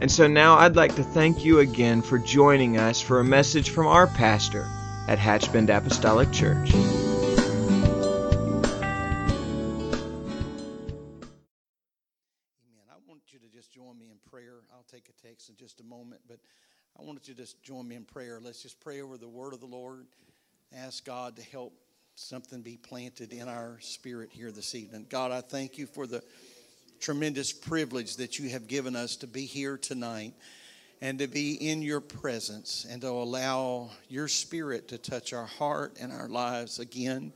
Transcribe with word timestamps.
And 0.00 0.10
so 0.10 0.26
now 0.26 0.56
I'd 0.56 0.76
like 0.76 0.94
to 0.94 1.02
thank 1.02 1.44
you 1.44 1.58
again 1.58 2.00
for 2.00 2.18
joining 2.18 2.78
us 2.78 3.02
for 3.02 3.20
a 3.20 3.24
message 3.24 3.68
from 3.68 3.86
our 3.86 4.06
pastor 4.06 4.66
at 5.08 5.18
Hatchbend 5.18 5.68
Apostolic 5.68 6.32
Church. 6.32 6.72
Amen. 6.72 6.88
I 12.88 12.96
want 13.06 13.20
you 13.26 13.38
to 13.40 13.48
just 13.54 13.70
join 13.74 13.98
me 13.98 14.10
in 14.10 14.16
prayer. 14.30 14.60
I'll 14.72 14.86
take 14.90 15.10
a 15.10 15.26
text 15.26 15.50
in 15.50 15.56
just 15.56 15.80
a 15.80 15.84
moment, 15.84 16.22
but 16.26 16.38
I 16.98 17.02
want 17.02 17.28
you 17.28 17.34
to 17.34 17.40
just 17.42 17.62
join 17.62 17.86
me 17.86 17.96
in 17.96 18.04
prayer. 18.04 18.40
Let's 18.42 18.62
just 18.62 18.80
pray 18.80 19.02
over 19.02 19.18
the 19.18 19.28
word 19.28 19.52
of 19.52 19.60
the 19.60 19.66
Lord. 19.66 20.06
Ask 20.74 21.04
God 21.04 21.36
to 21.36 21.42
help 21.42 21.74
something 22.14 22.62
be 22.62 22.78
planted 22.78 23.34
in 23.34 23.48
our 23.48 23.78
spirit 23.80 24.30
here 24.32 24.50
this 24.50 24.74
evening. 24.74 25.04
God, 25.10 25.30
I 25.30 25.42
thank 25.42 25.76
you 25.76 25.86
for 25.86 26.06
the 26.06 26.22
tremendous 27.00 27.52
privilege 27.52 28.16
that 28.16 28.38
you 28.38 28.50
have 28.50 28.68
given 28.68 28.94
us 28.94 29.16
to 29.16 29.26
be 29.26 29.46
here 29.46 29.78
tonight 29.78 30.34
and 31.00 31.18
to 31.18 31.26
be 31.26 31.54
in 31.54 31.80
your 31.80 32.00
presence 32.00 32.86
and 32.88 33.00
to 33.00 33.08
allow 33.08 33.88
your 34.08 34.28
spirit 34.28 34.88
to 34.88 34.98
touch 34.98 35.32
our 35.32 35.46
heart 35.46 35.96
and 35.98 36.12
our 36.12 36.28
lives 36.28 36.78
again. 36.78 37.32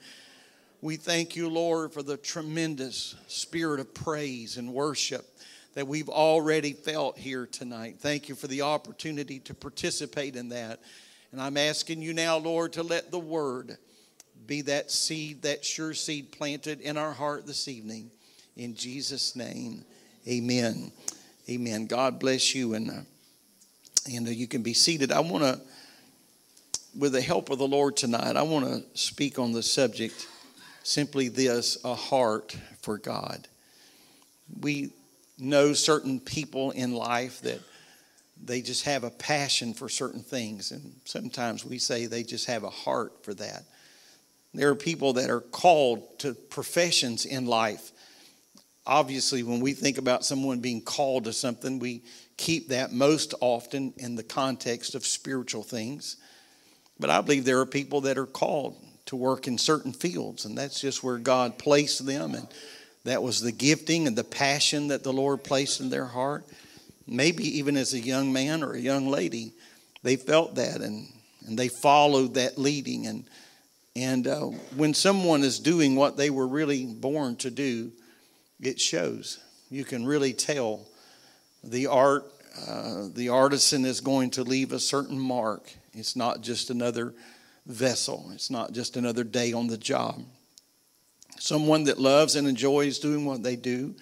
We 0.83 0.97
thank 0.97 1.34
you, 1.34 1.48
Lord, 1.48 1.94
for 1.94 2.03
the 2.03 2.19
tremendous 2.19 3.14
spirit 3.27 3.80
of 3.80 3.94
praise 3.94 4.58
and 4.58 4.75
worship 4.75 5.25
that 5.72 5.88
we've 5.88 6.10
already 6.10 6.75
felt 6.75 7.16
here 7.19 7.47
tonight. 7.47 7.97
Thank 7.98 8.28
you 8.28 8.34
for 8.34 8.48
the 8.48 8.62
opportunity 8.62 9.41
to 9.41 9.55
participate 9.55 10.36
in 10.36 10.50
that. 10.50 10.81
And 11.33 11.41
I'm 11.41 11.56
asking 11.56 12.03
you 12.03 12.12
now, 12.12 12.36
Lord, 12.36 12.75
to 12.75 12.83
let 12.83 13.10
the 13.10 13.19
word 13.19 13.78
be 14.47 14.60
that 14.62 14.91
seed, 14.91 15.42
that 15.42 15.64
sure 15.64 15.94
seed 15.94 16.33
planted 16.33 16.83
in 16.83 16.98
our 16.98 17.12
heart 17.12 17.47
this 17.47 17.66
evening. 17.66 18.10
In 18.56 18.74
Jesus' 18.74 19.34
name, 19.34 19.84
amen. 20.28 20.92
Amen. 21.48 21.86
God 21.86 22.19
bless 22.19 22.55
you. 22.55 22.74
And, 22.74 22.91
uh, 22.91 23.00
and 24.10 24.27
uh, 24.28 24.30
you 24.30 24.47
can 24.47 24.62
be 24.62 24.74
seated. 24.74 25.10
I 25.10 25.20
want 25.20 25.42
to, 25.44 25.60
with 26.97 27.12
the 27.12 27.20
help 27.20 27.50
of 27.50 27.58
the 27.58 27.66
Lord 27.66 27.97
tonight, 27.97 28.36
I 28.36 28.42
want 28.42 28.66
to 28.66 28.98
speak 28.98 29.38
on 29.38 29.52
the 29.52 29.62
subject 29.62 30.27
simply 30.84 31.28
this 31.28 31.78
a 31.84 31.94
heart 31.94 32.56
for 32.82 32.98
God. 32.98 33.48
We 34.60 34.91
know 35.38 35.72
certain 35.72 36.20
people 36.20 36.70
in 36.70 36.94
life 36.94 37.41
that 37.41 37.60
they 38.42 38.60
just 38.60 38.84
have 38.84 39.05
a 39.05 39.10
passion 39.10 39.75
for 39.75 39.88
certain 39.88 40.20
things, 40.20 40.70
and 40.70 40.94
sometimes 41.05 41.64
we 41.64 41.78
say 41.78 42.06
they 42.06 42.22
just 42.22 42.47
have 42.47 42.62
a 42.62 42.70
heart 42.70 43.25
for 43.25 43.34
that. 43.34 43.64
There 44.52 44.69
are 44.69 44.75
people 44.77 45.14
that 45.14 45.30
are 45.30 45.41
called 45.41 46.19
to 46.20 46.34
professions 46.34 47.25
in 47.25 47.47
life. 47.47 47.91
Obviously, 48.86 49.42
when 49.42 49.60
we 49.60 49.72
think 49.72 49.96
about 49.96 50.24
someone 50.24 50.60
being 50.60 50.82
called 50.82 51.24
to 51.24 51.32
something, 51.32 51.78
we 51.78 52.02
keep 52.36 52.68
that 52.68 52.92
most 52.92 53.34
often 53.41 53.94
in 53.96 54.14
the 54.14 54.22
context 54.22 54.94
of 54.94 55.06
spiritual 55.06 55.62
things. 55.62 56.16
But 57.00 57.10
I 57.10 57.20
believe 57.22 57.44
there 57.44 57.60
are 57.60 57.66
people 57.66 58.03
that 58.03 58.19
are 58.19 58.26
called 58.26 58.76
to 59.06 59.16
work 59.16 59.47
in 59.47 59.59
certain 59.59 59.92
fields, 59.92 60.44
and 60.44 60.56
that's 60.56 60.81
just 60.81 61.03
where 61.03 61.19
God 61.19 61.59
placed 61.59 62.04
them. 62.04 62.34
And 62.34 62.47
that 63.04 63.22
was 63.22 63.41
the 63.41 63.53
gifting 63.53 64.06
and 64.06 64.16
the 64.16 64.25
passion 64.25 64.88
that 64.88 65.03
the 65.03 65.12
Lord 65.12 65.44
placed 65.44 65.80
in 65.80 65.91
their 65.91 66.06
heart. 66.06 66.44
Maybe 67.06 67.59
even 67.59 67.76
as 67.76 67.92
a 67.92 67.98
young 67.98 68.32
man 68.32 68.62
or 68.62 68.72
a 68.72 68.80
young 68.80 69.09
lady, 69.09 69.53
they 70.03 70.16
felt 70.16 70.54
that 70.56 70.80
and, 70.80 71.06
and 71.47 71.59
they 71.59 71.69
followed 71.82 72.34
that 72.34 72.59
leading. 72.59 73.06
And, 73.06 73.25
and 73.97 74.26
uh, 74.26 74.41
when 74.76 74.94
someone 74.94 75.42
is 75.42 75.59
doing 75.59 75.97
what 75.97 76.16
they 76.16 76.30
were 76.30 76.47
really 76.47 76.86
born 76.86 77.36
to 77.36 77.50
do, 77.50 77.92
it 78.66 78.80
shows. 78.80 79.38
You 79.70 79.84
can 79.84 80.06
really 80.06 80.32
tell 80.32 80.86
the 81.62 81.86
art, 81.86 82.25
uh, 82.69 83.08
the 83.14 83.30
artisan 83.30 83.84
is 83.84 84.00
going 84.00 84.30
to 84.30 84.42
leave 84.42 84.72
a 84.72 84.78
certain 84.78 85.19
mark. 85.19 85.72
It's 85.92 86.16
not 86.16 86.42
just 86.42 86.70
another 86.70 87.14
vessel, 87.66 88.30
it's 88.34 88.50
not 88.50 88.72
just 88.72 88.97
another 88.97 89.24
day 89.24 89.53
on 89.53 89.66
the 89.66 89.78
job. 89.78 90.22
Someone 91.38 91.84
that 91.84 91.98
loves 91.98 92.36
and 92.36 92.47
enjoys 92.47 92.98
doing 92.98 93.24
what 93.24 93.42
they 93.42 93.56
do, 93.56 93.94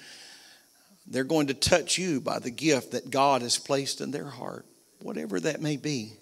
they're 1.06 1.24
going 1.24 1.46
to 1.48 1.54
touch 1.54 1.98
you 1.98 2.20
by 2.20 2.38
the 2.38 2.50
gift 2.50 2.92
that 2.92 3.10
God 3.10 3.42
has 3.42 3.58
placed 3.58 4.00
in 4.00 4.10
their 4.10 4.26
heart, 4.28 4.66
whatever 5.00 5.40
that 5.40 5.60
may 5.60 5.76
be. 5.76 6.12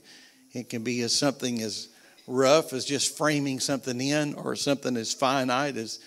It 0.52 0.68
can 0.68 0.82
be 0.82 1.02
as 1.02 1.14
something 1.14 1.60
as 1.62 1.88
rough 2.26 2.72
as 2.72 2.84
just 2.84 3.16
framing 3.16 3.60
something 3.60 4.00
in, 4.00 4.34
or 4.34 4.56
something 4.56 4.96
as 4.96 5.12
finite 5.12 5.76
as 5.76 5.98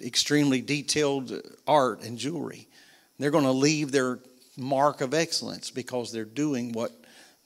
extremely 0.00 0.60
detailed 0.60 1.32
art 1.66 2.02
and 2.02 2.18
jewelry. 2.18 2.68
They're 3.18 3.30
going 3.30 3.44
to 3.44 3.52
leave 3.52 3.92
their 3.92 4.18
mark 4.56 5.00
of 5.00 5.14
excellence 5.14 5.70
because 5.70 6.12
they're 6.12 6.24
doing 6.24 6.72
what 6.72 6.92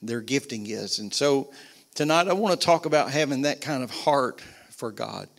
their 0.01 0.21
gifting 0.21 0.67
is. 0.67 0.99
And 0.99 1.13
so 1.13 1.51
tonight 1.95 2.27
I 2.27 2.33
want 2.33 2.59
to 2.59 2.65
talk 2.65 2.85
about 2.85 3.11
having 3.11 3.43
that 3.43 3.61
kind 3.61 3.83
of 3.83 3.91
heart 3.91 4.41
for 4.71 4.91
God 4.91 5.29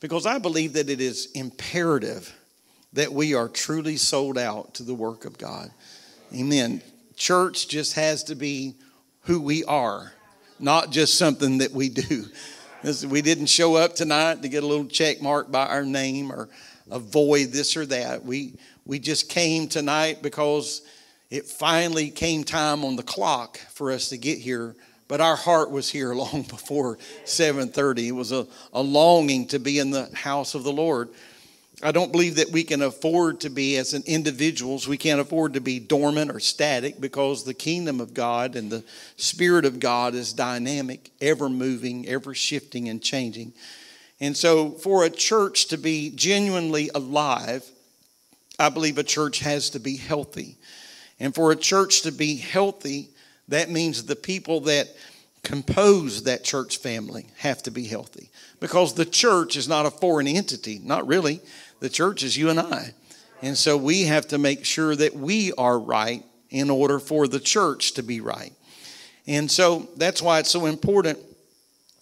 because 0.00 0.26
I 0.26 0.38
believe 0.38 0.74
that 0.74 0.90
it 0.90 1.00
is 1.00 1.30
imperative 1.32 2.34
that 2.92 3.12
we 3.12 3.34
are 3.34 3.48
truly 3.48 3.96
sold 3.96 4.36
out 4.36 4.74
to 4.74 4.82
the 4.82 4.94
work 4.94 5.24
of 5.24 5.38
God. 5.38 5.70
Amen. 6.34 6.82
Church 7.16 7.68
just 7.68 7.94
has 7.94 8.24
to 8.24 8.34
be 8.34 8.74
who 9.22 9.40
we 9.40 9.64
are, 9.64 10.12
not 10.58 10.90
just 10.90 11.16
something 11.16 11.58
that 11.58 11.72
we 11.72 11.88
do. 11.88 12.24
We 12.82 13.20
didn't 13.20 13.46
show 13.46 13.76
up 13.76 13.94
tonight 13.94 14.40
to 14.42 14.48
get 14.48 14.62
a 14.62 14.66
little 14.66 14.86
check 14.86 15.20
mark 15.20 15.52
by 15.52 15.66
our 15.66 15.84
name 15.84 16.32
or 16.32 16.48
avoid 16.90 17.48
this 17.48 17.76
or 17.76 17.84
that. 17.86 18.24
We, 18.24 18.54
we 18.86 18.98
just 18.98 19.28
came 19.28 19.68
tonight 19.68 20.22
because 20.22 20.80
it 21.30 21.44
finally 21.44 22.10
came 22.10 22.42
time 22.42 22.84
on 22.84 22.96
the 22.96 23.02
clock 23.02 23.58
for 23.70 23.92
us 23.92 24.08
to 24.08 24.16
get 24.16 24.38
here 24.38 24.74
but 25.08 25.20
our 25.20 25.34
heart 25.34 25.72
was 25.72 25.90
here 25.90 26.14
long 26.14 26.42
before 26.42 26.96
7.30 27.24 28.06
it 28.06 28.12
was 28.12 28.32
a, 28.32 28.46
a 28.72 28.80
longing 28.80 29.46
to 29.48 29.58
be 29.58 29.78
in 29.78 29.90
the 29.90 30.08
house 30.14 30.54
of 30.54 30.62
the 30.62 30.72
lord 30.72 31.10
i 31.82 31.92
don't 31.92 32.12
believe 32.12 32.36
that 32.36 32.50
we 32.50 32.62
can 32.62 32.82
afford 32.82 33.40
to 33.40 33.50
be 33.50 33.76
as 33.76 33.92
an 33.92 34.02
individuals 34.06 34.86
we 34.86 34.96
can't 34.96 35.20
afford 35.20 35.54
to 35.54 35.60
be 35.60 35.78
dormant 35.78 36.30
or 36.30 36.40
static 36.40 37.00
because 37.00 37.44
the 37.44 37.54
kingdom 37.54 38.00
of 38.00 38.14
god 38.14 38.56
and 38.56 38.70
the 38.70 38.84
spirit 39.16 39.64
of 39.64 39.80
god 39.80 40.14
is 40.14 40.32
dynamic 40.32 41.10
ever 41.20 41.48
moving 41.48 42.08
ever 42.08 42.34
shifting 42.34 42.88
and 42.88 43.02
changing. 43.02 43.52
And 44.22 44.36
so 44.36 44.72
for 44.72 45.04
a 45.04 45.10
church 45.10 45.68
to 45.68 45.78
be 45.78 46.10
genuinely 46.10 46.90
alive 46.94 47.68
i 48.58 48.68
believe 48.68 48.98
a 48.98 49.02
church 49.02 49.40
has 49.40 49.70
to 49.70 49.80
be 49.80 49.96
healthy. 49.96 50.56
And 51.18 51.34
for 51.34 51.52
a 51.52 51.56
church 51.56 52.02
to 52.02 52.12
be 52.12 52.36
healthy 52.36 53.10
that 53.48 53.68
means 53.68 54.04
the 54.04 54.16
people 54.16 54.60
that 54.60 54.88
compose 55.42 56.24
that 56.24 56.44
church 56.44 56.78
family 56.78 57.26
have 57.38 57.62
to 57.64 57.70
be 57.70 57.84
healthy. 57.84 58.30
Because 58.60 58.94
the 58.94 59.04
church 59.04 59.56
is 59.56 59.68
not 59.68 59.86
a 59.86 59.90
foreign 59.90 60.28
entity, 60.28 60.80
not 60.82 61.06
really. 61.06 61.40
The 61.80 61.88
church 61.88 62.22
is 62.22 62.36
you 62.36 62.50
and 62.50 62.60
I. 62.60 62.94
And 63.42 63.56
so 63.56 63.76
we 63.76 64.04
have 64.04 64.28
to 64.28 64.38
make 64.38 64.64
sure 64.64 64.94
that 64.94 65.14
we 65.14 65.52
are 65.52 65.78
right 65.78 66.24
in 66.50 66.70
order 66.70 66.98
for 66.98 67.26
the 67.26 67.40
church 67.40 67.92
to 67.94 68.02
be 68.02 68.20
right. 68.20 68.52
And 69.26 69.50
so 69.50 69.88
that's 69.96 70.20
why 70.20 70.40
it's 70.40 70.50
so 70.50 70.66
important 70.66 71.18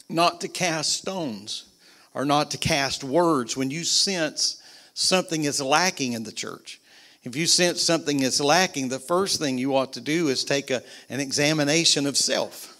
not 0.08 0.40
to 0.40 0.48
cast 0.48 0.94
stones 0.94 1.66
or 2.14 2.24
not 2.24 2.50
to 2.52 2.58
cast 2.58 3.04
words 3.04 3.56
when 3.56 3.70
you 3.70 3.84
sense 3.84 4.60
something 4.94 5.44
is 5.44 5.60
lacking 5.60 6.14
in 6.14 6.24
the 6.24 6.32
church. 6.32 6.80
If 7.22 7.36
you 7.36 7.46
sense 7.46 7.82
something 7.82 8.20
is 8.20 8.40
lacking, 8.40 8.88
the 8.88 8.98
first 8.98 9.38
thing 9.38 9.58
you 9.58 9.76
ought 9.76 9.92
to 9.92 10.00
do 10.00 10.28
is 10.28 10.44
take 10.44 10.70
a, 10.70 10.82
an 11.10 11.20
examination 11.20 12.06
of 12.06 12.16
self 12.16 12.76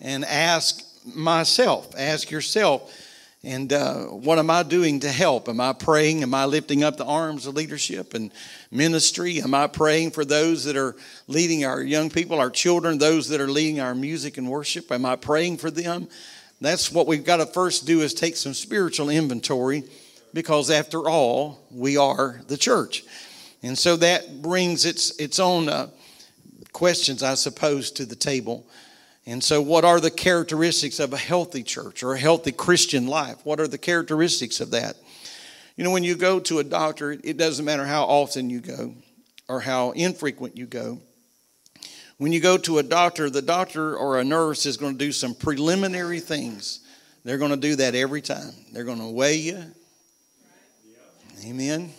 and 0.00 0.24
ask 0.24 0.84
myself, 1.06 1.94
ask 1.96 2.30
yourself, 2.30 2.92
and 3.44 3.72
uh, 3.72 4.04
what 4.04 4.38
am 4.38 4.48
I 4.48 4.62
doing 4.62 5.00
to 5.00 5.10
help? 5.10 5.48
Am 5.48 5.60
I 5.60 5.74
praying? 5.74 6.22
Am 6.22 6.34
I 6.34 6.46
lifting 6.46 6.82
up 6.82 6.96
the 6.96 7.04
arms 7.04 7.46
of 7.46 7.54
leadership 7.54 8.14
and 8.14 8.32
ministry? 8.70 9.42
Am 9.42 9.54
I 9.54 9.66
praying 9.66 10.12
for 10.12 10.24
those 10.24 10.64
that 10.64 10.76
are 10.76 10.96
leading 11.26 11.64
our 11.64 11.82
young 11.82 12.08
people, 12.08 12.38
our 12.38 12.50
children, 12.50 12.96
those 12.96 13.28
that 13.28 13.40
are 13.40 13.48
leading 13.48 13.80
our 13.80 13.94
music 13.94 14.38
and 14.38 14.48
worship? 14.48 14.90
Am 14.90 15.04
I 15.04 15.16
praying 15.16 15.58
for 15.58 15.70
them? 15.70 16.08
That's 16.60 16.90
what 16.90 17.06
we've 17.06 17.24
got 17.24 17.36
to 17.36 17.46
first 17.46 17.86
do 17.86 18.00
is 18.00 18.14
take 18.14 18.36
some 18.36 18.54
spiritual 18.54 19.10
inventory 19.10 19.84
because 20.32 20.70
after 20.70 21.08
all, 21.08 21.66
we 21.70 21.98
are 21.98 22.40
the 22.48 22.56
church. 22.56 23.04
And 23.62 23.78
so 23.78 23.96
that 23.96 24.40
brings 24.42 24.86
its, 24.86 25.18
its 25.18 25.38
own 25.38 25.68
uh, 25.68 25.88
questions, 26.72 27.22
I 27.22 27.34
suppose, 27.34 27.90
to 27.92 28.06
the 28.06 28.16
table. 28.16 28.66
And 29.26 29.42
so, 29.42 29.62
what 29.62 29.84
are 29.84 30.00
the 30.00 30.10
characteristics 30.10 31.00
of 31.00 31.12
a 31.12 31.18
healthy 31.18 31.62
church 31.62 32.02
or 32.02 32.12
a 32.12 32.18
healthy 32.18 32.52
Christian 32.52 33.06
life? 33.06 33.38
What 33.44 33.58
are 33.58 33.68
the 33.68 33.78
characteristics 33.78 34.60
of 34.60 34.72
that? 34.72 34.96
You 35.76 35.84
know, 35.84 35.90
when 35.90 36.04
you 36.04 36.14
go 36.14 36.40
to 36.40 36.58
a 36.58 36.64
doctor, 36.64 37.12
it 37.12 37.36
doesn't 37.36 37.64
matter 37.64 37.86
how 37.86 38.04
often 38.04 38.50
you 38.50 38.60
go 38.60 38.94
or 39.48 39.60
how 39.60 39.92
infrequent 39.92 40.56
you 40.56 40.66
go. 40.66 40.98
When 42.18 42.32
you 42.32 42.40
go 42.40 42.56
to 42.58 42.78
a 42.78 42.82
doctor, 42.82 43.28
the 43.28 43.42
doctor 43.42 43.96
or 43.96 44.20
a 44.20 44.24
nurse 44.24 44.66
is 44.66 44.76
going 44.76 44.92
to 44.92 44.98
do 44.98 45.10
some 45.10 45.34
preliminary 45.34 46.20
things. 46.20 46.80
They're 47.24 47.38
going 47.38 47.50
to 47.50 47.56
do 47.56 47.76
that 47.76 47.94
every 47.94 48.20
time. 48.20 48.52
They're 48.72 48.84
going 48.84 49.00
to 49.00 49.10
weigh 49.10 49.36
you. 49.36 49.62
Amen. 51.44 51.92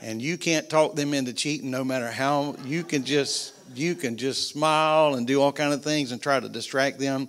And 0.00 0.20
you 0.20 0.38
can't 0.38 0.68
talk 0.68 0.94
them 0.94 1.14
into 1.14 1.32
cheating 1.32 1.70
no 1.70 1.84
matter 1.84 2.10
how 2.10 2.56
you 2.64 2.82
can 2.82 3.04
just 3.04 3.54
you 3.74 3.94
can 3.94 4.16
just 4.16 4.48
smile 4.48 5.14
and 5.14 5.26
do 5.26 5.40
all 5.40 5.52
kind 5.52 5.72
of 5.72 5.82
things 5.82 6.12
and 6.12 6.22
try 6.22 6.38
to 6.40 6.48
distract 6.48 6.98
them. 6.98 7.28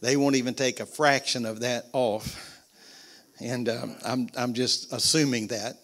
They 0.00 0.16
won't 0.16 0.36
even 0.36 0.54
take 0.54 0.80
a 0.80 0.86
fraction 0.86 1.44
of 1.44 1.60
that 1.60 1.86
off. 1.92 2.46
And 3.40 3.68
um, 3.68 3.96
I'm 4.04 4.28
I'm 4.36 4.54
just 4.54 4.92
assuming 4.92 5.48
that. 5.48 5.76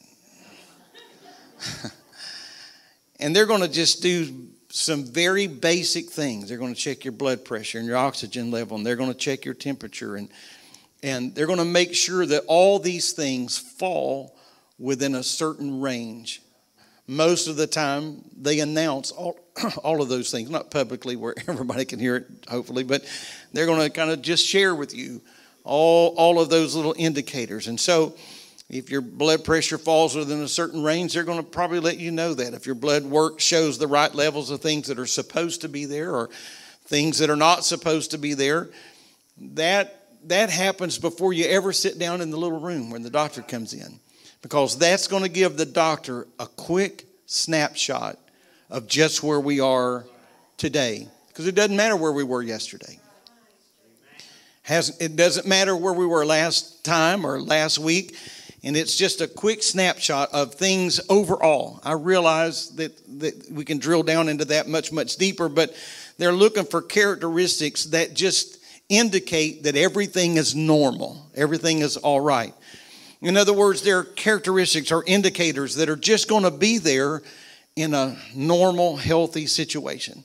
and 3.20 3.34
they're 3.34 3.46
going 3.46 3.62
to 3.62 3.68
just 3.68 4.02
do 4.02 4.48
some 4.68 5.04
very 5.04 5.46
basic 5.46 6.10
things. 6.10 6.48
They're 6.48 6.58
going 6.58 6.74
to 6.74 6.80
check 6.80 7.04
your 7.04 7.12
blood 7.12 7.44
pressure 7.44 7.78
and 7.78 7.86
your 7.86 7.96
oxygen 7.96 8.50
level, 8.50 8.76
and 8.76 8.84
they're 8.84 8.96
going 8.96 9.12
to 9.12 9.18
check 9.18 9.44
your 9.44 9.54
temperature, 9.54 10.16
and 10.16 10.28
and 11.02 11.34
they're 11.34 11.46
going 11.46 11.58
to 11.58 11.64
make 11.64 11.94
sure 11.94 12.26
that 12.26 12.42
all 12.46 12.78
these 12.78 13.12
things 13.12 13.58
fall 13.58 14.36
within 14.78 15.14
a 15.14 15.22
certain 15.22 15.80
range. 15.80 16.42
Most 17.06 17.48
of 17.48 17.56
the 17.56 17.66
time, 17.66 18.24
they 18.36 18.60
announce 18.60 19.12
all, 19.12 19.38
all 19.82 20.02
of 20.02 20.08
those 20.08 20.30
things, 20.30 20.50
not 20.50 20.70
publicly 20.70 21.16
where 21.16 21.34
everybody 21.48 21.84
can 21.84 21.98
hear 21.98 22.16
it, 22.16 22.26
hopefully, 22.48 22.84
but 22.84 23.04
they're 23.52 23.66
going 23.66 23.80
to 23.80 23.90
kind 23.90 24.10
of 24.10 24.22
just 24.22 24.46
share 24.46 24.74
with 24.74 24.94
you 24.94 25.20
all, 25.64 26.14
all 26.16 26.40
of 26.40 26.48
those 26.48 26.74
little 26.74 26.94
indicators. 26.96 27.66
And 27.66 27.78
so, 27.78 28.16
if 28.68 28.90
your 28.90 29.00
blood 29.00 29.44
pressure 29.44 29.78
falls 29.78 30.16
within 30.16 30.42
a 30.42 30.48
certain 30.48 30.82
range, 30.82 31.14
they're 31.14 31.22
going 31.22 31.38
to 31.38 31.48
probably 31.48 31.78
let 31.78 31.98
you 31.98 32.10
know 32.10 32.34
that. 32.34 32.52
If 32.52 32.66
your 32.66 32.74
blood 32.74 33.04
work 33.04 33.38
shows 33.38 33.78
the 33.78 33.86
right 33.86 34.12
levels 34.12 34.50
of 34.50 34.60
things 34.60 34.88
that 34.88 34.98
are 34.98 35.06
supposed 35.06 35.60
to 35.60 35.68
be 35.68 35.84
there 35.84 36.12
or 36.12 36.30
things 36.86 37.18
that 37.18 37.30
are 37.30 37.36
not 37.36 37.64
supposed 37.64 38.10
to 38.10 38.18
be 38.18 38.34
there, 38.34 38.70
that 39.38 40.06
that 40.24 40.50
happens 40.50 40.98
before 40.98 41.32
you 41.32 41.44
ever 41.44 41.72
sit 41.72 41.98
down 41.98 42.20
in 42.20 42.30
the 42.30 42.36
little 42.36 42.58
room 42.58 42.90
when 42.90 43.02
the 43.02 43.10
doctor 43.10 43.42
comes 43.42 43.72
in. 43.72 44.00
Because 44.42 44.76
that's 44.76 45.06
going 45.06 45.22
to 45.22 45.28
give 45.28 45.56
the 45.56 45.66
doctor 45.66 46.26
a 46.40 46.46
quick 46.46 47.04
snapshot 47.26 48.18
of 48.70 48.86
just 48.86 49.22
where 49.22 49.40
we 49.40 49.60
are 49.60 50.04
today. 50.56 51.08
Because 51.28 51.46
it 51.46 51.54
doesn't 51.54 51.76
matter 51.76 51.96
where 51.96 52.12
we 52.12 52.24
were 52.24 52.42
yesterday. 52.42 52.98
Has, 54.62 54.96
it 55.00 55.16
doesn't 55.16 55.46
matter 55.46 55.76
where 55.76 55.92
we 55.92 56.06
were 56.06 56.26
last 56.26 56.84
time 56.84 57.24
or 57.24 57.40
last 57.40 57.78
week 57.78 58.16
and 58.66 58.76
it's 58.76 58.96
just 58.96 59.20
a 59.20 59.28
quick 59.28 59.62
snapshot 59.62 60.30
of 60.32 60.54
things 60.54 61.00
overall. 61.08 61.80
I 61.84 61.92
realize 61.92 62.70
that, 62.70 63.20
that 63.20 63.48
we 63.48 63.64
can 63.64 63.78
drill 63.78 64.02
down 64.02 64.28
into 64.28 64.44
that 64.46 64.66
much, 64.66 64.90
much 64.90 65.14
deeper, 65.18 65.48
but 65.48 65.72
they're 66.18 66.32
looking 66.32 66.64
for 66.64 66.82
characteristics 66.82 67.84
that 67.84 68.14
just 68.14 68.58
indicate 68.88 69.62
that 69.62 69.76
everything 69.76 70.36
is 70.36 70.56
normal, 70.56 71.30
everything 71.36 71.78
is 71.78 71.96
all 71.96 72.20
right. 72.20 72.54
In 73.20 73.36
other 73.36 73.52
words, 73.52 73.82
there 73.82 73.98
are 73.98 74.04
characteristics 74.04 74.90
or 74.90 75.04
indicators 75.06 75.76
that 75.76 75.88
are 75.88 75.94
just 75.94 76.28
going 76.28 76.42
to 76.42 76.50
be 76.50 76.78
there 76.78 77.22
in 77.76 77.92
a 77.92 78.16
normal, 78.34 78.96
healthy 78.96 79.46
situation. 79.46 80.24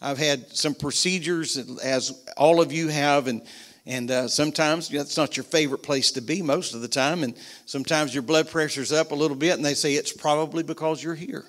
I've 0.00 0.18
had 0.18 0.56
some 0.56 0.74
procedures, 0.74 1.58
as 1.80 2.24
all 2.36 2.60
of 2.60 2.72
you 2.72 2.88
have, 2.88 3.26
and 3.26 3.42
and 3.88 4.10
uh, 4.10 4.26
sometimes 4.26 4.88
that's 4.88 5.16
not 5.16 5.36
your 5.36 5.44
favorite 5.44 5.82
place 5.82 6.10
to 6.12 6.20
be 6.20 6.42
most 6.42 6.74
of 6.74 6.80
the 6.80 6.88
time. 6.88 7.22
And 7.22 7.36
sometimes 7.66 8.12
your 8.12 8.22
blood 8.24 8.50
pressure's 8.50 8.90
up 8.90 9.12
a 9.12 9.14
little 9.14 9.36
bit, 9.36 9.54
and 9.54 9.64
they 9.64 9.74
say 9.74 9.94
it's 9.94 10.12
probably 10.12 10.64
because 10.64 11.00
you're 11.02 11.14
here. 11.14 11.44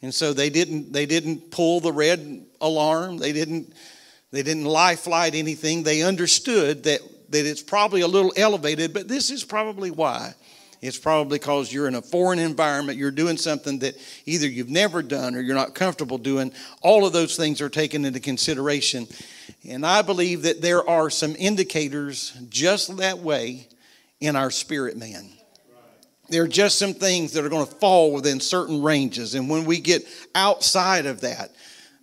And 0.00 0.14
so 0.14 0.32
they 0.32 0.48
didn't 0.48 0.92
they 0.92 1.04
didn't 1.04 1.50
pull 1.50 1.80
the 1.80 1.92
red 1.92 2.46
alarm. 2.60 3.18
They 3.18 3.32
didn't 3.32 3.74
they 4.30 4.42
didn't 4.42 4.64
life 4.64 5.00
flight 5.00 5.34
anything. 5.34 5.82
They 5.82 6.02
understood 6.02 6.84
that 6.84 7.00
that 7.30 7.46
it's 7.46 7.62
probably 7.62 8.00
a 8.00 8.08
little 8.08 8.32
elevated, 8.36 8.94
but 8.94 9.06
this 9.06 9.30
is 9.30 9.44
probably 9.44 9.90
why. 9.90 10.34
It's 10.80 10.98
probably 10.98 11.38
because 11.38 11.72
you're 11.72 11.88
in 11.88 11.94
a 11.94 12.02
foreign 12.02 12.38
environment, 12.38 12.98
you're 12.98 13.10
doing 13.10 13.36
something 13.36 13.80
that 13.80 13.96
either 14.24 14.48
you've 14.48 14.70
never 14.70 15.02
done 15.02 15.34
or 15.34 15.40
you're 15.40 15.54
not 15.54 15.74
comfortable 15.74 16.16
doing. 16.16 16.52
All 16.80 17.06
of 17.06 17.12
those 17.12 17.36
things 17.36 17.60
are 17.60 17.68
taken 17.68 18.04
into 18.04 18.20
consideration. 18.20 19.06
And 19.68 19.84
I 19.84 20.00
believe 20.00 20.42
that 20.42 20.62
there 20.62 20.88
are 20.88 21.10
some 21.10 21.36
indicators 21.38 22.32
just 22.48 22.96
that 22.96 23.18
way 23.18 23.68
in 24.20 24.36
our 24.36 24.50
spirit 24.50 24.96
man. 24.96 25.28
There 26.30 26.44
are 26.44 26.48
just 26.48 26.78
some 26.78 26.94
things 26.94 27.32
that 27.32 27.44
are 27.44 27.48
going 27.48 27.66
to 27.66 27.74
fall 27.74 28.12
within 28.12 28.40
certain 28.40 28.82
ranges. 28.82 29.34
And 29.34 29.50
when 29.50 29.64
we 29.64 29.80
get 29.80 30.06
outside 30.34 31.04
of 31.04 31.22
that, 31.22 31.50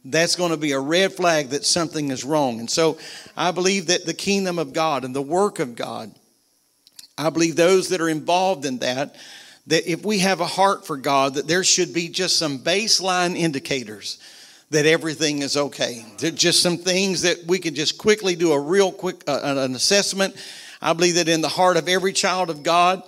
that's 0.03 0.35
going 0.35 0.51
to 0.51 0.57
be 0.57 0.73
a 0.73 0.79
red 0.79 1.13
flag 1.13 1.49
that 1.49 1.65
something 1.65 2.11
is 2.11 2.23
wrong. 2.23 2.59
And 2.59 2.69
so 2.69 2.97
I 3.35 3.51
believe 3.51 3.87
that 3.87 4.05
the 4.05 4.13
kingdom 4.13 4.59
of 4.59 4.73
God 4.73 5.03
and 5.03 5.15
the 5.15 5.21
work 5.21 5.59
of 5.59 5.75
God, 5.75 6.11
I 7.17 7.29
believe 7.29 7.55
those 7.55 7.89
that 7.89 8.01
are 8.01 8.09
involved 8.09 8.65
in 8.65 8.79
that, 8.79 9.15
that 9.67 9.89
if 9.89 10.05
we 10.05 10.19
have 10.19 10.39
a 10.39 10.45
heart 10.45 10.85
for 10.85 10.97
God, 10.97 11.35
that 11.35 11.47
there 11.47 11.63
should 11.63 11.93
be 11.93 12.09
just 12.09 12.37
some 12.37 12.59
baseline 12.59 13.35
indicators 13.35 14.19
that 14.69 14.85
everything 14.85 15.41
is 15.41 15.55
okay. 15.55 16.05
Just 16.17 16.61
some 16.61 16.77
things 16.77 17.21
that 17.21 17.45
we 17.45 17.59
can 17.59 17.73
just 17.73 17.97
quickly 17.97 18.35
do 18.35 18.51
a 18.51 18.59
real 18.59 18.91
quick 18.91 19.23
uh, 19.27 19.39
an 19.43 19.75
assessment. 19.75 20.35
I 20.81 20.93
believe 20.93 21.15
that 21.15 21.29
in 21.29 21.41
the 21.41 21.49
heart 21.49 21.77
of 21.77 21.87
every 21.87 22.13
child 22.13 22.49
of 22.49 22.63
God, 22.63 23.03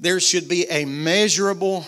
there 0.00 0.20
should 0.20 0.48
be 0.48 0.66
a 0.68 0.84
measurable 0.84 1.86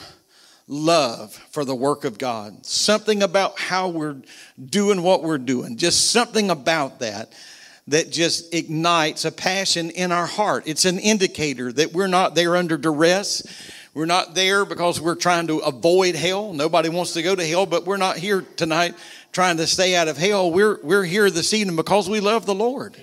love 0.69 1.34
for 1.50 1.64
the 1.64 1.75
work 1.75 2.05
of 2.05 2.19
God. 2.19 2.64
Something 2.64 3.23
about 3.23 3.58
how 3.58 3.88
we're 3.88 4.17
doing 4.64 5.02
what 5.02 5.23
we're 5.23 5.38
doing. 5.38 5.76
Just 5.76 6.11
something 6.11 6.50
about 6.50 7.00
that 7.00 7.32
that 7.88 8.11
just 8.11 8.53
ignites 8.53 9.25
a 9.25 9.33
passion 9.33 9.91
in 9.91 10.11
our 10.12 10.27
heart. 10.27 10.65
It's 10.67 10.85
an 10.85 10.99
indicator 10.99 11.73
that 11.73 11.93
we're 11.93 12.09
not 12.09 12.35
there 12.35 12.56
under 12.56 12.77
duress. 12.77 13.43
We're 13.94 14.06
not 14.06 14.35
there 14.35 14.65
because 14.65 15.00
we're 15.00 15.15
trying 15.15 15.47
to 15.47 15.59
avoid 15.59 16.16
hell. 16.16 16.52
Nobody 16.52 16.88
wants 16.88 17.12
to 17.14 17.23
go 17.23 17.35
to 17.35 17.47
hell, 17.47 17.64
but 17.64 17.87
we're 17.87 17.97
not 17.97 18.19
here 18.19 18.43
tonight 18.57 18.95
trying 19.33 19.57
to 19.59 19.66
stay 19.66 19.95
out 19.95 20.09
of 20.09 20.16
hell. 20.16 20.50
We're, 20.50 20.78
we're 20.83 21.05
here 21.05 21.31
this 21.31 21.55
evening 21.55 21.76
because 21.76 22.09
we 22.09 22.21
love 22.21 22.45
the 22.45 22.55
Lord. 22.55 22.97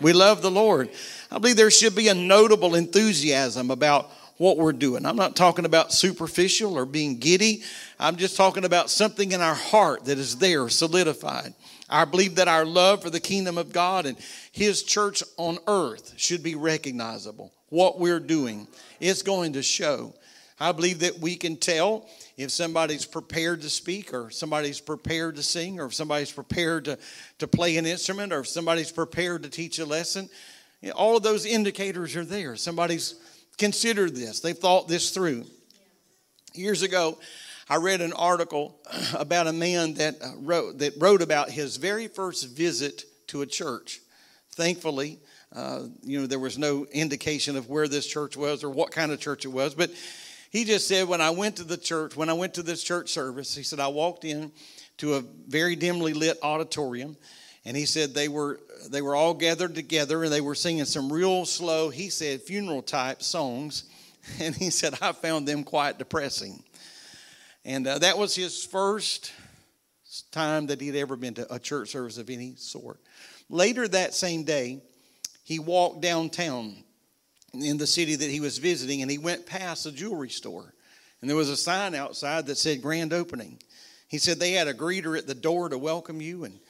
We 0.00 0.12
love 0.12 0.42
the 0.42 0.50
Lord. 0.50 0.90
I 1.30 1.38
believe 1.38 1.56
there 1.56 1.70
should 1.70 1.94
be 1.94 2.08
a 2.08 2.14
notable 2.14 2.74
enthusiasm 2.74 3.70
about 3.70 4.10
what 4.36 4.58
we're 4.58 4.72
doing. 4.72 5.06
I'm 5.06 5.16
not 5.16 5.36
talking 5.36 5.64
about 5.64 5.92
superficial 5.92 6.76
or 6.76 6.84
being 6.84 7.18
giddy. 7.18 7.62
I'm 7.98 8.16
just 8.16 8.36
talking 8.36 8.64
about 8.64 8.90
something 8.90 9.32
in 9.32 9.40
our 9.40 9.54
heart 9.54 10.04
that 10.06 10.18
is 10.18 10.36
there, 10.36 10.68
solidified. 10.68 11.54
I 11.88 12.04
believe 12.04 12.36
that 12.36 12.48
our 12.48 12.64
love 12.64 13.02
for 13.02 13.10
the 13.10 13.20
kingdom 13.20 13.58
of 13.58 13.72
God 13.72 14.06
and 14.06 14.16
His 14.52 14.82
church 14.82 15.22
on 15.36 15.58
earth 15.66 16.14
should 16.16 16.42
be 16.42 16.54
recognizable. 16.54 17.52
What 17.68 17.98
we're 17.98 18.20
doing 18.20 18.66
is 19.00 19.22
going 19.22 19.52
to 19.54 19.62
show. 19.62 20.14
I 20.58 20.72
believe 20.72 21.00
that 21.00 21.18
we 21.18 21.36
can 21.36 21.56
tell 21.56 22.08
if 22.36 22.50
somebody's 22.50 23.04
prepared 23.04 23.62
to 23.62 23.70
speak 23.70 24.14
or 24.14 24.30
somebody's 24.30 24.80
prepared 24.80 25.36
to 25.36 25.42
sing 25.42 25.78
or 25.78 25.86
if 25.86 25.94
somebody's 25.94 26.32
prepared 26.32 26.86
to, 26.86 26.98
to 27.38 27.46
play 27.46 27.76
an 27.76 27.84
instrument 27.84 28.32
or 28.32 28.40
if 28.40 28.48
somebody's 28.48 28.90
prepared 28.90 29.42
to 29.42 29.50
teach 29.50 29.78
a 29.78 29.84
lesson, 29.84 30.30
all 30.94 31.16
of 31.16 31.22
those 31.22 31.44
indicators 31.44 32.16
are 32.16 32.24
there. 32.24 32.56
Somebody's 32.56 33.16
considered 33.58 34.14
this, 34.14 34.40
they've 34.40 34.56
thought 34.56 34.88
this 34.88 35.10
through. 35.10 35.44
Years 36.54 36.82
ago, 36.82 37.18
I 37.68 37.76
read 37.76 38.00
an 38.00 38.12
article 38.12 38.78
about 39.14 39.46
a 39.46 39.52
man 39.52 39.94
that 39.94 40.22
uh, 40.22 40.32
wrote, 40.38 40.78
that 40.78 40.94
wrote 40.98 41.22
about 41.22 41.50
his 41.50 41.76
very 41.76 42.08
first 42.08 42.48
visit 42.48 43.04
to 43.28 43.42
a 43.42 43.46
church. 43.46 44.00
Thankfully, 44.52 45.18
uh, 45.54 45.82
you 46.02 46.20
know, 46.20 46.26
there 46.26 46.38
was 46.38 46.58
no 46.58 46.86
indication 46.92 47.56
of 47.56 47.68
where 47.68 47.88
this 47.88 48.06
church 48.06 48.36
was 48.36 48.62
or 48.62 48.70
what 48.70 48.90
kind 48.90 49.10
of 49.10 49.20
church 49.20 49.44
it 49.44 49.48
was, 49.48 49.74
but 49.74 49.90
he 50.50 50.64
just 50.64 50.86
said, 50.86 51.08
when 51.08 51.20
I 51.20 51.30
went 51.30 51.56
to 51.56 51.64
the 51.64 51.76
church, 51.76 52.16
when 52.16 52.30
I 52.30 52.32
went 52.32 52.54
to 52.54 52.62
this 52.62 52.82
church 52.82 53.10
service, 53.10 53.54
he 53.54 53.62
said, 53.62 53.80
I 53.80 53.88
walked 53.88 54.24
in 54.24 54.52
to 54.98 55.14
a 55.14 55.20
very 55.48 55.76
dimly 55.76 56.14
lit 56.14 56.38
auditorium. 56.42 57.16
And 57.64 57.76
he 57.76 57.84
said 57.84 58.14
they 58.14 58.28
were 58.28 58.60
they 58.88 59.02
were 59.02 59.16
all 59.16 59.34
gathered 59.34 59.74
together 59.74 60.22
and 60.22 60.32
they 60.32 60.40
were 60.40 60.54
singing 60.54 60.84
some 60.84 61.12
real 61.12 61.44
slow, 61.44 61.90
he 61.90 62.10
said, 62.10 62.42
funeral 62.42 62.82
type 62.82 63.22
songs. 63.22 63.84
And 64.40 64.56
he 64.56 64.70
said, 64.70 64.94
I 65.00 65.12
found 65.12 65.46
them 65.46 65.62
quite 65.62 65.98
depressing. 65.98 66.60
And 67.66 67.84
uh, 67.84 67.98
that 67.98 68.16
was 68.16 68.32
his 68.36 68.64
first 68.64 69.32
time 70.30 70.68
that 70.68 70.80
he'd 70.80 70.94
ever 70.94 71.16
been 71.16 71.34
to 71.34 71.52
a 71.52 71.58
church 71.58 71.88
service 71.88 72.16
of 72.16 72.30
any 72.30 72.54
sort. 72.54 73.00
Later 73.50 73.88
that 73.88 74.14
same 74.14 74.44
day, 74.44 74.82
he 75.42 75.58
walked 75.58 76.00
downtown 76.00 76.76
in 77.52 77.76
the 77.76 77.86
city 77.86 78.14
that 78.14 78.30
he 78.30 78.38
was 78.38 78.58
visiting, 78.58 79.02
and 79.02 79.10
he 79.10 79.18
went 79.18 79.46
past 79.46 79.84
a 79.84 79.90
jewelry 79.90 80.30
store. 80.30 80.72
And 81.20 81.28
there 81.28 81.36
was 81.36 81.48
a 81.48 81.56
sign 81.56 81.96
outside 81.96 82.46
that 82.46 82.56
said 82.56 82.82
grand 82.82 83.12
opening. 83.12 83.58
He 84.06 84.18
said 84.18 84.38
they 84.38 84.52
had 84.52 84.68
a 84.68 84.74
greeter 84.74 85.18
at 85.18 85.26
the 85.26 85.34
door 85.34 85.68
to 85.68 85.76
welcome 85.76 86.20
you 86.20 86.44
and, 86.44 86.60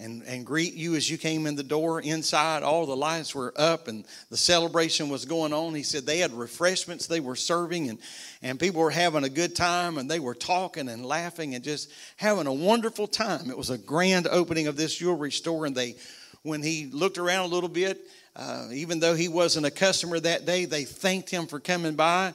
and, 0.00 0.22
and 0.22 0.46
greet 0.46 0.74
you 0.74 0.96
as 0.96 1.10
you 1.10 1.18
came 1.18 1.46
in 1.46 1.56
the 1.56 1.62
door. 1.62 2.00
Inside, 2.00 2.62
all 2.62 2.86
the 2.86 2.96
lights 2.96 3.34
were 3.34 3.52
up 3.56 3.86
and 3.86 4.06
the 4.30 4.36
celebration 4.36 5.10
was 5.10 5.26
going 5.26 5.52
on. 5.52 5.74
He 5.74 5.82
said 5.82 6.06
they 6.06 6.18
had 6.18 6.32
refreshments 6.32 7.06
they 7.06 7.20
were 7.20 7.36
serving 7.36 7.90
and, 7.90 7.98
and 8.42 8.58
people 8.58 8.80
were 8.80 8.90
having 8.90 9.24
a 9.24 9.28
good 9.28 9.54
time 9.54 9.98
and 9.98 10.10
they 10.10 10.18
were 10.18 10.34
talking 10.34 10.88
and 10.88 11.04
laughing 11.04 11.54
and 11.54 11.62
just 11.62 11.90
having 12.16 12.46
a 12.46 12.52
wonderful 12.52 13.06
time. 13.06 13.50
It 13.50 13.58
was 13.58 13.70
a 13.70 13.78
grand 13.78 14.26
opening 14.26 14.66
of 14.66 14.76
this 14.76 14.96
jewelry 14.96 15.32
store. 15.32 15.66
And 15.66 15.76
they, 15.76 15.96
when 16.42 16.62
he 16.62 16.86
looked 16.86 17.18
around 17.18 17.44
a 17.44 17.54
little 17.54 17.68
bit, 17.68 18.00
uh, 18.34 18.68
even 18.72 19.00
though 19.00 19.14
he 19.14 19.28
wasn't 19.28 19.66
a 19.66 19.70
customer 19.70 20.18
that 20.20 20.46
day, 20.46 20.64
they 20.64 20.84
thanked 20.84 21.28
him 21.28 21.46
for 21.46 21.60
coming 21.60 21.94
by 21.94 22.32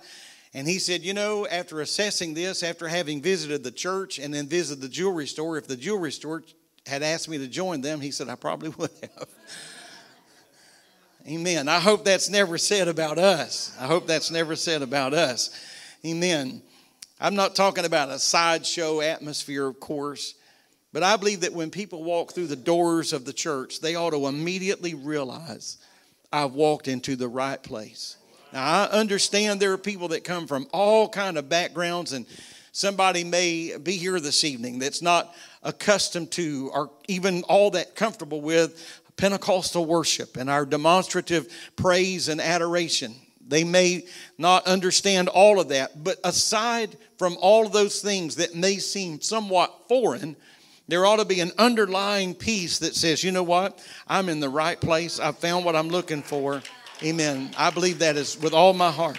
and 0.55 0.65
he 0.69 0.79
said, 0.79 1.03
You 1.03 1.13
know, 1.13 1.45
after 1.45 1.81
assessing 1.81 2.34
this, 2.34 2.63
after 2.63 2.88
having 2.88 3.22
visited 3.22 3.62
the 3.62 3.72
church 3.72 4.19
and 4.19 4.34
then 4.34 4.48
visited 4.48 4.81
the 4.81 4.88
jewelry 4.88 5.27
store, 5.27 5.57
if 5.57 5.67
the 5.67 5.75
jewelry 5.75 6.13
store 6.13 6.43
had 6.86 7.04
asked 7.04 7.27
me 7.27 7.38
to 7.39 7.48
join 7.48 7.82
them, 7.82 8.00
he 8.00 8.12
said, 8.12 8.30
I 8.30 8.36
probably 8.36 8.70
would 8.77 8.92
have. 9.01 9.27
Amen. 11.27 11.68
I 11.68 11.80
hope 11.80 12.06
that's 12.06 12.30
never 12.30 12.58
said 12.58 12.88
about 12.88 13.18
us. 13.18 13.75
I 13.80 13.88
hope 13.88 14.06
that's 14.06 14.30
never 14.30 14.56
said 14.56 14.84
about 14.84 15.13
us. 15.13 15.50
Amen. 16.06 16.62
I'm 17.20 17.36
not 17.36 17.56
talking 17.56 17.86
about 17.86 18.10
a 18.10 18.20
sideshow 18.20 19.01
atmosphere, 19.01 19.65
of 19.65 19.80
course, 19.80 20.36
but 20.94 21.01
I 21.01 21.18
believe 21.18 21.42
that 21.42 21.54
when 21.54 21.72
people 21.72 22.04
walk 22.04 22.34
through 22.34 22.48
the 22.48 22.56
doors 22.56 23.12
of 23.12 23.25
the 23.25 23.34
church, 23.34 23.82
they 23.82 23.96
ought 23.96 24.12
to 24.12 24.27
immediately 24.27 24.94
realize 24.94 25.77
I've 26.32 26.54
walked 26.54 26.88
into 26.88 27.15
the 27.15 27.27
right 27.27 27.62
place. 27.62 28.18
Now, 28.54 28.63
I 28.63 28.89
understand 28.89 29.60
there 29.60 29.74
are 29.74 29.77
people 29.77 30.10
that 30.10 30.24
come 30.24 30.46
from 30.46 30.68
all 30.72 31.10
kind 31.10 31.38
of 31.38 31.50
backgrounds, 31.50 32.13
and 32.13 32.25
somebody 32.75 33.24
may 33.24 33.77
be 33.77 33.94
here 33.96 34.20
this 34.20 34.44
evening 34.44 34.79
that's 34.79 35.01
not 35.01 35.34
accustomed 35.63 36.29
to 36.29 36.70
or 36.74 36.91
even 37.08 37.41
all 37.44 37.72
that 37.72 37.96
comfortable 37.96 38.41
with 38.41 39.01
Pentecostal 39.15 39.86
worship 39.86 40.36
and 40.36 40.50
our 40.50 40.65
demonstrative 40.65 41.48
praise 41.77 42.27
and 42.27 42.41
adoration. 42.41 43.15
They 43.48 43.63
may 43.63 44.05
not 44.38 44.67
understand 44.67 45.29
all 45.29 45.62
of 45.62 45.70
that, 45.70 46.03
but 46.03 46.20
aside 46.25 46.98
from 47.17 47.38
all 47.39 47.65
of 47.65 47.72
those 47.72 48.01
things 48.01 48.36
that 48.36 48.55
may 48.55 48.75
seem 48.79 49.22
somewhat 49.22 49.88
foreign, 49.88 50.36
there 50.89 51.05
ought 51.05 51.20
to 51.20 51.25
be 51.25 51.39
an 51.39 51.53
underlying 51.58 52.36
peace 52.36 52.79
that 52.79 52.94
says, 52.94 53.24
you 53.24 53.32
know 53.32 53.41
what? 53.41 53.82
I'm 54.05 54.27
in 54.27 54.41
the 54.41 54.50
right 54.50 54.79
place. 54.79 55.17
I've 55.22 55.38
found 55.38 55.63
what 55.63 55.77
I'm 55.77 55.88
looking 55.88 56.22
for. 56.22 56.62
Amen. 57.01 57.51
I 57.58 57.70
believe 57.70 58.00
that 58.00 58.17
is 58.17 58.38
with 58.38 58.53
all 58.53 58.74
my 58.74 58.91
heart. 58.91 59.17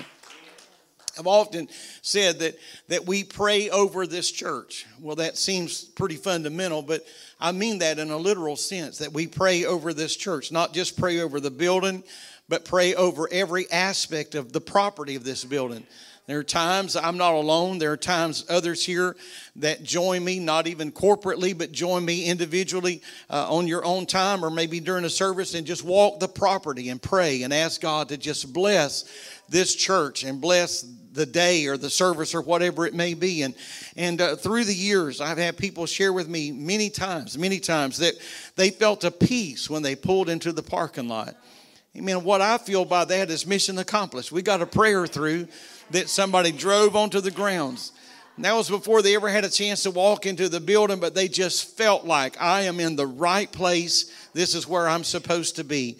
I've 1.19 1.27
often 1.27 1.69
said 2.03 2.39
that, 2.41 2.59
that 2.89 3.07
we 3.07 3.25
pray 3.25 3.71
over 3.71 4.07
this 4.07 4.31
church. 4.31 4.87
Well, 5.01 5.17
that 5.17 5.37
seems 5.37 5.85
pretty 5.85 6.17
fundamental, 6.17 6.83
but 6.83 7.07
I 7.41 7.53
mean 7.53 7.79
that 7.79 7.99
in 7.99 8.11
a 8.11 8.17
literal 8.17 8.57
sense 8.57 8.99
that 8.99 9.13
we 9.13 9.27
pray 9.27 9.65
over 9.65 9.93
this 9.93 10.17
church, 10.17 10.53
not 10.53 10.75
just 10.75 10.99
pray 10.99 11.21
over 11.21 11.41
the 11.41 11.51
building, 11.51 12.05
but 12.49 12.65
pray 12.65 12.95
over 12.95 13.29
every 13.33 13.71
aspect 13.71 14.35
of 14.35 14.53
the 14.53 14.61
property 14.61 15.17
of 15.17 15.25
this 15.25 15.45
building. 15.45 15.87
There 16.27 16.41
are 16.41 16.45
times 16.45 16.97
I'm 16.97 17.17
not 17.17 17.35
alone. 17.35 17.79
There 17.79 17.93
are 17.93 17.97
times 17.97 18.45
others 18.49 18.85
here 18.85 19.15
that 19.57 19.85
join 19.85 20.25
me, 20.25 20.41
not 20.41 20.67
even 20.67 20.91
corporately, 20.91 21.57
but 21.57 21.71
join 21.71 22.05
me 22.05 22.25
individually 22.25 23.01
uh, 23.31 23.53
on 23.55 23.69
your 23.69 23.85
own 23.85 24.07
time 24.07 24.45
or 24.45 24.51
maybe 24.51 24.81
during 24.81 25.05
a 25.05 25.11
service 25.11 25.55
and 25.55 25.65
just 25.65 25.85
walk 25.85 26.19
the 26.19 26.27
property 26.27 26.89
and 26.89 27.01
pray 27.01 27.45
and 27.45 27.55
ask 27.55 27.81
God 27.81 28.09
to 28.09 28.17
just 28.17 28.53
bless 28.53 29.05
this 29.49 29.77
church 29.77 30.25
and 30.25 30.41
bless 30.41 30.85
the 31.17 31.27
day 31.27 31.67
or 31.67 31.77
the 31.77 31.91
service 31.91 32.35
or 32.35 32.43
whatever 32.43 32.87
it 32.87 32.95
may 32.95 33.15
be. 33.15 33.43
And, 33.43 33.55
and 33.97 34.21
uh, 34.21 34.37
through 34.37 34.65
the 34.65 34.75
years, 34.75 35.21
I've 35.21 35.39
had 35.39 35.57
people 35.57 35.87
share 35.87 36.13
with 36.13 36.29
me 36.29 36.53
many 36.53 36.91
times, 36.91 37.37
many 37.37 37.59
times 37.59 37.99
that 37.99 38.15
they 38.55 38.71
felt 38.71 39.03
a 39.03 39.11
peace 39.11 39.69
when 39.69 39.83
they 39.83 39.97
pulled 39.97 40.29
into 40.29 40.53
the 40.53 40.63
parking 40.63 41.09
lot. 41.09 41.35
I 41.97 42.01
mean, 42.01 42.23
what 42.25 42.41
I 42.41 42.59
feel 42.59 42.85
by 42.85 43.07
that 43.07 43.31
is 43.31 43.47
mission 43.47 43.79
accomplished. 43.79 44.31
We 44.31 44.43
got 44.43 44.63
a 44.63 44.67
prayer 44.67 45.07
through 45.07 45.49
that 45.91 46.09
somebody 46.09 46.53
drove 46.53 46.95
onto 46.95 47.21
the 47.21 47.31
grounds. 47.31 47.93
And 48.37 48.45
that 48.45 48.55
was 48.55 48.69
before 48.69 49.01
they 49.01 49.17
ever 49.17 49.31
had 49.31 49.45
a 49.45 49.51
chance 49.51 49.83
to 49.85 49.91
walk 49.91 50.27
into 50.27 50.51
the 50.51 50.61
building, 50.61 51.01
but 51.01 51.15
they 51.15 51.27
just 51.27 51.77
felt 51.77 52.05
like 52.05 52.41
I 52.41 52.63
am 52.63 52.81
in 52.81 52.95
the 52.95 53.07
right 53.07 53.51
place. 53.51 54.13
This 54.35 54.55
is 54.55 54.69
where 54.69 54.87
I'm 54.87 55.05
supposed 55.05 55.57
to 55.57 55.65
be. 55.65 55.97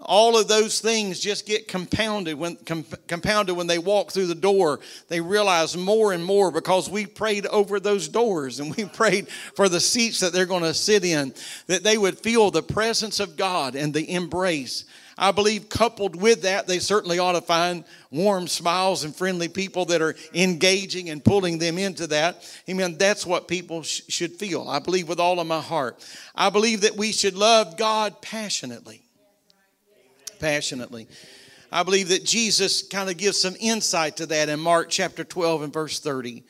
All 0.00 0.36
of 0.36 0.48
those 0.48 0.80
things 0.80 1.20
just 1.20 1.46
get 1.46 1.68
compounded 1.68 2.36
when 2.36 2.56
com- 2.56 2.84
compounded 3.06 3.56
when 3.56 3.68
they 3.68 3.78
walk 3.78 4.10
through 4.10 4.26
the 4.26 4.34
door. 4.34 4.80
They 5.08 5.20
realize 5.20 5.76
more 5.76 6.12
and 6.12 6.24
more 6.24 6.50
because 6.50 6.90
we 6.90 7.06
prayed 7.06 7.46
over 7.46 7.78
those 7.78 8.08
doors 8.08 8.60
and 8.60 8.74
we 8.74 8.84
prayed 8.92 9.28
for 9.28 9.68
the 9.68 9.80
seats 9.80 10.20
that 10.20 10.32
they're 10.32 10.46
going 10.46 10.64
to 10.64 10.74
sit 10.74 11.04
in, 11.04 11.32
that 11.68 11.84
they 11.84 11.96
would 11.96 12.18
feel 12.18 12.50
the 12.50 12.62
presence 12.62 13.20
of 13.20 13.36
God 13.36 13.76
and 13.76 13.94
the 13.94 14.10
embrace 14.12 14.84
I 15.16 15.30
believe 15.30 15.68
coupled 15.68 16.20
with 16.20 16.42
that, 16.42 16.66
they 16.66 16.80
certainly 16.80 17.18
ought 17.18 17.32
to 17.32 17.40
find 17.40 17.84
warm 18.10 18.48
smiles 18.48 19.04
and 19.04 19.14
friendly 19.14 19.48
people 19.48 19.84
that 19.86 20.02
are 20.02 20.16
engaging 20.34 21.10
and 21.10 21.24
pulling 21.24 21.58
them 21.58 21.78
into 21.78 22.08
that. 22.08 22.42
Amen. 22.68 22.96
That's 22.98 23.24
what 23.24 23.46
people 23.46 23.82
sh- 23.82 24.02
should 24.08 24.32
feel. 24.32 24.68
I 24.68 24.80
believe 24.80 25.08
with 25.08 25.20
all 25.20 25.38
of 25.38 25.46
my 25.46 25.60
heart. 25.60 26.04
I 26.34 26.50
believe 26.50 26.80
that 26.80 26.96
we 26.96 27.12
should 27.12 27.36
love 27.36 27.76
God 27.76 28.20
passionately. 28.22 29.02
Passionately. 30.44 31.08
I 31.72 31.84
believe 31.84 32.08
that 32.10 32.22
Jesus 32.22 32.82
kind 32.86 33.08
of 33.08 33.16
gives 33.16 33.40
some 33.40 33.56
insight 33.60 34.18
to 34.18 34.26
that 34.26 34.50
in 34.50 34.60
Mark 34.60 34.90
chapter 34.90 35.24
12 35.24 35.62
and 35.62 35.72
verse 35.72 36.00
30. 36.00 36.44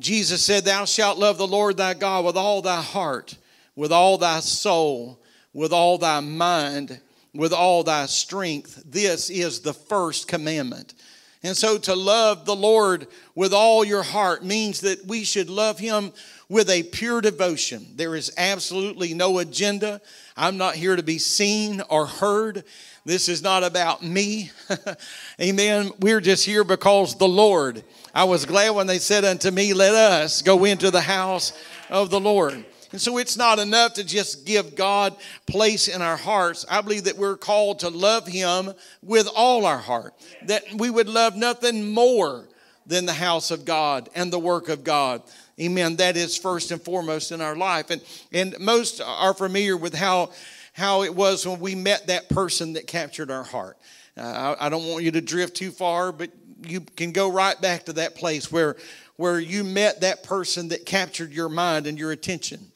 Jesus 0.00 0.42
said, 0.42 0.64
Thou 0.64 0.86
shalt 0.86 1.18
love 1.18 1.38
the 1.38 1.46
Lord 1.46 1.76
thy 1.76 1.94
God 1.94 2.24
with 2.24 2.36
all 2.36 2.62
thy 2.62 2.82
heart, 2.82 3.36
with 3.76 3.92
all 3.92 4.18
thy 4.18 4.40
soul, 4.40 5.22
with 5.52 5.72
all 5.72 5.98
thy 5.98 6.18
mind 6.18 7.00
with 7.34 7.52
all 7.52 7.82
thy 7.82 8.06
strength. 8.06 8.82
This 8.84 9.30
is 9.30 9.60
the 9.60 9.72
first 9.72 10.28
commandment. 10.28 10.94
And 11.42 11.56
so 11.56 11.78
to 11.78 11.94
love 11.94 12.44
the 12.44 12.54
Lord 12.54 13.08
with 13.34 13.52
all 13.52 13.84
your 13.84 14.02
heart 14.02 14.44
means 14.44 14.80
that 14.82 15.06
we 15.06 15.24
should 15.24 15.50
love 15.50 15.78
him 15.78 16.12
with 16.48 16.70
a 16.70 16.84
pure 16.84 17.20
devotion. 17.20 17.86
There 17.96 18.14
is 18.14 18.32
absolutely 18.36 19.14
no 19.14 19.38
agenda. 19.38 20.00
I'm 20.36 20.56
not 20.56 20.76
here 20.76 20.94
to 20.94 21.02
be 21.02 21.18
seen 21.18 21.82
or 21.88 22.06
heard. 22.06 22.64
This 23.04 23.28
is 23.28 23.42
not 23.42 23.64
about 23.64 24.02
me. 24.02 24.50
Amen. 25.40 25.90
We're 25.98 26.20
just 26.20 26.46
here 26.46 26.62
because 26.62 27.16
the 27.16 27.28
Lord. 27.28 27.82
I 28.14 28.24
was 28.24 28.44
glad 28.44 28.70
when 28.70 28.86
they 28.86 28.98
said 28.98 29.24
unto 29.24 29.50
me, 29.50 29.74
Let 29.74 29.94
us 29.94 30.42
go 30.42 30.64
into 30.64 30.90
the 30.90 31.00
house 31.00 31.52
of 31.90 32.10
the 32.10 32.20
Lord. 32.20 32.64
And 32.92 33.00
so 33.00 33.16
it's 33.18 33.38
not 33.38 33.58
enough 33.58 33.94
to 33.94 34.04
just 34.04 34.46
give 34.46 34.76
God 34.76 35.16
place 35.46 35.88
in 35.88 36.02
our 36.02 36.16
hearts. 36.16 36.64
I 36.70 36.82
believe 36.82 37.04
that 37.04 37.16
we're 37.16 37.38
called 37.38 37.80
to 37.80 37.88
love 37.88 38.28
Him 38.28 38.72
with 39.02 39.28
all 39.34 39.64
our 39.64 39.78
heart, 39.78 40.14
that 40.46 40.62
we 40.76 40.90
would 40.90 41.08
love 41.08 41.34
nothing 41.34 41.90
more 41.90 42.46
than 42.86 43.06
the 43.06 43.12
house 43.12 43.50
of 43.50 43.64
God 43.64 44.10
and 44.14 44.32
the 44.32 44.38
work 44.38 44.68
of 44.68 44.84
God. 44.84 45.22
Amen. 45.60 45.96
That 45.96 46.16
is 46.16 46.36
first 46.36 46.70
and 46.70 46.82
foremost 46.82 47.32
in 47.32 47.40
our 47.40 47.56
life. 47.56 47.90
And, 47.90 48.02
and 48.32 48.58
most 48.60 49.00
are 49.00 49.34
familiar 49.34 49.76
with 49.76 49.94
how, 49.94 50.30
how 50.72 51.02
it 51.02 51.14
was 51.14 51.46
when 51.46 51.60
we 51.60 51.74
met 51.74 52.06
that 52.06 52.28
person 52.28 52.74
that 52.74 52.86
captured 52.86 53.30
our 53.30 53.44
heart. 53.44 53.76
Uh, 54.16 54.56
I, 54.58 54.66
I 54.66 54.68
don't 54.68 54.86
want 54.88 55.04
you 55.04 55.10
to 55.12 55.20
drift 55.20 55.56
too 55.56 55.70
far, 55.70 56.12
but 56.12 56.30
you 56.66 56.80
can 56.80 57.12
go 57.12 57.30
right 57.30 57.60
back 57.60 57.84
to 57.86 57.94
that 57.94 58.14
place 58.14 58.50
where, 58.50 58.76
where 59.16 59.38
you 59.38 59.64
met 59.64 60.00
that 60.00 60.22
person 60.22 60.68
that 60.68 60.86
captured 60.86 61.32
your 61.32 61.48
mind 61.48 61.86
and 61.86 61.98
your 61.98 62.12
attention. 62.12 62.72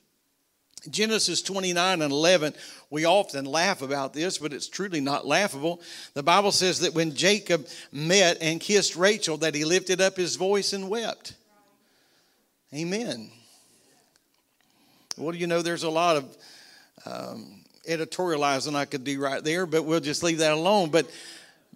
Genesis 0.91 1.43
29 1.43 2.03
and 2.03 2.13
11, 2.13 2.55
we 2.91 3.05
often 3.05 3.45
laugh 3.45 3.83
about 3.83 4.13
this, 4.13 4.39
but 4.39 4.53
it's 4.53 4.69
truly 4.69 5.01
not 5.01 5.27
laughable. 5.27 5.81
The 6.15 6.23
Bible 6.23 6.53
says 6.53 6.81
that 6.81 6.95
when 6.95 7.15
Jacob 7.15 7.67
met 7.91 8.39
and 8.41 8.61
kissed 8.61 8.95
Rachel, 8.95 9.37
that 9.39 9.55
he 9.55 9.65
lifted 9.65 10.01
up 10.01 10.17
his 10.17 10.37
voice 10.37 10.73
and 10.73 10.89
wept. 10.89 11.35
Amen. 12.75 13.31
Well, 15.17 15.35
you 15.35 15.47
know, 15.47 15.63
there's 15.63 15.83
a 15.83 15.91
lot 15.91 16.17
of 16.17 16.37
um, 17.05 17.56
editorializing 17.87 18.75
I 18.75 18.85
could 18.85 19.05
do 19.05 19.21
right 19.21 19.43
there, 19.43 19.67
but 19.67 19.85
we'll 19.85 20.01
just 20.01 20.23
leave 20.23 20.39
that 20.39 20.53
alone. 20.53 20.91
But 20.91 21.11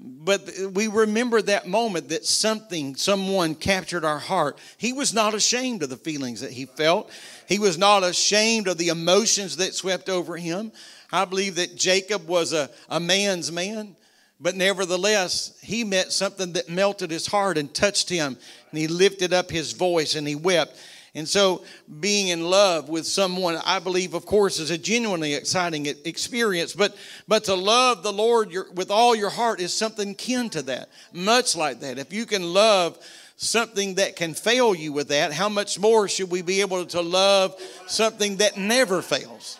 but 0.02 0.48
we 0.72 0.88
remember 0.88 1.42
that 1.42 1.68
moment 1.68 2.08
that 2.08 2.24
something, 2.24 2.96
someone 2.96 3.54
captured 3.54 4.04
our 4.04 4.18
heart. 4.18 4.58
He 4.78 4.94
was 4.94 5.12
not 5.12 5.34
ashamed 5.34 5.82
of 5.82 5.90
the 5.90 5.96
feelings 5.96 6.40
that 6.40 6.52
he 6.52 6.64
felt. 6.64 7.10
He 7.46 7.58
was 7.58 7.76
not 7.76 8.02
ashamed 8.02 8.66
of 8.66 8.78
the 8.78 8.88
emotions 8.88 9.58
that 9.58 9.74
swept 9.74 10.08
over 10.08 10.38
him. 10.38 10.72
I 11.12 11.26
believe 11.26 11.56
that 11.56 11.76
Jacob 11.76 12.26
was 12.26 12.54
a, 12.54 12.70
a 12.88 12.98
man's 12.98 13.52
man, 13.52 13.94
but 14.40 14.56
nevertheless, 14.56 15.58
he 15.60 15.84
met 15.84 16.12
something 16.12 16.54
that 16.54 16.70
melted 16.70 17.10
his 17.10 17.26
heart 17.26 17.58
and 17.58 17.72
touched 17.74 18.08
him. 18.08 18.38
And 18.70 18.78
he 18.78 18.88
lifted 18.88 19.34
up 19.34 19.50
his 19.50 19.72
voice 19.72 20.14
and 20.14 20.26
he 20.26 20.34
wept. 20.34 20.78
And 21.14 21.28
so, 21.28 21.64
being 21.98 22.28
in 22.28 22.44
love 22.44 22.88
with 22.88 23.04
someone, 23.04 23.58
I 23.64 23.80
believe, 23.80 24.14
of 24.14 24.26
course, 24.26 24.60
is 24.60 24.70
a 24.70 24.78
genuinely 24.78 25.34
exciting 25.34 25.86
experience. 25.86 26.72
But, 26.72 26.96
but 27.26 27.44
to 27.44 27.54
love 27.54 28.04
the 28.04 28.12
Lord 28.12 28.54
with 28.74 28.92
all 28.92 29.16
your 29.16 29.30
heart 29.30 29.60
is 29.60 29.74
something 29.74 30.14
kin 30.14 30.50
to 30.50 30.62
that, 30.62 30.88
much 31.12 31.56
like 31.56 31.80
that. 31.80 31.98
If 31.98 32.12
you 32.12 32.26
can 32.26 32.52
love 32.52 32.96
something 33.34 33.96
that 33.96 34.14
can 34.14 34.34
fail 34.34 34.72
you 34.72 34.92
with 34.92 35.08
that, 35.08 35.32
how 35.32 35.48
much 35.48 35.80
more 35.80 36.06
should 36.06 36.30
we 36.30 36.42
be 36.42 36.60
able 36.60 36.86
to 36.86 37.00
love 37.00 37.60
something 37.88 38.36
that 38.36 38.56
never 38.56 39.02
fails? 39.02 39.58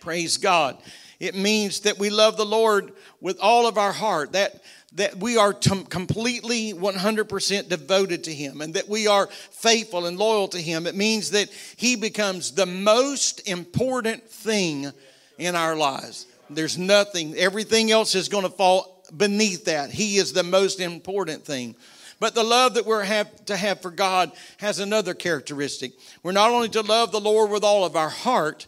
Praise 0.00 0.36
God. 0.36 0.78
It 1.22 1.36
means 1.36 1.80
that 1.80 2.00
we 2.00 2.10
love 2.10 2.36
the 2.36 2.44
Lord 2.44 2.92
with 3.20 3.38
all 3.40 3.68
of 3.68 3.78
our 3.78 3.92
heart. 3.92 4.32
That 4.32 4.60
that 4.94 5.16
we 5.16 5.36
are 5.36 5.54
t- 5.54 5.84
completely 5.84 6.74
100% 6.74 7.68
devoted 7.68 8.24
to 8.24 8.34
him 8.34 8.60
and 8.60 8.74
that 8.74 8.88
we 8.88 9.06
are 9.06 9.26
faithful 9.28 10.04
and 10.04 10.18
loyal 10.18 10.48
to 10.48 10.60
him. 10.60 10.86
It 10.86 10.94
means 10.96 11.30
that 11.30 11.48
he 11.76 11.96
becomes 11.96 12.52
the 12.52 12.66
most 12.66 13.48
important 13.48 14.28
thing 14.28 14.92
in 15.38 15.56
our 15.56 15.76
lives. 15.76 16.26
There's 16.50 16.76
nothing, 16.76 17.34
everything 17.36 17.90
else 17.90 18.14
is 18.14 18.28
going 18.28 18.44
to 18.44 18.50
fall 18.50 19.02
beneath 19.16 19.64
that. 19.66 19.90
He 19.90 20.16
is 20.16 20.34
the 20.34 20.42
most 20.42 20.78
important 20.78 21.44
thing. 21.44 21.74
But 22.20 22.34
the 22.34 22.44
love 22.44 22.74
that 22.74 22.84
we're 22.84 23.02
have 23.02 23.46
to 23.46 23.56
have 23.56 23.80
for 23.80 23.90
God 23.90 24.30
has 24.58 24.78
another 24.78 25.14
characteristic. 25.14 25.92
We're 26.22 26.32
not 26.32 26.50
only 26.50 26.68
to 26.70 26.82
love 26.82 27.12
the 27.12 27.20
Lord 27.20 27.50
with 27.50 27.64
all 27.64 27.86
of 27.86 27.96
our 27.96 28.10
heart, 28.10 28.66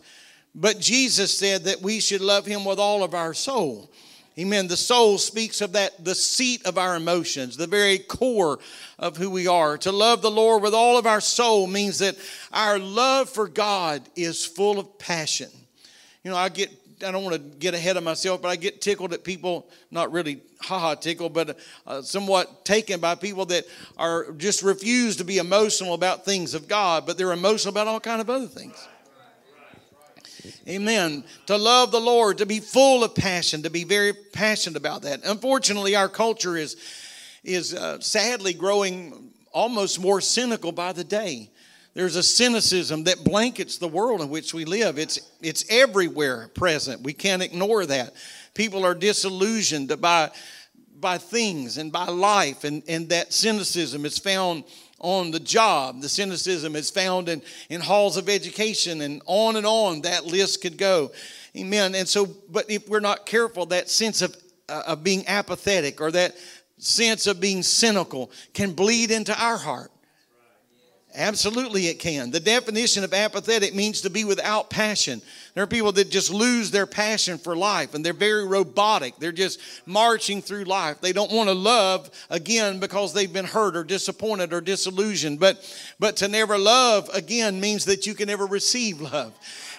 but 0.54 0.78
Jesus 0.78 1.36
said 1.36 1.64
that 1.64 1.82
we 1.82 2.00
should 2.00 2.20
love 2.20 2.46
him 2.46 2.64
with 2.64 2.78
all 2.78 3.02
of 3.02 3.14
our 3.14 3.34
soul. 3.34 3.90
Amen. 4.36 4.66
The 4.66 4.76
soul 4.76 5.18
speaks 5.18 5.60
of 5.60 5.72
that, 5.72 6.04
the 6.04 6.14
seat 6.14 6.66
of 6.66 6.76
our 6.76 6.96
emotions, 6.96 7.56
the 7.56 7.68
very 7.68 7.98
core 7.98 8.58
of 8.98 9.16
who 9.16 9.30
we 9.30 9.46
are. 9.46 9.78
To 9.78 9.92
love 9.92 10.22
the 10.22 10.30
Lord 10.30 10.62
with 10.62 10.74
all 10.74 10.98
of 10.98 11.06
our 11.06 11.20
soul 11.20 11.68
means 11.68 12.00
that 12.00 12.16
our 12.52 12.78
love 12.78 13.28
for 13.28 13.46
God 13.46 14.02
is 14.16 14.44
full 14.44 14.80
of 14.80 14.98
passion. 14.98 15.50
You 16.24 16.32
know, 16.32 16.36
I 16.36 16.48
get, 16.48 16.72
I 17.06 17.12
don't 17.12 17.22
want 17.22 17.36
to 17.36 17.58
get 17.58 17.74
ahead 17.74 17.96
of 17.96 18.02
myself, 18.02 18.42
but 18.42 18.48
I 18.48 18.56
get 18.56 18.80
tickled 18.80 19.12
at 19.12 19.22
people, 19.22 19.68
not 19.92 20.10
really 20.10 20.40
haha 20.60 20.96
tickled, 20.96 21.32
but 21.32 21.56
uh, 21.86 22.02
somewhat 22.02 22.64
taken 22.64 22.98
by 22.98 23.14
people 23.14 23.44
that 23.46 23.66
are 23.98 24.32
just 24.32 24.64
refuse 24.64 25.16
to 25.16 25.24
be 25.24 25.38
emotional 25.38 25.94
about 25.94 26.24
things 26.24 26.54
of 26.54 26.66
God, 26.66 27.06
but 27.06 27.16
they're 27.16 27.32
emotional 27.32 27.72
about 27.72 27.86
all 27.86 28.00
kind 28.00 28.20
of 28.20 28.28
other 28.28 28.48
things. 28.48 28.88
Amen. 30.68 31.24
To 31.46 31.56
love 31.56 31.90
the 31.90 32.00
Lord, 32.00 32.38
to 32.38 32.46
be 32.46 32.60
full 32.60 33.04
of 33.04 33.14
passion, 33.14 33.62
to 33.62 33.70
be 33.70 33.84
very 33.84 34.12
passionate 34.12 34.76
about 34.76 35.02
that. 35.02 35.20
Unfortunately, 35.24 35.96
our 35.96 36.08
culture 36.08 36.56
is, 36.56 36.76
is 37.42 37.74
uh, 37.74 38.00
sadly 38.00 38.52
growing 38.52 39.30
almost 39.52 40.00
more 40.00 40.20
cynical 40.20 40.72
by 40.72 40.92
the 40.92 41.04
day. 41.04 41.50
There's 41.94 42.16
a 42.16 42.22
cynicism 42.24 43.04
that 43.04 43.22
blankets 43.22 43.78
the 43.78 43.86
world 43.86 44.20
in 44.20 44.28
which 44.28 44.52
we 44.52 44.64
live. 44.64 44.98
It's, 44.98 45.20
it's 45.40 45.64
everywhere 45.70 46.48
present. 46.48 47.02
We 47.02 47.12
can't 47.12 47.42
ignore 47.42 47.86
that. 47.86 48.14
People 48.52 48.84
are 48.84 48.94
disillusioned 48.94 50.00
by, 50.00 50.30
by 50.98 51.18
things 51.18 51.78
and 51.78 51.92
by 51.92 52.06
life, 52.06 52.64
and, 52.64 52.82
and 52.88 53.08
that 53.10 53.32
cynicism 53.32 54.04
is 54.04 54.18
found 54.18 54.64
on 55.04 55.30
the 55.30 55.38
job. 55.38 56.00
The 56.00 56.08
cynicism 56.08 56.74
is 56.74 56.90
found 56.90 57.28
in, 57.28 57.42
in 57.68 57.82
halls 57.82 58.16
of 58.16 58.30
education 58.30 59.02
and 59.02 59.22
on 59.26 59.56
and 59.56 59.66
on 59.66 60.00
that 60.00 60.24
list 60.24 60.62
could 60.62 60.78
go. 60.78 61.12
Amen. 61.54 61.94
And 61.94 62.08
so, 62.08 62.26
but 62.26 62.70
if 62.70 62.88
we're 62.88 63.00
not 63.00 63.26
careful, 63.26 63.66
that 63.66 63.90
sense 63.90 64.22
of, 64.22 64.34
uh, 64.68 64.82
of 64.86 65.04
being 65.04 65.28
apathetic 65.28 66.00
or 66.00 66.10
that 66.12 66.34
sense 66.78 67.26
of 67.26 67.38
being 67.38 67.62
cynical 67.62 68.30
can 68.54 68.72
bleed 68.72 69.10
into 69.10 69.38
our 69.40 69.58
heart. 69.58 69.92
Absolutely, 71.16 71.86
it 71.86 72.00
can. 72.00 72.32
The 72.32 72.40
definition 72.40 73.04
of 73.04 73.14
apathetic 73.14 73.72
means 73.72 74.00
to 74.00 74.10
be 74.10 74.24
without 74.24 74.68
passion. 74.68 75.22
There 75.54 75.62
are 75.62 75.68
people 75.68 75.92
that 75.92 76.10
just 76.10 76.32
lose 76.32 76.72
their 76.72 76.86
passion 76.86 77.38
for 77.38 77.54
life 77.54 77.94
and 77.94 78.04
they're 78.04 78.12
very 78.12 78.44
robotic. 78.44 79.16
They're 79.18 79.30
just 79.30 79.60
marching 79.86 80.42
through 80.42 80.64
life. 80.64 81.00
They 81.00 81.12
don't 81.12 81.30
want 81.30 81.48
to 81.48 81.54
love 81.54 82.10
again 82.30 82.80
because 82.80 83.12
they've 83.12 83.32
been 83.32 83.44
hurt 83.44 83.76
or 83.76 83.84
disappointed 83.84 84.52
or 84.52 84.60
disillusioned. 84.60 85.38
But, 85.38 85.64
but 86.00 86.16
to 86.16 86.26
never 86.26 86.58
love 86.58 87.08
again 87.14 87.60
means 87.60 87.84
that 87.84 88.08
you 88.08 88.14
can 88.14 88.26
never 88.26 88.46
receive 88.46 89.00
love. 89.00 89.32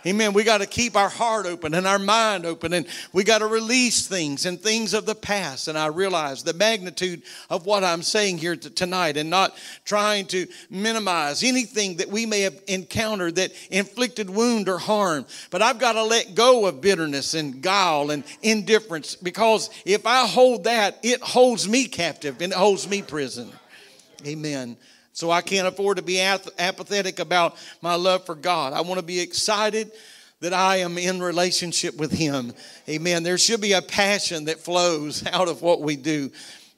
Amen. 0.07 0.33
We 0.33 0.43
got 0.43 0.59
to 0.59 0.67
keep 0.67 0.95
our 0.95 1.09
heart 1.09 1.47
open 1.47 1.73
and 1.73 1.87
our 1.87 1.97
mind 1.97 2.45
open, 2.45 2.73
and 2.73 2.85
we 3.11 3.23
got 3.23 3.39
to 3.39 3.47
release 3.47 4.07
things 4.07 4.45
and 4.45 4.61
things 4.61 4.93
of 4.93 5.07
the 5.07 5.15
past. 5.15 5.67
And 5.67 5.75
I 5.75 5.87
realize 5.87 6.43
the 6.43 6.53
magnitude 6.53 7.23
of 7.49 7.65
what 7.65 7.83
I'm 7.83 8.03
saying 8.03 8.37
here 8.37 8.55
tonight 8.55 9.17
and 9.17 9.31
not 9.31 9.57
trying 9.83 10.27
to 10.27 10.45
minimize 10.69 11.43
anything 11.43 11.97
that 11.97 12.09
we 12.09 12.27
may 12.27 12.41
have 12.41 12.61
encountered 12.67 13.35
that 13.35 13.51
inflicted 13.71 14.29
wound 14.29 14.69
or 14.69 14.77
harm. 14.77 15.25
But 15.49 15.63
I've 15.63 15.79
got 15.79 15.93
to 15.93 16.03
let 16.03 16.35
go 16.35 16.67
of 16.67 16.81
bitterness 16.81 17.33
and 17.33 17.59
guile 17.63 18.11
and 18.11 18.23
indifference 18.43 19.15
because 19.15 19.71
if 19.85 20.05
I 20.05 20.27
hold 20.27 20.65
that, 20.65 20.99
it 21.01 21.21
holds 21.21 21.67
me 21.67 21.87
captive 21.87 22.41
and 22.41 22.53
it 22.53 22.57
holds 22.57 22.87
me 22.87 23.01
prison. 23.01 23.51
Amen. 24.23 24.77
So 25.15 25.31
I 25.31 25.41
can't 25.41 25.65
afford 25.65 25.95
to 25.95 26.03
be 26.03 26.19
apathetic 26.19 27.19
about 27.19 27.55
my 27.81 27.95
love 27.95 28.25
for 28.25 28.35
God. 28.35 28.73
I 28.73 28.81
want 28.81 28.99
to 28.99 29.05
be 29.05 29.21
excited 29.21 29.93
that 30.41 30.53
I 30.53 30.77
am 30.77 30.97
in 30.97 31.21
relationship 31.21 31.95
with 31.95 32.11
Him. 32.11 32.51
Amen. 32.89 33.23
There 33.23 33.37
should 33.37 33.61
be 33.61 33.71
a 33.71 33.81
passion 33.81 34.45
that 34.45 34.59
flows 34.59 35.25
out 35.31 35.47
of 35.47 35.61
what 35.61 35.81
we 35.81 35.95
do 35.95 36.31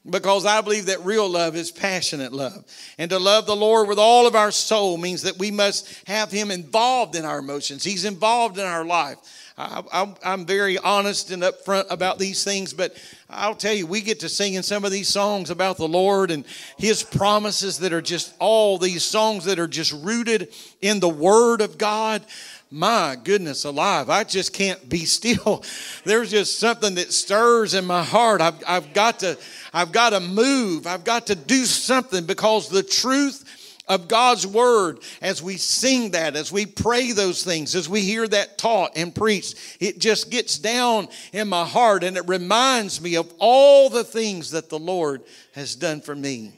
because 0.08 0.46
I 0.46 0.62
believe 0.62 0.86
that 0.86 1.04
real 1.04 1.28
love 1.28 1.56
is 1.56 1.72
passionate 1.72 2.32
love. 2.32 2.64
And 3.00 3.10
to 3.10 3.18
love 3.18 3.48
the 3.48 3.56
Lord 3.56 3.88
with 3.88 3.98
all 3.98 4.28
of 4.28 4.36
our 4.36 4.52
soul 4.52 4.98
means 4.98 5.24
that 5.24 5.40
we 5.40 5.50
must 5.50 6.08
have 6.08 6.30
Him 6.30 6.52
involved 6.52 7.16
in 7.16 7.26
our 7.26 7.40
emotions, 7.40 7.84
He's 7.84 8.06
involved 8.06 8.60
in 8.60 8.66
our 8.66 8.86
life. 8.86 9.18
I, 9.60 10.14
am 10.24 10.46
very 10.46 10.78
honest 10.78 11.32
and 11.32 11.42
upfront 11.42 11.86
about 11.90 12.20
these 12.20 12.44
things, 12.44 12.74
but 12.74 12.96
I'll 13.28 13.56
tell 13.56 13.74
you, 13.74 13.88
we 13.88 14.02
get 14.02 14.20
to 14.20 14.30
singing 14.30 14.62
some 14.62 14.86
of 14.86 14.92
these 14.92 15.08
songs 15.08 15.50
about 15.50 15.78
the 15.78 15.88
Lord 15.88 16.30
and 16.30 16.46
His 16.78 17.02
promises 17.02 17.80
that 17.80 17.92
are 17.92 18.02
just 18.02 18.36
all 18.38 18.78
these 18.78 19.04
songs 19.04 19.46
that 19.46 19.58
are 19.58 19.68
just 19.68 19.94
rooted 19.94 20.54
in 20.82 21.00
the 21.00 21.10
Word 21.10 21.62
of 21.62 21.80
God. 21.80 22.22
My 22.70 23.18
goodness 23.24 23.64
alive, 23.64 24.12
I 24.12 24.26
just 24.26 24.54
can't 24.54 24.88
be 24.88 25.06
still. 25.06 25.64
There's 26.04 26.30
just 26.30 26.60
something 26.60 26.94
that 26.96 27.12
stirs 27.12 27.74
in 27.74 27.86
my 27.86 28.04
heart. 28.04 28.42
I've, 28.42 28.62
I've 28.68 28.94
got 28.94 29.20
to, 29.20 29.40
I've 29.74 29.92
got 29.92 30.12
to 30.12 30.20
move. 30.20 30.86
I've 30.86 31.04
got 31.04 31.28
to 31.28 31.36
do 31.36 31.66
something 31.66 32.26
because 32.26 32.70
the 32.70 32.84
truth 32.84 33.57
of 33.88 34.08
God's 34.08 34.46
word 34.46 35.00
as 35.22 35.42
we 35.42 35.58
sing 35.58 36.12
that, 36.12 36.36
as 36.36 36.52
we 36.52 36.66
pray 36.66 37.12
those 37.12 37.44
things, 37.44 37.76
as 37.76 37.88
we 37.88 38.02
hear 38.02 38.28
that 38.28 38.58
taught 38.58 38.92
and 38.96 39.14
preached. 39.14 39.56
It 39.80 40.00
just 40.00 40.30
gets 40.30 40.58
down 40.60 41.08
in 41.34 41.48
my 41.48 41.66
heart 41.66 42.04
and 42.04 42.18
it 42.18 42.28
reminds 42.28 43.02
me 43.02 43.16
of 43.16 43.32
all 43.40 43.90
the 43.90 44.04
things 44.04 44.52
that 44.52 44.70
the 44.70 44.80
Lord 44.80 45.24
has 45.54 45.76
done 45.76 46.02
for 46.02 46.16
me. 46.16 46.54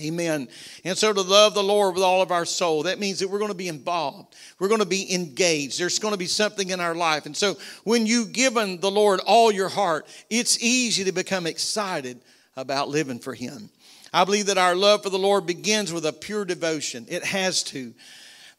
Amen. 0.00 0.48
And 0.84 0.96
so 0.96 1.12
to 1.12 1.22
love 1.22 1.54
the 1.54 1.62
Lord 1.62 1.94
with 1.94 2.04
all 2.04 2.20
of 2.20 2.30
our 2.30 2.44
soul, 2.44 2.82
that 2.82 2.98
means 2.98 3.20
that 3.20 3.28
we're 3.28 3.38
going 3.38 3.50
to 3.50 3.56
be 3.56 3.68
involved. 3.68 4.34
We're 4.58 4.68
going 4.68 4.80
to 4.80 4.86
be 4.86 5.12
engaged. 5.12 5.80
There's 5.80 5.98
going 5.98 6.12
to 6.12 6.18
be 6.18 6.26
something 6.26 6.70
in 6.70 6.80
our 6.80 6.94
life. 6.94 7.26
And 7.26 7.36
so 7.36 7.56
when 7.84 8.04
you've 8.04 8.32
given 8.32 8.78
the 8.80 8.90
Lord 8.90 9.20
all 9.26 9.50
your 9.50 9.70
heart, 9.70 10.06
it's 10.28 10.62
easy 10.62 11.04
to 11.04 11.12
become 11.12 11.46
excited 11.46 12.20
about 12.56 12.88
living 12.88 13.18
for 13.18 13.34
Him. 13.34 13.70
I 14.12 14.24
believe 14.24 14.46
that 14.46 14.58
our 14.58 14.74
love 14.74 15.02
for 15.02 15.10
the 15.10 15.18
Lord 15.18 15.46
begins 15.46 15.92
with 15.92 16.06
a 16.06 16.12
pure 16.12 16.44
devotion. 16.44 17.06
It 17.08 17.24
has 17.24 17.62
to. 17.64 17.92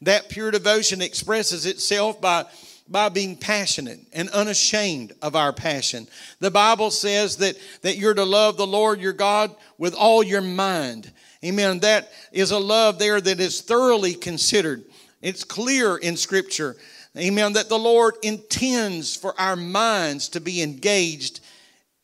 That 0.02 0.28
pure 0.28 0.50
devotion 0.50 1.02
expresses 1.02 1.66
itself 1.66 2.20
by, 2.20 2.46
by 2.88 3.08
being 3.08 3.36
passionate 3.36 4.00
and 4.12 4.28
unashamed 4.30 5.12
of 5.22 5.34
our 5.34 5.52
passion. 5.52 6.06
The 6.40 6.50
Bible 6.50 6.90
says 6.90 7.36
that, 7.38 7.56
that 7.82 7.96
you're 7.96 8.14
to 8.14 8.24
love 8.24 8.56
the 8.56 8.66
Lord 8.66 9.00
your 9.00 9.12
God 9.12 9.54
with 9.76 9.94
all 9.94 10.22
your 10.22 10.42
mind. 10.42 11.10
Amen. 11.44 11.80
That 11.80 12.12
is 12.32 12.50
a 12.50 12.58
love 12.58 12.98
there 12.98 13.20
that 13.20 13.40
is 13.40 13.60
thoroughly 13.60 14.14
considered. 14.14 14.84
It's 15.20 15.44
clear 15.44 15.96
in 15.96 16.16
Scripture. 16.16 16.76
Amen. 17.16 17.54
That 17.54 17.68
the 17.68 17.78
Lord 17.78 18.14
intends 18.22 19.16
for 19.16 19.38
our 19.40 19.56
minds 19.56 20.28
to 20.30 20.40
be 20.40 20.62
engaged 20.62 21.40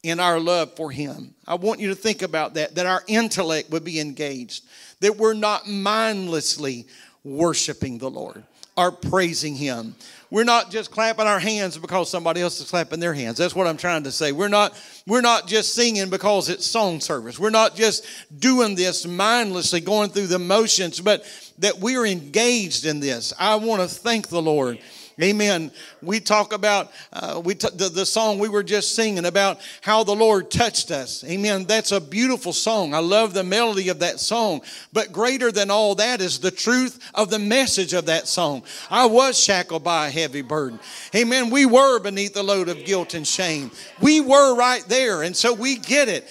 in 0.04 0.20
our 0.20 0.38
love 0.38 0.76
for 0.76 0.90
Him. 0.90 1.34
I 1.48 1.54
want 1.54 1.80
you 1.80 1.88
to 1.88 1.94
think 1.94 2.22
about 2.22 2.54
that, 2.54 2.74
that 2.76 2.86
our 2.86 3.02
intellect 3.06 3.70
would 3.70 3.84
be 3.84 3.98
engaged, 3.98 4.64
that 5.00 5.16
we're 5.16 5.34
not 5.34 5.66
mindlessly 5.66 6.86
worshiping 7.24 7.98
the 7.98 8.10
Lord 8.10 8.44
or 8.76 8.92
praising 8.92 9.56
Him. 9.56 9.94
We're 10.30 10.44
not 10.44 10.70
just 10.70 10.90
clapping 10.90 11.26
our 11.26 11.38
hands 11.38 11.78
because 11.78 12.10
somebody 12.10 12.42
else 12.42 12.60
is 12.60 12.68
clapping 12.68 13.00
their 13.00 13.14
hands. 13.14 13.38
That's 13.38 13.54
what 13.54 13.66
I'm 13.66 13.76
trying 13.76 14.02
to 14.02 14.12
say. 14.12 14.32
We're 14.32 14.48
not, 14.48 14.78
we're 15.06 15.20
not 15.20 15.46
just 15.46 15.74
singing 15.74 16.10
because 16.10 16.48
it's 16.48 16.66
song 16.66 17.00
service. 17.00 17.38
We're 17.38 17.50
not 17.50 17.74
just 17.74 18.04
doing 18.38 18.74
this 18.74 19.06
mindlessly, 19.06 19.80
going 19.80 20.10
through 20.10 20.26
the 20.26 20.38
motions, 20.38 21.00
but 21.00 21.24
that 21.58 21.78
we're 21.78 22.04
engaged 22.04 22.84
in 22.84 23.00
this. 23.00 23.32
I 23.38 23.54
want 23.54 23.80
to 23.80 23.88
thank 23.88 24.28
the 24.28 24.42
Lord 24.42 24.78
Amen. 25.22 25.70
We 26.02 26.18
talk 26.18 26.52
about 26.52 26.90
uh, 27.12 27.40
we 27.44 27.54
t- 27.54 27.68
the, 27.72 27.88
the 27.88 28.04
song 28.04 28.40
we 28.40 28.48
were 28.48 28.64
just 28.64 28.96
singing 28.96 29.26
about 29.26 29.60
how 29.80 30.02
the 30.02 30.14
Lord 30.14 30.50
touched 30.50 30.90
us. 30.90 31.22
Amen. 31.22 31.66
That's 31.66 31.92
a 31.92 32.00
beautiful 32.00 32.52
song. 32.52 32.94
I 32.94 32.98
love 32.98 33.32
the 33.32 33.44
melody 33.44 33.90
of 33.90 34.00
that 34.00 34.18
song. 34.18 34.62
But 34.92 35.12
greater 35.12 35.52
than 35.52 35.70
all 35.70 35.94
that 35.96 36.20
is 36.20 36.40
the 36.40 36.50
truth 36.50 36.98
of 37.14 37.30
the 37.30 37.38
message 37.38 37.92
of 37.92 38.06
that 38.06 38.26
song. 38.26 38.64
I 38.90 39.06
was 39.06 39.38
shackled 39.38 39.84
by 39.84 40.08
a 40.08 40.10
heavy 40.10 40.42
burden. 40.42 40.80
Amen. 41.14 41.48
We 41.50 41.64
were 41.64 42.00
beneath 42.00 42.34
the 42.34 42.42
load 42.42 42.68
of 42.68 42.84
guilt 42.84 43.14
and 43.14 43.26
shame. 43.26 43.70
We 44.00 44.20
were 44.20 44.56
right 44.56 44.84
there. 44.88 45.22
And 45.22 45.36
so 45.36 45.52
we 45.52 45.76
get 45.76 46.08
it. 46.08 46.28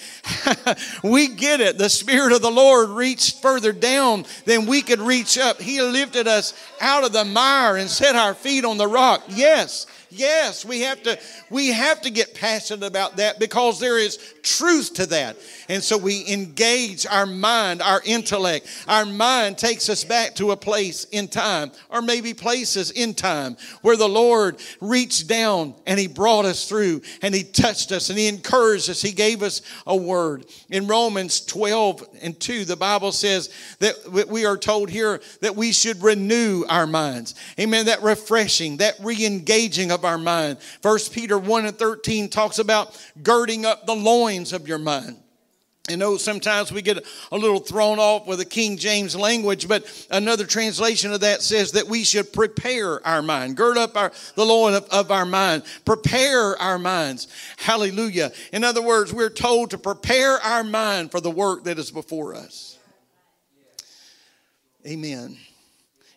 we 1.02 1.28
get 1.28 1.62
it. 1.62 1.78
The 1.78 1.88
Spirit 1.88 2.32
of 2.32 2.42
the 2.42 2.50
Lord 2.50 2.90
reached 2.90 3.40
further 3.40 3.72
down 3.72 4.26
than 4.44 4.66
we 4.66 4.82
could 4.82 5.00
reach 5.00 5.38
up. 5.38 5.58
He 5.58 5.80
lifted 5.80 6.28
us 6.28 6.52
out 6.82 7.04
of 7.04 7.14
the 7.14 7.24
mire 7.24 7.76
and 7.76 7.88
set 7.88 8.14
our 8.14 8.34
feet 8.34 8.66
on 8.66 8.73
the 8.78 8.86
rock. 8.86 9.22
Yes. 9.28 9.86
Yes, 10.14 10.64
we 10.64 10.80
have 10.82 11.02
to 11.02 11.18
we 11.50 11.68
have 11.68 12.00
to 12.02 12.10
get 12.10 12.34
passionate 12.34 12.86
about 12.86 13.16
that 13.16 13.40
because 13.40 13.80
there 13.80 13.98
is 13.98 14.18
truth 14.42 14.94
to 14.94 15.06
that. 15.06 15.36
And 15.68 15.82
so 15.82 15.98
we 15.98 16.24
engage 16.28 17.04
our 17.06 17.26
mind, 17.26 17.82
our 17.82 18.00
intellect. 18.04 18.68
Our 18.86 19.04
mind 19.06 19.58
takes 19.58 19.88
us 19.88 20.04
back 20.04 20.36
to 20.36 20.52
a 20.52 20.56
place 20.56 21.04
in 21.10 21.26
time, 21.26 21.72
or 21.88 22.00
maybe 22.00 22.32
places 22.32 22.92
in 22.92 23.14
time, 23.14 23.56
where 23.82 23.96
the 23.96 24.08
Lord 24.08 24.56
reached 24.80 25.26
down 25.26 25.74
and 25.86 25.98
He 25.98 26.06
brought 26.06 26.44
us 26.44 26.68
through 26.68 27.02
and 27.22 27.34
He 27.34 27.42
touched 27.42 27.90
us 27.90 28.08
and 28.08 28.18
He 28.18 28.28
encouraged 28.28 28.90
us. 28.90 29.02
He 29.02 29.12
gave 29.12 29.42
us 29.42 29.62
a 29.86 29.96
word. 29.96 30.46
In 30.70 30.86
Romans 30.86 31.40
12 31.40 32.04
and 32.22 32.38
2, 32.38 32.64
the 32.64 32.76
Bible 32.76 33.10
says 33.10 33.50
that 33.80 34.28
we 34.28 34.46
are 34.46 34.56
told 34.56 34.90
here 34.90 35.20
that 35.40 35.56
we 35.56 35.72
should 35.72 36.02
renew 36.02 36.64
our 36.68 36.86
minds. 36.86 37.34
Amen. 37.58 37.86
That 37.86 38.02
refreshing, 38.02 38.76
that 38.76 38.94
re 39.00 39.24
engaging 39.24 39.90
our 40.04 40.18
mind. 40.18 40.58
First 40.82 41.12
Peter 41.12 41.38
1 41.38 41.66
and 41.66 41.78
13 41.78 42.28
talks 42.28 42.58
about 42.58 42.98
girding 43.22 43.64
up 43.64 43.86
the 43.86 43.94
loins 43.94 44.52
of 44.52 44.68
your 44.68 44.78
mind. 44.78 45.18
You 45.88 45.98
know, 45.98 46.16
sometimes 46.16 46.72
we 46.72 46.80
get 46.80 47.04
a 47.30 47.36
little 47.36 47.58
thrown 47.58 47.98
off 47.98 48.26
with 48.26 48.38
the 48.38 48.46
King 48.46 48.78
James 48.78 49.14
language, 49.14 49.68
but 49.68 50.06
another 50.10 50.46
translation 50.46 51.12
of 51.12 51.20
that 51.20 51.42
says 51.42 51.72
that 51.72 51.86
we 51.86 52.04
should 52.04 52.32
prepare 52.32 53.06
our 53.06 53.20
mind, 53.20 53.58
gird 53.58 53.76
up 53.76 53.94
our, 53.94 54.10
the 54.34 54.46
loin 54.46 54.72
of, 54.72 54.84
of 54.84 55.10
our 55.10 55.26
mind, 55.26 55.62
prepare 55.84 56.56
our 56.56 56.78
minds. 56.78 57.28
Hallelujah. 57.58 58.32
In 58.50 58.64
other 58.64 58.80
words, 58.80 59.12
we're 59.12 59.28
told 59.28 59.70
to 59.70 59.78
prepare 59.78 60.38
our 60.38 60.64
mind 60.64 61.10
for 61.10 61.20
the 61.20 61.30
work 61.30 61.64
that 61.64 61.78
is 61.78 61.90
before 61.90 62.34
us. 62.34 62.78
Amen. 64.86 65.36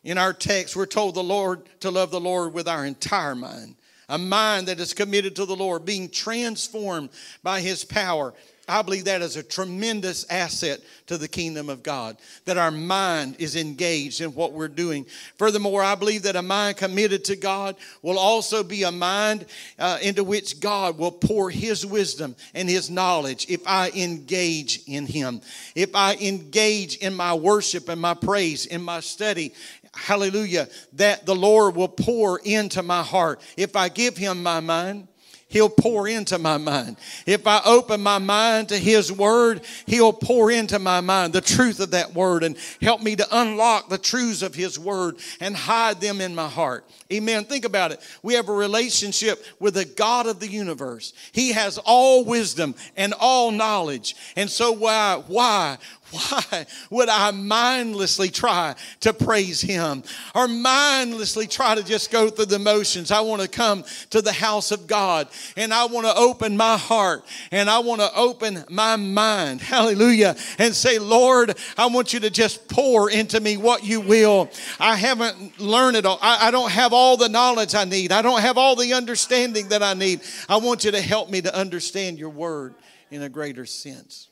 In 0.08 0.18
our 0.18 0.32
text, 0.32 0.78
we're 0.78 0.86
told 0.86 1.16
the 1.16 1.22
Lord 1.22 1.64
to 1.82 1.92
love 1.92 2.12
the 2.12 2.20
Lord 2.22 2.54
with 2.54 2.66
our 2.66 2.86
entire 2.86 3.36
mind, 3.36 3.76
a 4.08 4.18
mind 4.18 4.70
that 4.70 4.80
is 4.80 4.94
committed 4.94 5.36
to 5.36 5.46
the 5.46 5.54
Lord, 5.54 5.84
being 5.84 6.08
transformed 6.08 7.10
by 7.44 7.60
His 7.60 7.84
power 7.84 8.34
I 8.70 8.82
believe 8.82 9.06
that 9.06 9.22
is 9.22 9.38
a 9.38 9.44
tremendous 9.44 10.26
asset 10.30 10.82
to 11.06 11.18
the 11.18 11.30
kingdom 11.30 11.70
of 11.70 11.84
God, 11.84 12.18
that 12.44 12.58
our 12.58 12.72
mind 12.72 13.38
is 13.40 13.56
engaged 13.56 14.20
in 14.20 14.36
what 14.36 14.52
we're 14.52 14.68
doing. 14.68 15.06
Furthermore, 15.38 15.82
I 15.82 15.96
believe 15.96 16.24
that 16.24 16.36
a 16.36 16.42
mind 16.42 16.76
committed 16.76 17.24
to 17.26 17.38
God 17.38 17.78
will 18.02 18.20
also 18.20 18.64
be 18.64 18.84
a 18.84 18.92
mind 18.92 19.46
uh, 19.80 20.00
into 20.02 20.26
which 20.26 20.60
God 20.60 20.98
will 20.98 21.14
pour 21.14 21.50
His 21.50 21.86
wisdom 21.86 22.36
and 22.54 22.68
His 22.68 22.90
knowledge 22.90 23.46
if 23.48 23.66
I 23.66 23.90
engage 23.92 24.82
in 24.86 25.06
Him. 25.06 25.40
If 25.74 25.96
I 25.96 26.16
engage 26.16 26.98
in 26.98 27.14
my 27.14 27.34
worship 27.34 27.88
and 27.88 28.02
my 28.02 28.16
praise, 28.16 28.66
in 28.66 28.82
my 28.82 29.00
study, 29.00 29.54
hallelujah, 29.98 30.68
that 30.94 31.26
the 31.26 31.36
Lord 31.36 31.76
will 31.76 31.88
pour 31.88 32.40
into 32.40 32.84
my 32.84 33.04
heart. 33.04 33.42
If 33.58 33.76
I 33.76 33.90
give 33.90 34.18
Him 34.18 34.44
my 34.44 34.60
mind, 34.60 35.08
He'll 35.50 35.70
pour 35.70 36.10
into 36.10 36.38
my 36.38 36.58
mind. 36.58 36.98
If 37.26 37.48
I 37.48 37.62
open 37.64 38.02
my 38.02 38.18
mind 38.18 38.70
to 38.70 38.78
His 38.78 39.12
Word, 39.12 39.62
He'll 39.86 40.12
pour 40.12 40.52
into 40.52 40.78
my 40.78 41.00
mind 41.00 41.32
the 41.32 41.42
truth 41.42 41.80
of 41.80 41.92
that 41.92 42.14
Word 42.14 42.44
and 42.44 42.58
help 42.82 43.02
me 43.02 43.16
to 43.16 43.28
unlock 43.32 43.88
the 43.88 43.98
truths 43.98 44.42
of 44.42 44.54
His 44.54 44.78
Word 44.78 45.18
and 45.40 45.56
hide 45.56 46.02
them 46.02 46.20
in 46.20 46.36
my 46.36 46.50
heart. 46.50 46.86
Amen. 47.12 47.46
Think 47.46 47.64
about 47.64 47.92
it. 47.92 48.02
We 48.22 48.34
have 48.34 48.50
a 48.50 48.54
relationship 48.54 49.44
with 49.60 49.76
the 49.76 49.86
God 49.86 50.28
of 50.28 50.40
the 50.40 50.48
universe. 50.48 51.14
He 51.32 51.54
has 51.54 51.78
all 51.78 52.26
wisdom 52.26 52.76
and 52.98 53.14
all 53.20 53.52
knowledge. 53.52 54.16
And 54.36 54.50
so 54.50 54.74
why, 54.74 55.24
why, 55.28 55.78
why 56.12 56.66
would 56.90 57.10
I 57.10 57.32
mindlessly 57.32 58.30
try 58.30 58.76
to 59.02 59.14
praise 59.14 59.62
Him 59.62 60.04
or 60.34 60.48
mindlessly 60.48 61.48
try 61.48 61.76
to 61.76 61.84
just 61.84 62.12
go 62.12 62.30
through 62.30 62.46
the 62.46 62.60
motions? 62.60 63.12
I 63.12 63.22
want 63.22 63.42
to 63.42 63.48
come 63.48 63.84
to 64.12 64.22
the 64.22 64.32
house 64.32 64.72
of 64.72 64.88
God 64.88 65.28
and 65.56 65.74
I 65.74 65.86
want 65.86 66.08
to 66.08 66.16
open 66.16 66.56
my 66.56 66.78
heart 66.78 67.26
and 67.52 67.70
I 67.70 67.80
want 67.80 68.02
to 68.02 68.10
open 68.16 68.64
my 68.70 68.96
mind. 68.96 69.62
Hallelujah. 69.78 70.36
And 70.60 70.74
say, 70.74 71.00
Lord, 71.00 71.58
I 71.78 71.88
want 71.88 72.14
you 72.14 72.20
to 72.22 72.30
just 72.30 72.68
pour 72.70 73.10
into 73.10 73.40
me 73.40 73.58
what 73.58 73.84
you 73.84 74.00
will. 74.02 74.50
I 74.80 74.96
haven't 74.96 75.60
learned 75.60 75.98
it 75.98 76.06
all. 76.06 76.20
I, 76.22 76.48
I 76.48 76.52
don't 76.52 76.72
have 76.72 76.94
all 76.94 76.97
the 77.18 77.30
knowledge 77.30 77.76
I 77.76 77.86
need. 77.86 78.12
I 78.12 78.22
don't 78.22 78.42
have 78.42 78.58
all 78.58 78.76
the 78.76 78.94
understanding 78.94 79.70
that 79.70 79.84
I 79.84 79.94
need. 79.94 80.22
I 80.50 80.58
want 80.58 80.84
you 80.84 80.92
to 80.92 81.02
help 81.02 81.30
me 81.30 81.42
to 81.42 81.56
understand 81.56 82.18
your 82.18 82.30
word 82.30 82.74
in 83.12 83.22
a 83.22 83.30
greater 83.30 83.66
sense. 83.66 84.30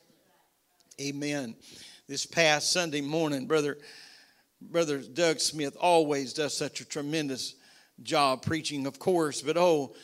Amen. 1.00 1.54
This 2.08 2.26
past 2.26 2.72
Sunday 2.72 3.00
morning, 3.00 3.46
brother, 3.46 3.78
brother 4.60 4.98
Doug 4.98 5.40
Smith 5.40 5.76
always 5.80 6.32
does 6.32 6.56
such 6.56 6.80
a 6.80 6.84
tremendous 6.84 7.54
job 8.02 8.42
preaching, 8.42 8.86
of 8.86 8.98
course, 8.98 9.42
but 9.42 9.56
oh, 9.56 9.94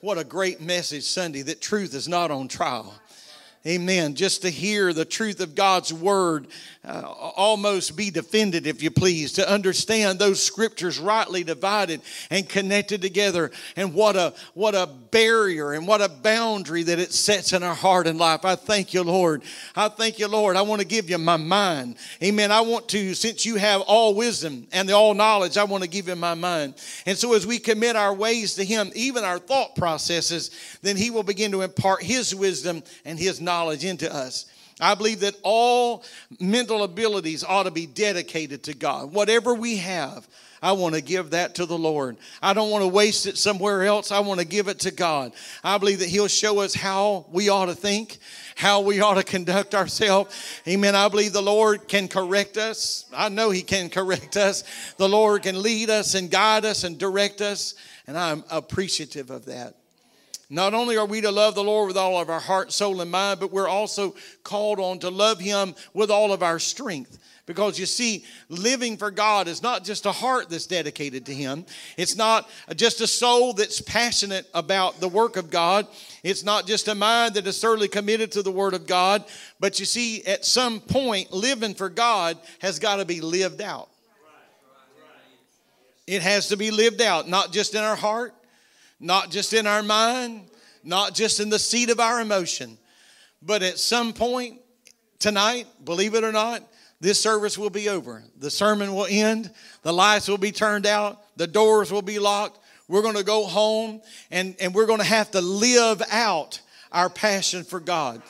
what 0.00 0.18
a 0.18 0.24
great 0.24 0.60
message 0.60 1.04
Sunday 1.04 1.42
that 1.42 1.60
truth 1.60 1.94
is 1.94 2.08
not 2.08 2.30
on 2.30 2.48
trial. 2.48 2.94
Amen. 3.66 4.14
Just 4.14 4.40
to 4.42 4.50
hear 4.50 4.94
the 4.94 5.04
truth 5.04 5.40
of 5.40 5.54
God's 5.54 5.92
word 5.92 6.46
uh, 6.82 7.02
almost 7.02 7.94
be 7.94 8.10
defended, 8.10 8.66
if 8.66 8.82
you 8.82 8.90
please, 8.90 9.32
to 9.34 9.46
understand 9.46 10.18
those 10.18 10.42
scriptures 10.42 10.98
rightly 10.98 11.44
divided 11.44 12.00
and 12.30 12.48
connected 12.48 13.02
together, 13.02 13.50
and 13.76 13.92
what 13.92 14.16
a 14.16 14.32
what 14.54 14.74
a 14.74 14.86
barrier 15.10 15.72
and 15.72 15.86
what 15.86 16.00
a 16.00 16.08
boundary 16.08 16.84
that 16.84 16.98
it 16.98 17.12
sets 17.12 17.52
in 17.52 17.62
our 17.62 17.74
heart 17.74 18.06
and 18.06 18.18
life. 18.18 18.46
I 18.46 18.54
thank 18.54 18.94
you, 18.94 19.02
Lord. 19.02 19.42
I 19.76 19.88
thank 19.88 20.18
you, 20.18 20.26
Lord. 20.26 20.56
I 20.56 20.62
want 20.62 20.80
to 20.80 20.86
give 20.86 21.10
you 21.10 21.18
my 21.18 21.36
mind. 21.36 21.96
Amen. 22.22 22.50
I 22.50 22.62
want 22.62 22.88
to, 22.90 23.12
since 23.12 23.44
you 23.44 23.56
have 23.56 23.82
all 23.82 24.14
wisdom 24.14 24.66
and 24.72 24.88
the 24.88 24.94
all 24.94 25.12
knowledge, 25.12 25.58
I 25.58 25.64
want 25.64 25.82
to 25.84 25.90
give 25.90 26.08
you 26.08 26.16
my 26.16 26.34
mind. 26.34 26.74
And 27.04 27.18
so 27.18 27.34
as 27.34 27.46
we 27.46 27.58
commit 27.58 27.94
our 27.94 28.14
ways 28.14 28.54
to 28.54 28.64
Him, 28.64 28.90
even 28.94 29.22
our 29.22 29.38
thought 29.38 29.76
processes, 29.76 30.50
then 30.80 30.96
He 30.96 31.10
will 31.10 31.24
begin 31.24 31.52
to 31.52 31.60
impart 31.60 32.02
His 32.02 32.34
wisdom 32.34 32.82
and 33.04 33.18
His 33.18 33.38
knowledge 33.50 33.84
into 33.84 34.12
us. 34.14 34.46
I 34.80 34.94
believe 34.94 35.20
that 35.20 35.34
all 35.42 36.04
mental 36.38 36.84
abilities 36.84 37.42
ought 37.42 37.64
to 37.64 37.72
be 37.72 37.84
dedicated 37.84 38.62
to 38.64 38.74
God. 38.74 39.12
Whatever 39.12 39.54
we 39.54 39.76
have, 39.78 40.28
I 40.62 40.72
want 40.72 40.94
to 40.94 41.00
give 41.00 41.30
that 41.30 41.56
to 41.56 41.66
the 41.66 41.76
Lord. 41.76 42.16
I 42.40 42.54
don't 42.54 42.70
want 42.70 42.82
to 42.82 42.88
waste 42.88 43.26
it 43.26 43.36
somewhere 43.36 43.82
else. 43.82 44.12
I 44.12 44.20
want 44.20 44.38
to 44.38 44.46
give 44.46 44.68
it 44.68 44.78
to 44.80 44.92
God. 44.92 45.32
I 45.64 45.78
believe 45.78 45.98
that 45.98 46.08
He'll 46.08 46.28
show 46.28 46.60
us 46.60 46.74
how 46.74 47.26
we 47.32 47.48
ought 47.48 47.66
to 47.66 47.74
think, 47.74 48.18
how 48.54 48.82
we 48.82 49.00
ought 49.00 49.14
to 49.14 49.24
conduct 49.24 49.74
ourselves. 49.74 50.62
Amen. 50.68 50.94
I 50.94 51.08
believe 51.08 51.32
the 51.32 51.42
Lord 51.42 51.88
can 51.88 52.06
correct 52.06 52.56
us. 52.56 53.06
I 53.12 53.30
know 53.30 53.50
He 53.50 53.62
can 53.62 53.90
correct 53.90 54.36
us. 54.36 54.62
The 54.96 55.08
Lord 55.08 55.42
can 55.42 55.60
lead 55.60 55.90
us 55.90 56.14
and 56.14 56.30
guide 56.30 56.64
us 56.64 56.84
and 56.84 56.96
direct 56.96 57.40
us. 57.40 57.74
And 58.06 58.16
I'm 58.16 58.44
appreciative 58.48 59.30
of 59.30 59.46
that. 59.46 59.79
Not 60.52 60.74
only 60.74 60.96
are 60.96 61.06
we 61.06 61.20
to 61.20 61.30
love 61.30 61.54
the 61.54 61.62
Lord 61.62 61.86
with 61.86 61.96
all 61.96 62.20
of 62.20 62.28
our 62.28 62.40
heart, 62.40 62.72
soul, 62.72 63.00
and 63.00 63.10
mind, 63.10 63.38
but 63.38 63.52
we're 63.52 63.68
also 63.68 64.16
called 64.42 64.80
on 64.80 64.98
to 64.98 65.08
love 65.08 65.38
Him 65.38 65.76
with 65.94 66.10
all 66.10 66.32
of 66.32 66.42
our 66.42 66.58
strength. 66.58 67.18
Because 67.46 67.78
you 67.78 67.86
see, 67.86 68.24
living 68.48 68.96
for 68.96 69.12
God 69.12 69.48
is 69.48 69.62
not 69.62 69.84
just 69.84 70.06
a 70.06 70.12
heart 70.12 70.50
that's 70.50 70.66
dedicated 70.66 71.26
to 71.26 71.34
Him. 71.34 71.64
It's 71.96 72.16
not 72.16 72.50
just 72.74 73.00
a 73.00 73.06
soul 73.06 73.52
that's 73.52 73.80
passionate 73.80 74.48
about 74.52 75.00
the 75.00 75.08
work 75.08 75.36
of 75.36 75.50
God. 75.50 75.86
It's 76.24 76.44
not 76.44 76.66
just 76.66 76.88
a 76.88 76.94
mind 76.96 77.34
that 77.34 77.46
is 77.46 77.60
thoroughly 77.60 77.88
committed 77.88 78.32
to 78.32 78.42
the 78.42 78.52
Word 78.52 78.74
of 78.74 78.88
God. 78.88 79.24
But 79.60 79.78
you 79.78 79.86
see, 79.86 80.24
at 80.24 80.44
some 80.44 80.80
point, 80.80 81.32
living 81.32 81.74
for 81.74 81.88
God 81.88 82.38
has 82.58 82.80
got 82.80 82.96
to 82.96 83.04
be 83.04 83.20
lived 83.20 83.60
out. 83.62 83.88
It 86.08 86.22
has 86.22 86.48
to 86.48 86.56
be 86.56 86.72
lived 86.72 87.00
out, 87.00 87.28
not 87.28 87.52
just 87.52 87.76
in 87.76 87.82
our 87.82 87.94
heart, 87.94 88.34
not 89.00 89.30
just 89.30 89.52
in 89.52 89.66
our 89.66 89.82
mind, 89.82 90.48
not 90.84 91.14
just 91.14 91.40
in 91.40 91.48
the 91.48 91.58
seat 91.58 91.90
of 91.90 91.98
our 91.98 92.20
emotion, 92.20 92.78
but 93.42 93.62
at 93.62 93.78
some 93.78 94.12
point 94.12 94.60
tonight, 95.18 95.66
believe 95.84 96.14
it 96.14 96.24
or 96.24 96.32
not, 96.32 96.62
this 97.00 97.20
service 97.20 97.56
will 97.56 97.70
be 97.70 97.88
over. 97.88 98.22
The 98.38 98.50
sermon 98.50 98.94
will 98.94 99.06
end, 99.08 99.50
the 99.82 99.92
lights 99.92 100.28
will 100.28 100.38
be 100.38 100.52
turned 100.52 100.86
out, 100.86 101.18
the 101.36 101.46
doors 101.46 101.90
will 101.90 102.02
be 102.02 102.18
locked. 102.18 102.58
We're 102.88 103.02
going 103.02 103.16
to 103.16 103.24
go 103.24 103.46
home 103.46 104.02
and, 104.30 104.56
and 104.60 104.74
we're 104.74 104.86
going 104.86 104.98
to 104.98 105.04
have 105.04 105.30
to 105.30 105.40
live 105.40 106.02
out 106.10 106.60
our 106.92 107.08
passion 107.08 107.64
for 107.64 107.80
God. 107.80 108.20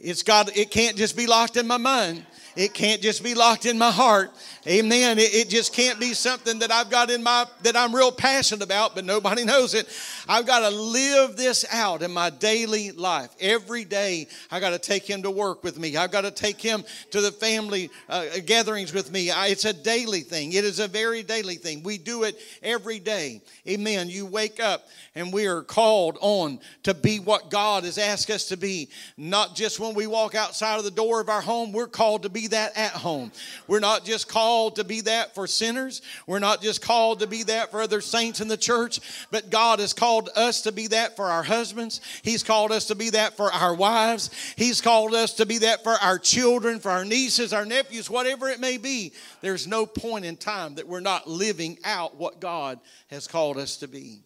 It's 0.00 0.24
got 0.24 0.56
it 0.56 0.70
can't 0.70 0.96
just 0.96 1.16
be 1.16 1.26
locked 1.26 1.56
in 1.56 1.66
my 1.66 1.76
mind. 1.76 2.26
It 2.56 2.74
can't 2.74 3.00
just 3.00 3.22
be 3.22 3.34
locked 3.34 3.64
in 3.64 3.78
my 3.78 3.90
heart. 3.90 4.30
Amen. 4.64 5.18
It, 5.18 5.34
it, 5.34 5.48
just 5.48 5.74
can't 5.74 5.98
be 5.98 6.14
something 6.14 6.60
that 6.60 6.70
I've 6.70 6.88
got 6.88 7.10
in 7.10 7.20
my, 7.20 7.46
that 7.62 7.76
I'm 7.76 7.92
real 7.92 8.12
passionate 8.12 8.62
about, 8.62 8.94
but 8.94 9.04
nobody 9.04 9.44
knows 9.46 9.74
it. 9.74 9.88
I've 10.28 10.46
got 10.46 10.60
to 10.60 10.70
live 10.70 11.36
this 11.36 11.64
out 11.72 12.00
in 12.00 12.12
my 12.12 12.30
daily 12.30 12.92
life. 12.92 13.34
Every 13.40 13.84
day, 13.84 14.28
I 14.52 14.60
got 14.60 14.70
to 14.70 14.78
take 14.78 15.04
him 15.04 15.22
to 15.24 15.32
work 15.32 15.64
with 15.64 15.80
me. 15.80 15.96
I've 15.96 16.12
got 16.12 16.20
to 16.20 16.30
take 16.30 16.60
him 16.60 16.84
to 17.10 17.20
the 17.20 17.32
family 17.32 17.90
uh, 18.08 18.26
gatherings 18.46 18.94
with 18.94 19.10
me. 19.10 19.32
I, 19.32 19.48
it's 19.48 19.64
a 19.64 19.72
daily 19.72 20.20
thing. 20.20 20.52
It 20.52 20.64
is 20.64 20.78
a 20.78 20.86
very 20.86 21.24
daily 21.24 21.56
thing. 21.56 21.82
We 21.82 21.98
do 21.98 22.22
it 22.22 22.38
every 22.62 23.00
day. 23.00 23.42
Amen. 23.68 24.08
You 24.10 24.26
wake 24.26 24.60
up 24.60 24.86
and 25.16 25.32
we 25.32 25.48
are 25.48 25.62
called 25.62 26.18
on 26.20 26.60
to 26.84 26.94
be 26.94 27.18
what 27.18 27.50
God 27.50 27.82
has 27.82 27.98
asked 27.98 28.30
us 28.30 28.46
to 28.46 28.56
be. 28.56 28.88
Not 29.16 29.56
just 29.56 29.80
when 29.80 29.94
we 29.94 30.06
walk 30.06 30.36
outside 30.36 30.78
of 30.78 30.84
the 30.84 30.90
door 30.92 31.20
of 31.20 31.28
our 31.28 31.40
home, 31.40 31.72
we're 31.72 31.88
called 31.88 32.22
to 32.22 32.28
be 32.28 32.46
that 32.48 32.78
at 32.78 32.92
home. 32.92 33.32
We're 33.66 33.80
not 33.80 34.04
just 34.04 34.28
called 34.28 34.51
to 34.70 34.84
be 34.84 35.00
that 35.02 35.34
for 35.34 35.46
sinners, 35.46 36.02
we're 36.26 36.38
not 36.38 36.62
just 36.62 36.82
called 36.82 37.20
to 37.20 37.26
be 37.26 37.42
that 37.44 37.70
for 37.70 37.82
other 37.82 38.00
saints 38.00 38.40
in 38.40 38.48
the 38.48 38.56
church, 38.56 39.00
but 39.30 39.50
God 39.50 39.80
has 39.80 39.92
called 39.92 40.28
us 40.36 40.62
to 40.62 40.72
be 40.72 40.88
that 40.88 41.16
for 41.16 41.26
our 41.26 41.42
husbands. 41.42 42.00
He's 42.22 42.42
called 42.42 42.72
us 42.72 42.86
to 42.86 42.94
be 42.94 43.10
that 43.10 43.36
for 43.36 43.52
our 43.52 43.74
wives. 43.74 44.30
He's 44.56 44.80
called 44.80 45.14
us 45.14 45.34
to 45.34 45.46
be 45.46 45.58
that 45.58 45.82
for 45.82 45.92
our 45.92 46.18
children, 46.18 46.80
for 46.80 46.90
our 46.90 47.04
nieces, 47.04 47.52
our 47.52 47.66
nephews, 47.66 48.10
whatever 48.10 48.48
it 48.48 48.60
may 48.60 48.76
be. 48.76 49.12
There's 49.40 49.66
no 49.66 49.86
point 49.86 50.24
in 50.24 50.36
time 50.36 50.76
that 50.76 50.88
we're 50.88 51.00
not 51.00 51.28
living 51.28 51.78
out 51.84 52.16
what 52.16 52.40
God 52.40 52.80
has 53.08 53.26
called 53.26 53.58
us 53.58 53.78
to 53.78 53.88
be. 53.88 54.22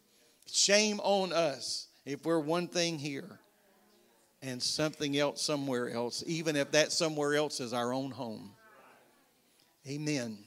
Shame 0.51 1.01
on 1.03 1.33
us 1.33 1.89
if 2.05 2.25
we're 2.25 2.41
one 2.41 2.69
thing 2.69 2.99
here 2.99 3.41
and 4.43 4.63
something 4.63 5.17
else 5.19 5.43
somewhere 5.43 5.91
else, 5.91 6.23
even 6.27 6.57
if 6.57 6.71
that 6.73 6.93
somewhere 6.93 7.35
else 7.35 7.61
is 7.61 7.73
our 7.73 7.93
own 7.93 8.11
home. 8.11 8.53
Amen. 9.89 10.39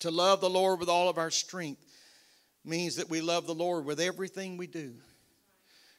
To 0.00 0.10
love 0.10 0.40
the 0.40 0.50
Lord 0.50 0.80
with 0.80 0.88
all 0.88 1.08
of 1.08 1.18
our 1.18 1.30
strength 1.30 1.84
means 2.64 2.96
that 2.96 3.10
we 3.10 3.20
love 3.20 3.46
the 3.46 3.54
Lord 3.54 3.84
with 3.84 4.00
everything 4.00 4.56
we 4.56 4.66
do. 4.66 4.94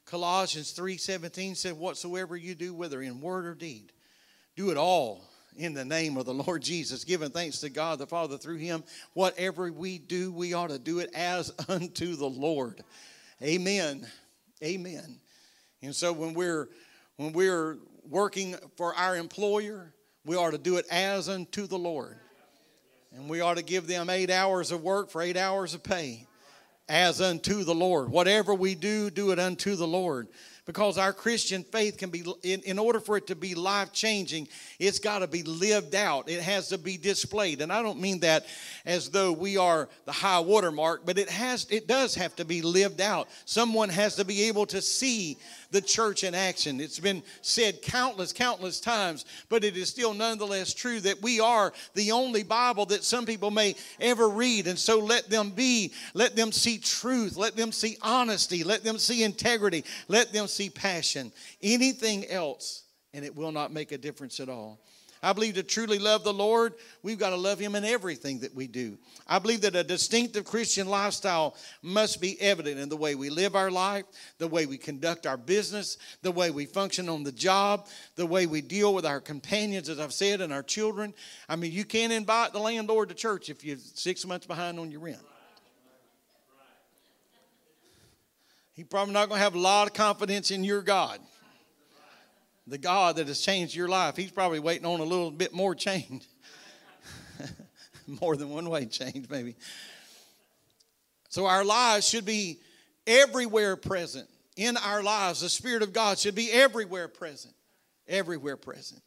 Colossians 0.05 0.71
3:17 0.73 1.55
said 1.55 1.73
whatsoever 1.73 2.35
you 2.37 2.55
do 2.55 2.73
whether 2.73 3.01
in 3.01 3.21
word 3.21 3.45
or 3.45 3.55
deed 3.55 3.91
do 4.55 4.69
it 4.69 4.77
all 4.77 5.27
in 5.57 5.73
the 5.73 5.85
name 5.85 6.17
of 6.17 6.25
the 6.25 6.33
Lord 6.33 6.61
Jesus 6.63 7.03
giving 7.03 7.31
thanks 7.31 7.59
to 7.59 7.69
God 7.69 7.99
the 7.99 8.07
Father 8.07 8.37
through 8.37 8.57
him 8.57 8.83
whatever 9.13 9.71
we 9.71 9.97
do 9.97 10.31
we 10.31 10.53
ought 10.53 10.69
to 10.69 10.79
do 10.79 10.99
it 10.99 11.09
as 11.13 11.51
unto 11.67 12.15
the 12.15 12.29
Lord. 12.29 12.83
Amen. 13.41 14.07
Amen. 14.63 15.19
And 15.81 15.95
so 15.95 16.13
when 16.13 16.33
we're 16.33 16.69
when 17.17 17.33
we're 17.33 17.77
working 18.07 18.55
for 18.77 18.93
our 18.95 19.15
employer, 19.15 19.94
we 20.25 20.35
are 20.35 20.51
to 20.51 20.57
do 20.57 20.77
it 20.77 20.85
as 20.91 21.29
unto 21.29 21.67
the 21.67 21.77
Lord. 21.77 22.17
And 23.15 23.29
we 23.29 23.41
are 23.41 23.55
to 23.55 23.61
give 23.61 23.87
them 23.87 24.09
eight 24.09 24.29
hours 24.29 24.71
of 24.71 24.81
work 24.81 25.09
for 25.09 25.21
eight 25.21 25.37
hours 25.37 25.73
of 25.73 25.83
pay 25.83 26.25
as 26.89 27.21
unto 27.21 27.63
the 27.63 27.73
Lord. 27.73 28.09
Whatever 28.09 28.53
we 28.53 28.75
do, 28.75 29.09
do 29.09 29.31
it 29.31 29.39
unto 29.39 29.75
the 29.75 29.87
Lord 29.87 30.27
because 30.65 30.97
our 30.97 31.13
Christian 31.13 31.63
faith 31.63 31.97
can 31.97 32.09
be, 32.09 32.23
in, 32.43 32.61
in 32.61 32.79
order 32.79 32.99
for 32.99 33.17
it 33.17 33.27
to 33.27 33.35
be 33.35 33.53
life 33.53 33.93
changing, 33.93 34.47
it's 34.79 34.99
got 34.99 35.19
to 35.19 35.27
be 35.27 35.43
lived 35.43 35.93
out. 35.93 36.27
It 36.27 36.41
has 36.41 36.69
to 36.69 36.77
be 36.77 36.97
displayed. 36.97 37.61
And 37.61 37.71
I 37.71 37.81
don't 37.83 38.01
mean 38.01 38.19
that 38.21 38.45
as 38.85 39.09
though 39.09 39.31
we 39.31 39.57
are 39.57 39.87
the 40.05 40.11
high 40.11 40.39
watermark, 40.39 41.05
but 41.05 41.19
it 41.19 41.29
has, 41.29 41.67
it 41.69 41.87
does 41.87 42.15
have 42.15 42.35
to 42.37 42.45
be 42.45 42.61
lived 42.63 42.99
out. 42.99 43.27
Someone 43.45 43.89
has 43.89 44.15
to 44.15 44.25
be 44.25 44.43
able 44.43 44.65
to 44.67 44.81
see 44.81 45.37
the 45.71 45.81
church 45.81 46.23
in 46.23 46.33
action. 46.33 46.79
It's 46.79 46.99
been 46.99 47.21
said 47.41 47.81
countless, 47.81 48.33
countless 48.33 48.79
times, 48.79 49.25
but 49.49 49.63
it 49.63 49.75
is 49.77 49.89
still 49.89 50.13
nonetheless 50.13 50.73
true 50.73 50.99
that 51.01 51.21
we 51.21 51.39
are 51.39 51.73
the 51.93 52.11
only 52.11 52.43
Bible 52.43 52.85
that 52.87 53.03
some 53.03 53.25
people 53.25 53.51
may 53.51 53.75
ever 53.99 54.29
read. 54.29 54.67
And 54.67 54.79
so 54.79 54.99
let 54.99 55.29
them 55.29 55.51
be, 55.51 55.91
let 56.13 56.35
them 56.35 56.51
see 56.51 56.77
truth, 56.77 57.35
let 57.35 57.55
them 57.55 57.71
see 57.71 57.97
honesty, 58.01 58.63
let 58.63 58.83
them 58.83 58.97
see 58.97 59.23
integrity, 59.23 59.83
let 60.07 60.31
them 60.31 60.47
see 60.55 60.69
passion. 60.69 61.31
Anything 61.61 62.25
else, 62.27 62.83
and 63.13 63.25
it 63.25 63.35
will 63.35 63.51
not 63.51 63.71
make 63.71 63.91
a 63.91 63.97
difference 63.97 64.39
at 64.39 64.49
all. 64.49 64.79
I 65.25 65.33
believe 65.33 65.55
to 65.55 65.63
truly 65.63 65.97
love 65.97 66.23
the 66.23 66.31
Lord, 66.31 66.73
we've 67.01 67.17
got 67.17 67.31
to 67.31 67.35
love 67.35 67.57
Him 67.57 67.73
in 67.73 67.83
everything 67.83 68.41
that 68.41 68.53
we 68.53 68.67
do. 68.67 68.99
I 69.25 69.39
believe 69.39 69.61
that 69.61 69.75
a 69.75 69.83
distinctive 69.83 70.45
Christian 70.45 70.87
lifestyle 70.87 71.55
must 71.81 72.21
be 72.21 72.39
evident 72.39 72.79
in 72.79 72.89
the 72.89 72.97
way 72.97 73.15
we 73.15 73.31
live 73.31 73.55
our 73.55 73.71
life, 73.71 74.05
the 74.37 74.47
way 74.47 74.67
we 74.67 74.77
conduct 74.77 75.25
our 75.25 75.37
business, 75.37 75.97
the 76.21 76.31
way 76.31 76.51
we 76.51 76.67
function 76.67 77.09
on 77.09 77.23
the 77.23 77.31
job, 77.31 77.87
the 78.15 78.25
way 78.25 78.45
we 78.45 78.61
deal 78.61 78.93
with 78.93 79.05
our 79.05 79.19
companions, 79.19 79.89
as 79.89 79.99
I've 79.99 80.13
said, 80.13 80.41
and 80.41 80.53
our 80.53 80.61
children. 80.61 81.11
I 81.49 81.55
mean, 81.55 81.71
you 81.71 81.85
can't 81.85 82.13
invite 82.13 82.53
the 82.53 82.59
landlord 82.59 83.09
to 83.09 83.15
church 83.15 83.49
if 83.49 83.63
you're 83.63 83.77
six 83.79 84.27
months 84.27 84.45
behind 84.45 84.79
on 84.79 84.91
your 84.91 84.99
rent. 85.01 85.17
He's 88.75 88.85
probably 88.85 89.13
not 89.13 89.29
going 89.29 89.39
to 89.39 89.43
have 89.43 89.55
a 89.55 89.59
lot 89.59 89.87
of 89.87 89.93
confidence 89.93 90.51
in 90.51 90.63
your 90.63 90.81
God 90.81 91.19
the 92.67 92.77
God 92.77 93.17
that 93.17 93.27
has 93.27 93.41
changed 93.41 93.75
your 93.75 93.87
life, 93.87 94.15
He's 94.15 94.31
probably 94.31 94.59
waiting 94.59 94.85
on 94.85 94.99
a 94.99 95.03
little 95.03 95.31
bit 95.31 95.53
more 95.53 95.75
change. 95.75 96.25
more 98.21 98.35
than 98.35 98.49
one 98.49 98.69
way 98.69 98.85
change, 98.85 99.29
maybe. 99.29 99.55
So 101.29 101.45
our 101.45 101.63
lives 101.63 102.07
should 102.07 102.25
be 102.25 102.59
everywhere 103.05 103.75
present. 103.75 104.27
In 104.55 104.77
our 104.77 105.03
lives, 105.03 105.41
the 105.41 105.49
Spirit 105.49 105.83
of 105.83 105.91
God 105.91 106.17
should 106.17 106.35
be 106.35 106.49
everywhere 106.51 107.07
present. 107.07 107.53
Everywhere 108.07 108.57
present. 108.57 109.01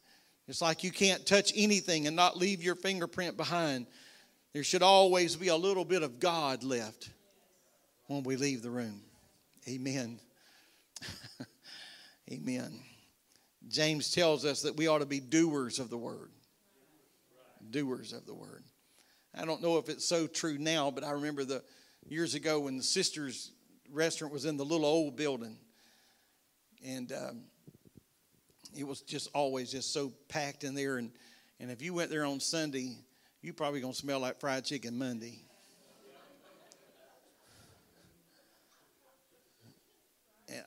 It's 0.47 0.61
like 0.61 0.83
you 0.83 0.91
can't 0.91 1.25
touch 1.25 1.51
anything 1.55 2.07
and 2.07 2.15
not 2.15 2.37
leave 2.37 2.63
your 2.63 2.75
fingerprint 2.75 3.35
behind. 3.35 3.87
There 4.53 4.63
should 4.63 4.83
always 4.83 5.35
be 5.35 5.47
a 5.47 5.55
little 5.55 5.85
bit 5.85 6.03
of 6.03 6.19
God 6.19 6.63
left 6.63 7.09
when 8.07 8.23
we 8.23 8.35
leave 8.35 8.61
the 8.61 8.69
room. 8.69 9.01
Amen. 9.69 10.19
Amen. 12.31 12.79
James 13.67 14.11
tells 14.11 14.45
us 14.45 14.63
that 14.63 14.75
we 14.75 14.87
ought 14.87 14.99
to 14.99 15.05
be 15.05 15.19
doers 15.19 15.77
of 15.77 15.91
the 15.91 15.97
word. 15.97 16.31
Doers 17.69 18.11
of 18.13 18.25
the 18.25 18.33
word. 18.33 18.63
I 19.37 19.45
don't 19.45 19.61
know 19.61 19.77
if 19.77 19.87
it's 19.87 20.05
so 20.05 20.25
true 20.25 20.57
now, 20.57 20.89
but 20.89 21.03
I 21.03 21.11
remember 21.11 21.43
the 21.43 21.63
years 22.07 22.33
ago 22.33 22.61
when 22.61 22.77
the 22.77 22.83
sisters' 22.83 23.51
restaurant 23.91 24.33
was 24.33 24.45
in 24.45 24.57
the 24.57 24.65
little 24.65 24.87
old 24.87 25.15
building, 25.15 25.55
and 26.83 27.11
um, 27.11 27.41
it 28.75 28.87
was 28.87 29.01
just 29.01 29.29
always 29.35 29.71
just 29.71 29.93
so 29.93 30.11
packed 30.29 30.63
in 30.63 30.73
there. 30.73 30.97
And 30.97 31.11
and 31.59 31.69
if 31.69 31.83
you 31.83 31.93
went 31.93 32.09
there 32.09 32.25
on 32.25 32.39
Sunday, 32.39 32.97
you 33.43 33.53
probably 33.53 33.81
gonna 33.81 33.93
smell 33.93 34.19
like 34.19 34.39
fried 34.39 34.65
chicken 34.65 34.97
Monday. 34.97 35.43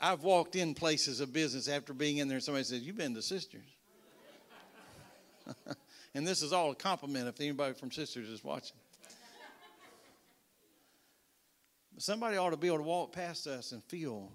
I've 0.01 0.23
walked 0.23 0.57
in 0.57 0.75
places 0.75 1.21
of 1.21 1.33
business 1.33 1.69
after 1.69 1.93
being 1.93 2.19
in 2.19 2.29
there, 2.29 2.37
and 2.37 2.45
somebody 2.45 2.65
says, 2.65 2.83
You've 2.83 2.97
been 2.97 3.15
to 3.15 3.23
Sisters. 3.23 3.67
and 6.15 6.27
this 6.27 6.43
is 6.43 6.53
all 6.53 6.71
a 6.71 6.75
compliment 6.75 7.29
if 7.29 7.41
anybody 7.41 7.75
from 7.75 7.91
Sisters 7.91 8.29
is 8.29 8.45
watching. 8.45 8.77
But 11.95 12.03
somebody 12.03 12.37
ought 12.37 12.51
to 12.51 12.57
be 12.57 12.69
able 12.69 12.79
to 12.79 12.85
walk 12.85 13.13
past 13.13 13.47
us 13.47 13.73
and 13.73 13.83
feel 13.85 14.31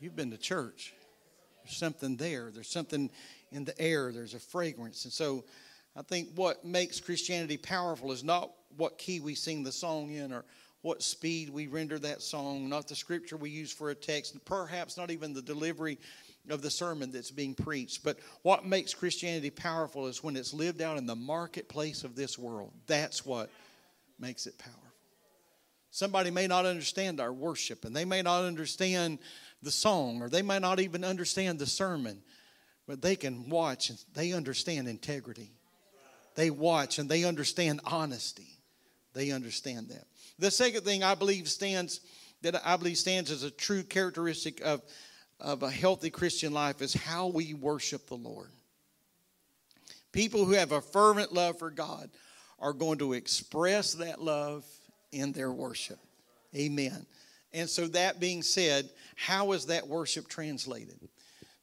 you've 0.00 0.16
been 0.16 0.30
to 0.30 0.38
church. 0.38 0.92
There's 1.64 1.76
something 1.76 2.16
there, 2.16 2.50
there's 2.52 2.70
something 2.70 3.10
in 3.52 3.64
the 3.64 3.80
air, 3.80 4.12
there's 4.12 4.34
a 4.34 4.38
fragrance. 4.38 5.04
And 5.04 5.12
so 5.12 5.44
I 5.94 6.02
think 6.02 6.30
what 6.34 6.64
makes 6.64 7.00
Christianity 7.00 7.56
powerful 7.56 8.12
is 8.12 8.22
not 8.22 8.50
what 8.76 8.98
key 8.98 9.20
we 9.20 9.34
sing 9.34 9.62
the 9.62 9.72
song 9.72 10.10
in 10.10 10.32
or 10.32 10.44
what 10.86 11.02
speed 11.02 11.50
we 11.50 11.66
render 11.66 11.98
that 11.98 12.22
song, 12.22 12.68
not 12.68 12.86
the 12.86 12.94
scripture 12.94 13.36
we 13.36 13.50
use 13.50 13.72
for 13.72 13.90
a 13.90 13.94
text, 13.94 14.36
perhaps 14.44 14.96
not 14.96 15.10
even 15.10 15.34
the 15.34 15.42
delivery 15.42 15.98
of 16.48 16.62
the 16.62 16.70
sermon 16.70 17.10
that's 17.10 17.32
being 17.32 17.56
preached. 17.56 18.04
But 18.04 18.20
what 18.42 18.64
makes 18.64 18.94
Christianity 18.94 19.50
powerful 19.50 20.06
is 20.06 20.22
when 20.22 20.36
it's 20.36 20.54
lived 20.54 20.80
out 20.80 20.96
in 20.96 21.04
the 21.04 21.16
marketplace 21.16 22.04
of 22.04 22.14
this 22.14 22.38
world. 22.38 22.70
That's 22.86 23.26
what 23.26 23.50
makes 24.20 24.46
it 24.46 24.58
powerful. 24.58 24.80
Somebody 25.90 26.30
may 26.30 26.46
not 26.46 26.66
understand 26.66 27.20
our 27.20 27.32
worship, 27.32 27.84
and 27.84 27.96
they 27.96 28.04
may 28.04 28.22
not 28.22 28.44
understand 28.44 29.18
the 29.62 29.72
song, 29.72 30.22
or 30.22 30.28
they 30.28 30.42
may 30.42 30.60
not 30.60 30.78
even 30.78 31.02
understand 31.02 31.58
the 31.58 31.66
sermon, 31.66 32.22
but 32.86 33.02
they 33.02 33.16
can 33.16 33.50
watch 33.50 33.90
and 33.90 33.98
they 34.14 34.32
understand 34.32 34.86
integrity. 34.86 35.50
They 36.36 36.50
watch 36.50 37.00
and 37.00 37.08
they 37.08 37.24
understand 37.24 37.80
honesty. 37.84 38.55
They 39.16 39.30
understand 39.30 39.88
that. 39.88 40.04
The 40.38 40.50
second 40.50 40.84
thing 40.84 41.02
I 41.02 41.14
believe 41.14 41.48
stands 41.48 42.00
that 42.42 42.54
I 42.66 42.76
believe 42.76 42.98
stands 42.98 43.30
as 43.30 43.44
a 43.44 43.50
true 43.50 43.82
characteristic 43.82 44.60
of, 44.60 44.82
of 45.40 45.62
a 45.62 45.70
healthy 45.70 46.10
Christian 46.10 46.52
life 46.52 46.82
is 46.82 46.92
how 46.92 47.28
we 47.28 47.54
worship 47.54 48.06
the 48.06 48.14
Lord. 48.14 48.50
People 50.12 50.44
who 50.44 50.52
have 50.52 50.72
a 50.72 50.82
fervent 50.82 51.32
love 51.32 51.58
for 51.58 51.70
God 51.70 52.10
are 52.58 52.74
going 52.74 52.98
to 52.98 53.14
express 53.14 53.94
that 53.94 54.20
love 54.20 54.66
in 55.12 55.32
their 55.32 55.50
worship. 55.50 55.98
Amen. 56.54 57.06
And 57.54 57.70
so, 57.70 57.86
that 57.88 58.20
being 58.20 58.42
said, 58.42 58.90
how 59.14 59.52
is 59.52 59.66
that 59.66 59.88
worship 59.88 60.28
translated? 60.28 61.08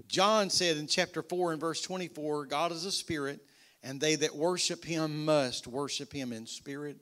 John 0.08 0.50
said 0.50 0.78
in 0.78 0.88
chapter 0.88 1.22
4 1.22 1.52
and 1.52 1.62
verse 1.62 1.84
24 1.84 2.48
God 2.48 2.72
is 2.72 2.86
a 2.86 2.92
spirit, 2.92 3.42
and 3.84 4.02
they 4.02 4.16
that 4.16 4.36
worship 4.36 4.84
him 4.84 5.24
must 5.24 5.68
worship 5.68 6.12
him 6.12 6.34
in 6.34 6.48
spirit 6.48 6.98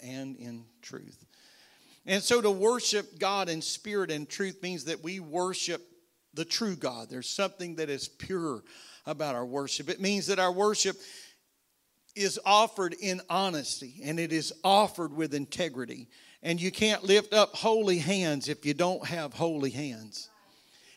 and 0.00 0.36
in 0.36 0.64
truth. 0.82 1.24
And 2.06 2.22
so 2.22 2.40
to 2.40 2.50
worship 2.50 3.18
God 3.18 3.48
in 3.48 3.60
spirit 3.60 4.10
and 4.10 4.28
truth 4.28 4.62
means 4.62 4.84
that 4.84 5.02
we 5.04 5.20
worship 5.20 5.82
the 6.34 6.44
true 6.44 6.76
God. 6.76 7.08
There's 7.10 7.28
something 7.28 7.76
that 7.76 7.90
is 7.90 8.08
pure 8.08 8.62
about 9.06 9.34
our 9.34 9.44
worship. 9.44 9.88
It 9.88 10.00
means 10.00 10.26
that 10.28 10.38
our 10.38 10.52
worship 10.52 10.96
is 12.14 12.38
offered 12.44 12.94
in 13.00 13.20
honesty 13.28 14.00
and 14.04 14.18
it 14.18 14.32
is 14.32 14.52
offered 14.64 15.12
with 15.12 15.34
integrity. 15.34 16.08
And 16.42 16.60
you 16.60 16.70
can't 16.70 17.04
lift 17.04 17.34
up 17.34 17.54
holy 17.54 17.98
hands 17.98 18.48
if 18.48 18.64
you 18.64 18.74
don't 18.74 19.04
have 19.06 19.32
holy 19.32 19.70
hands. 19.70 20.30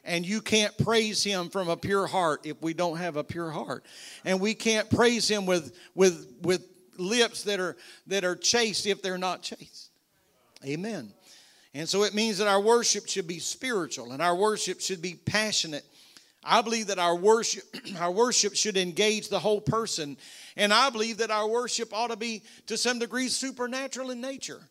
And 0.03 0.25
you 0.25 0.41
can't 0.41 0.75
praise 0.79 1.23
him 1.23 1.49
from 1.49 1.69
a 1.69 1.77
pure 1.77 2.07
heart 2.07 2.41
if 2.45 2.61
we 2.61 2.73
don't 2.73 2.97
have 2.97 3.17
a 3.17 3.23
pure 3.23 3.51
heart. 3.51 3.85
And 4.25 4.39
we 4.39 4.55
can't 4.55 4.89
praise 4.89 5.27
him 5.27 5.45
with, 5.45 5.75
with, 5.93 6.27
with 6.41 6.70
lips 7.01 7.43
that 7.43 7.59
are, 7.59 7.75
that 8.07 8.23
are 8.23 8.35
chaste 8.35 8.85
if 8.85 9.01
they're 9.01 9.17
not 9.17 9.41
chaste. 9.41 9.89
Amen. 10.65 11.11
And 11.73 11.87
so 11.87 12.03
it 12.03 12.13
means 12.13 12.37
that 12.37 12.47
our 12.47 12.61
worship 12.61 13.07
should 13.07 13.27
be 13.27 13.39
spiritual 13.39 14.11
and 14.11 14.21
our 14.21 14.35
worship 14.35 14.81
should 14.81 15.01
be 15.01 15.15
passionate. 15.15 15.85
I 16.43 16.61
believe 16.61 16.87
that 16.87 16.99
our 16.99 17.15
worship, 17.15 17.63
our 17.99 18.11
worship 18.11 18.55
should 18.55 18.77
engage 18.77 19.29
the 19.29 19.39
whole 19.39 19.61
person. 19.61 20.17
And 20.57 20.73
I 20.73 20.89
believe 20.89 21.17
that 21.17 21.31
our 21.31 21.47
worship 21.47 21.93
ought 21.93 22.09
to 22.09 22.17
be, 22.17 22.43
to 22.67 22.77
some 22.77 22.99
degree, 22.99 23.27
supernatural 23.27 24.11
in 24.11 24.21
nature. 24.21 24.61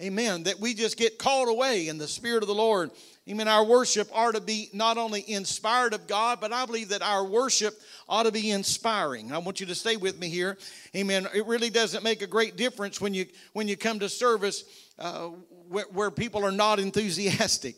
Amen. 0.00 0.44
That 0.44 0.60
we 0.60 0.74
just 0.74 0.96
get 0.96 1.18
called 1.18 1.48
away 1.48 1.88
in 1.88 1.98
the 1.98 2.06
Spirit 2.06 2.44
of 2.44 2.46
the 2.46 2.54
Lord. 2.54 2.92
Amen. 3.28 3.48
Our 3.48 3.64
worship 3.64 4.08
ought 4.14 4.36
to 4.36 4.40
be 4.40 4.70
not 4.72 4.96
only 4.96 5.28
inspired 5.28 5.92
of 5.92 6.06
God, 6.06 6.38
but 6.40 6.52
I 6.52 6.64
believe 6.66 6.90
that 6.90 7.02
our 7.02 7.24
worship 7.24 7.74
ought 8.08 8.22
to 8.22 8.32
be 8.32 8.52
inspiring. 8.52 9.32
I 9.32 9.38
want 9.38 9.58
you 9.58 9.66
to 9.66 9.74
stay 9.74 9.96
with 9.96 10.18
me 10.18 10.28
here. 10.28 10.56
Amen. 10.94 11.26
It 11.34 11.44
really 11.46 11.68
doesn't 11.68 12.04
make 12.04 12.22
a 12.22 12.28
great 12.28 12.56
difference 12.56 13.00
when 13.00 13.12
you 13.12 13.26
when 13.54 13.66
you 13.66 13.76
come 13.76 13.98
to 13.98 14.08
service 14.08 14.64
uh, 15.00 15.30
where, 15.68 15.86
where 15.92 16.10
people 16.12 16.44
are 16.44 16.52
not 16.52 16.78
enthusiastic, 16.78 17.74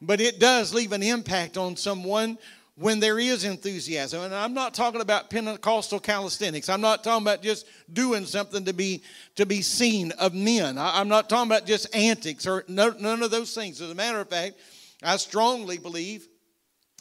but 0.00 0.20
it 0.20 0.40
does 0.40 0.74
leave 0.74 0.90
an 0.90 1.02
impact 1.02 1.56
on 1.56 1.76
someone 1.76 2.38
when 2.82 2.98
there 2.98 3.20
is 3.20 3.44
enthusiasm. 3.44 4.22
And 4.22 4.34
I'm 4.34 4.54
not 4.54 4.74
talking 4.74 5.00
about 5.00 5.30
Pentecostal 5.30 6.00
calisthenics. 6.00 6.68
I'm 6.68 6.80
not 6.80 7.04
talking 7.04 7.22
about 7.24 7.40
just 7.40 7.64
doing 7.92 8.26
something 8.26 8.64
to 8.64 8.72
be 8.72 9.02
to 9.36 9.46
be 9.46 9.62
seen 9.62 10.10
of 10.12 10.34
men. 10.34 10.76
I, 10.78 11.00
am 11.00 11.08
not 11.08 11.28
talking 11.28 11.50
about 11.50 11.64
just 11.64 11.94
antics 11.94 12.44
or 12.46 12.64
no, 12.66 12.90
none 12.98 13.22
of 13.22 13.30
those 13.30 13.54
things. 13.54 13.80
As 13.80 13.90
a 13.90 13.94
matter 13.94 14.20
of 14.20 14.28
fact, 14.28 14.56
I 15.02 15.16
strongly 15.16 15.78
believe 15.78 16.26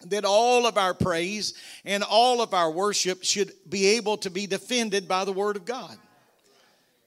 that 0.06 0.24
all 0.24 0.68
of 0.68 0.78
our 0.78 0.94
praise 0.94 1.56
and 1.84 2.04
all 2.04 2.42
of 2.42 2.54
our 2.54 2.72
worship 2.72 3.24
should 3.24 3.52
be 3.68 3.98
able 3.98 4.18
to 4.18 4.30
be 4.30 4.46
defended 4.46 5.08
by 5.08 5.26
the 5.26 5.34
Word 5.34 5.56
of 5.56 5.66
God. 5.66 5.98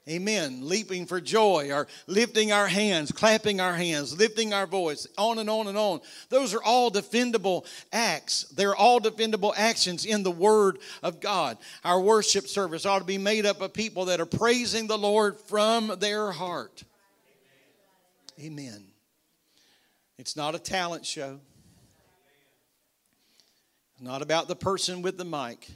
Amen. 0.07 0.59
Leaping 0.61 1.07
for 1.07 1.19
joy 1.19 1.71
or 1.71 1.87
lifting 2.05 2.51
our 2.51 2.67
hands, 2.67 3.11
clapping 3.11 3.59
our 3.59 3.73
hands, 3.73 4.15
lifting 4.15 4.53
our 4.53 4.67
voice, 4.67 5.07
on 5.17 5.39
and 5.39 5.49
on 5.49 5.65
and 5.65 5.77
on. 5.77 5.99
Those 6.29 6.53
are 6.53 6.61
all 6.61 6.91
defendable 6.91 7.65
acts. 7.91 8.43
They're 8.55 8.75
all 8.75 8.99
defendable 8.99 9.53
actions 9.57 10.05
in 10.05 10.21
the 10.21 10.29
Word 10.29 10.77
of 11.01 11.19
God. 11.19 11.57
Our 11.83 11.99
worship 11.99 12.47
service 12.47 12.85
ought 12.85 12.99
to 12.99 13.05
be 13.05 13.17
made 13.17 13.47
up 13.47 13.61
of 13.61 13.73
people 13.73 14.05
that 14.05 14.19
are 14.19 14.27
praising 14.27 14.85
the 14.85 14.97
Lord 14.97 15.39
from 15.39 15.95
their 15.99 16.31
heart. 16.31 16.83
Amen. 18.39 18.85
It's 20.19 20.35
not 20.35 20.53
a 20.53 20.59
talent 20.59 21.03
show, 21.05 21.39
it's 23.93 24.03
not 24.03 24.21
about 24.21 24.47
the 24.47 24.55
person 24.55 25.01
with 25.01 25.17
the 25.17 25.25
mic. 25.25 25.67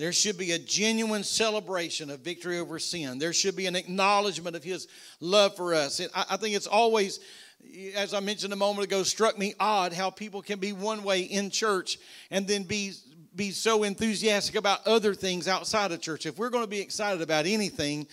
There 0.00 0.14
should 0.14 0.38
be 0.38 0.52
a 0.52 0.58
genuine 0.58 1.22
celebration 1.22 2.08
of 2.08 2.20
victory 2.20 2.58
over 2.58 2.78
sin. 2.78 3.18
There 3.18 3.34
should 3.34 3.54
be 3.54 3.66
an 3.66 3.76
acknowledgement 3.76 4.56
of 4.56 4.64
His 4.64 4.88
love 5.20 5.54
for 5.56 5.74
us. 5.74 6.00
I 6.14 6.38
think 6.38 6.56
it's 6.56 6.66
always, 6.66 7.20
as 7.94 8.14
I 8.14 8.20
mentioned 8.20 8.54
a 8.54 8.56
moment 8.56 8.86
ago, 8.86 9.02
struck 9.02 9.38
me 9.38 9.52
odd 9.60 9.92
how 9.92 10.08
people 10.08 10.40
can 10.40 10.58
be 10.58 10.72
one 10.72 11.02
way 11.02 11.20
in 11.20 11.50
church 11.50 11.98
and 12.30 12.48
then 12.48 12.62
be 12.62 12.94
be 13.36 13.50
so 13.50 13.82
enthusiastic 13.82 14.54
about 14.54 14.86
other 14.86 15.12
things 15.12 15.46
outside 15.46 15.92
of 15.92 16.00
church. 16.00 16.24
If 16.24 16.38
we're 16.38 16.48
going 16.48 16.64
to 16.64 16.70
be 16.70 16.80
excited 16.80 17.20
about 17.20 17.44
anything, 17.44 18.06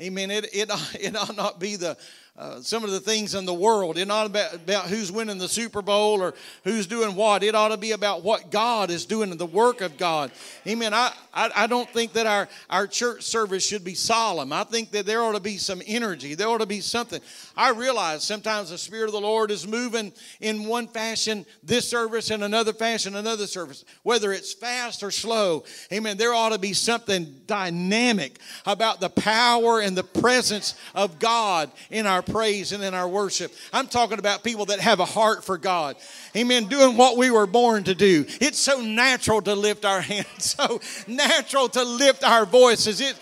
amen, 0.00 0.30
it, 0.30 0.44
it, 0.52 0.70
it 1.00 1.16
ought 1.16 1.36
not 1.36 1.58
be 1.58 1.74
the 1.74 1.98
uh, 2.38 2.60
some 2.60 2.84
of 2.84 2.90
the 2.90 3.00
things 3.00 3.34
in 3.34 3.46
the 3.46 3.54
world. 3.54 3.96
It's 3.96 4.06
not 4.06 4.26
about, 4.26 4.54
about 4.54 4.84
who's 4.86 5.10
winning 5.10 5.38
the 5.38 5.48
Super 5.48 5.80
Bowl 5.80 6.20
or 6.20 6.34
who's 6.64 6.86
doing 6.86 7.14
what. 7.14 7.42
It 7.42 7.54
ought 7.54 7.68
to 7.68 7.78
be 7.78 7.92
about 7.92 8.22
what 8.22 8.50
God 8.50 8.90
is 8.90 9.06
doing 9.06 9.30
in 9.30 9.38
the 9.38 9.46
work 9.46 9.80
of 9.80 9.96
God. 9.96 10.30
Amen. 10.66 10.92
I, 10.92 11.12
I, 11.32 11.50
I 11.56 11.66
don't 11.66 11.88
think 11.88 12.12
that 12.12 12.26
our, 12.26 12.46
our 12.68 12.86
church 12.86 13.22
service 13.22 13.66
should 13.66 13.84
be 13.84 13.94
solemn. 13.94 14.52
I 14.52 14.64
think 14.64 14.90
that 14.90 15.06
there 15.06 15.22
ought 15.22 15.32
to 15.32 15.40
be 15.40 15.56
some 15.56 15.80
energy. 15.86 16.34
There 16.34 16.48
ought 16.48 16.58
to 16.58 16.66
be 16.66 16.80
something. 16.80 17.20
I 17.56 17.70
realize 17.70 18.22
sometimes 18.22 18.68
the 18.68 18.76
Spirit 18.76 19.06
of 19.06 19.12
the 19.12 19.20
Lord 19.20 19.50
is 19.50 19.66
moving 19.66 20.12
in 20.40 20.66
one 20.66 20.88
fashion 20.88 21.46
this 21.62 21.88
service 21.88 22.30
and 22.30 22.44
another 22.44 22.74
fashion 22.74 23.16
another 23.16 23.46
service, 23.46 23.84
whether 24.02 24.32
it's 24.32 24.52
fast 24.52 25.02
or 25.02 25.10
slow. 25.10 25.64
Amen. 25.90 26.18
There 26.18 26.34
ought 26.34 26.50
to 26.50 26.58
be 26.58 26.74
something 26.74 27.34
dynamic 27.46 28.38
about 28.66 29.00
the 29.00 29.08
power 29.08 29.80
and 29.80 29.96
the 29.96 30.04
presence 30.04 30.74
of 30.94 31.18
God 31.18 31.70
in 31.90 32.06
our 32.06 32.25
praise 32.26 32.72
and 32.72 32.82
in 32.82 32.94
our 32.94 33.08
worship. 33.08 33.52
I'm 33.72 33.86
talking 33.86 34.18
about 34.18 34.44
people 34.44 34.66
that 34.66 34.80
have 34.80 35.00
a 35.00 35.04
heart 35.04 35.44
for 35.44 35.56
God. 35.56 35.96
Amen. 36.36 36.66
Doing 36.66 36.96
what 36.96 37.16
we 37.16 37.30
were 37.30 37.46
born 37.46 37.84
to 37.84 37.94
do. 37.94 38.26
It's 38.40 38.58
so 38.58 38.80
natural 38.80 39.40
to 39.42 39.54
lift 39.54 39.84
our 39.84 40.00
hands, 40.02 40.56
so 40.58 40.80
natural 41.06 41.68
to 41.70 41.84
lift 41.84 42.24
our 42.24 42.44
voices. 42.44 43.00
It, 43.00 43.16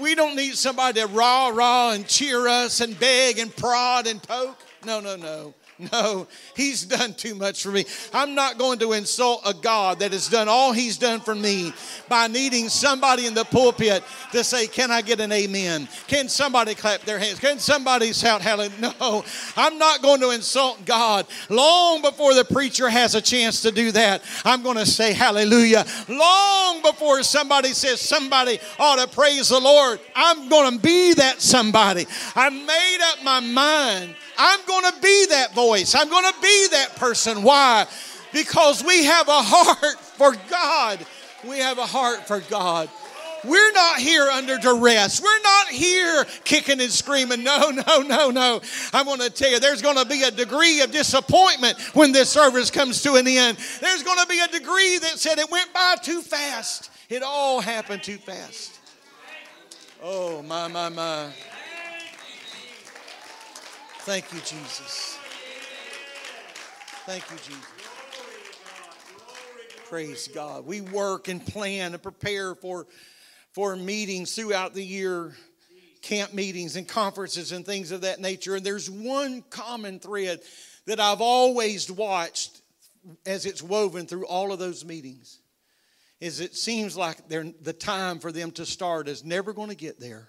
we 0.00 0.14
don't 0.14 0.36
need 0.36 0.54
somebody 0.54 1.00
to 1.00 1.06
rah, 1.06 1.48
rah, 1.48 1.92
and 1.92 2.06
cheer 2.06 2.46
us 2.48 2.80
and 2.80 2.98
beg 2.98 3.38
and 3.38 3.54
prod 3.54 4.06
and 4.06 4.22
poke. 4.22 4.58
No, 4.84 5.00
no, 5.00 5.16
no. 5.16 5.54
No, 5.92 6.26
he's 6.54 6.84
done 6.84 7.14
too 7.14 7.34
much 7.34 7.62
for 7.62 7.70
me. 7.70 7.84
I'm 8.12 8.34
not 8.34 8.58
going 8.58 8.78
to 8.80 8.92
insult 8.92 9.42
a 9.44 9.54
God 9.54 10.00
that 10.00 10.12
has 10.12 10.28
done 10.28 10.48
all 10.48 10.72
he's 10.72 10.98
done 10.98 11.20
for 11.20 11.34
me 11.34 11.72
by 12.08 12.26
needing 12.26 12.68
somebody 12.68 13.26
in 13.26 13.34
the 13.34 13.44
pulpit 13.44 14.04
to 14.32 14.44
say, 14.44 14.66
Can 14.66 14.90
I 14.90 15.02
get 15.02 15.20
an 15.20 15.32
amen? 15.32 15.88
Can 16.06 16.28
somebody 16.28 16.74
clap 16.74 17.02
their 17.02 17.18
hands? 17.18 17.38
Can 17.38 17.58
somebody 17.58 18.12
shout 18.12 18.40
hallelujah? 18.42 18.70
No, 19.00 19.24
I'm 19.56 19.78
not 19.78 20.02
going 20.02 20.20
to 20.20 20.30
insult 20.30 20.84
God. 20.84 21.26
Long 21.48 22.02
before 22.02 22.34
the 22.34 22.44
preacher 22.44 22.88
has 22.88 23.14
a 23.14 23.20
chance 23.20 23.62
to 23.62 23.70
do 23.70 23.92
that, 23.92 24.22
I'm 24.44 24.62
going 24.62 24.76
to 24.76 24.86
say 24.86 25.12
hallelujah. 25.12 25.84
Long 26.08 26.82
before 26.82 27.22
somebody 27.22 27.68
says 27.68 28.00
somebody 28.00 28.58
ought 28.78 28.96
to 28.96 29.14
praise 29.14 29.48
the 29.48 29.60
Lord, 29.60 30.00
I'm 30.14 30.48
going 30.48 30.76
to 30.76 30.82
be 30.82 31.14
that 31.14 31.40
somebody. 31.40 32.06
I 32.34 32.50
made 32.50 32.98
up 33.12 33.24
my 33.24 33.40
mind 33.40 34.14
I'm 34.42 34.60
going 34.66 34.90
to 34.90 35.00
be 35.02 35.26
that 35.26 35.54
voice. 35.54 35.94
I'm 35.94 36.08
going 36.08 36.24
to 36.24 36.40
be 36.40 36.68
that 36.70 36.96
person. 36.96 37.42
Why? 37.42 37.86
Because 38.32 38.82
we 38.82 39.04
have 39.04 39.28
a 39.28 39.42
heart 39.42 40.00
for 40.00 40.34
God. 40.48 41.04
We 41.46 41.58
have 41.58 41.76
a 41.76 41.84
heart 41.84 42.26
for 42.26 42.40
God. 42.40 42.88
We're 43.44 43.72
not 43.72 43.98
here 43.98 44.24
under 44.24 44.56
duress. 44.56 45.20
We're 45.20 45.42
not 45.42 45.68
here 45.68 46.24
kicking 46.44 46.80
and 46.80 46.90
screaming. 46.90 47.44
No, 47.44 47.70
no, 47.86 48.00
no, 48.00 48.30
no. 48.30 48.62
I'm 48.94 49.04
going 49.04 49.20
to 49.20 49.28
tell 49.28 49.50
you, 49.50 49.60
there's 49.60 49.82
going 49.82 49.98
to 49.98 50.06
be 50.06 50.22
a 50.22 50.30
degree 50.30 50.80
of 50.80 50.90
disappointment 50.90 51.78
when 51.94 52.12
this 52.12 52.30
service 52.30 52.70
comes 52.70 53.02
to 53.02 53.16
an 53.16 53.28
end. 53.28 53.58
There's 53.82 54.02
going 54.02 54.20
to 54.20 54.26
be 54.26 54.40
a 54.40 54.48
degree 54.48 54.96
that 55.00 55.18
said 55.18 55.38
it 55.38 55.50
went 55.50 55.70
by 55.74 55.96
too 56.02 56.22
fast. 56.22 56.90
It 57.10 57.22
all 57.22 57.60
happened 57.60 58.02
too 58.02 58.16
fast. 58.16 58.78
Oh, 60.02 60.40
my, 60.40 60.66
my, 60.66 60.88
my. 60.88 61.28
Thank 64.04 64.32
you, 64.32 64.40
Jesus. 64.40 65.18
Thank 67.04 67.30
you, 67.30 67.36
Jesus. 67.36 67.66
Praise 69.90 70.26
God. 70.28 70.64
We 70.64 70.80
work 70.80 71.28
and 71.28 71.44
plan 71.44 71.92
and 71.92 72.02
prepare 72.02 72.54
for, 72.54 72.86
for 73.52 73.76
meetings 73.76 74.34
throughout 74.34 74.72
the 74.72 74.82
year, 74.82 75.34
camp 76.00 76.32
meetings 76.32 76.76
and 76.76 76.88
conferences 76.88 77.52
and 77.52 77.66
things 77.66 77.90
of 77.90 78.00
that 78.00 78.20
nature. 78.20 78.56
And 78.56 78.64
there's 78.64 78.88
one 78.88 79.42
common 79.50 79.98
thread 80.00 80.40
that 80.86 80.98
I've 80.98 81.20
always 81.20 81.90
watched 81.90 82.62
as 83.26 83.44
it's 83.44 83.62
woven 83.62 84.06
through 84.06 84.26
all 84.26 84.50
of 84.50 84.58
those 84.58 84.82
meetings 84.82 85.40
is 86.20 86.40
it 86.40 86.54
seems 86.54 86.96
like 86.96 87.28
the 87.28 87.74
time 87.78 88.18
for 88.18 88.32
them 88.32 88.50
to 88.52 88.64
start 88.64 89.08
is 89.08 89.24
never 89.24 89.52
going 89.52 89.68
to 89.68 89.76
get 89.76 90.00
there 90.00 90.28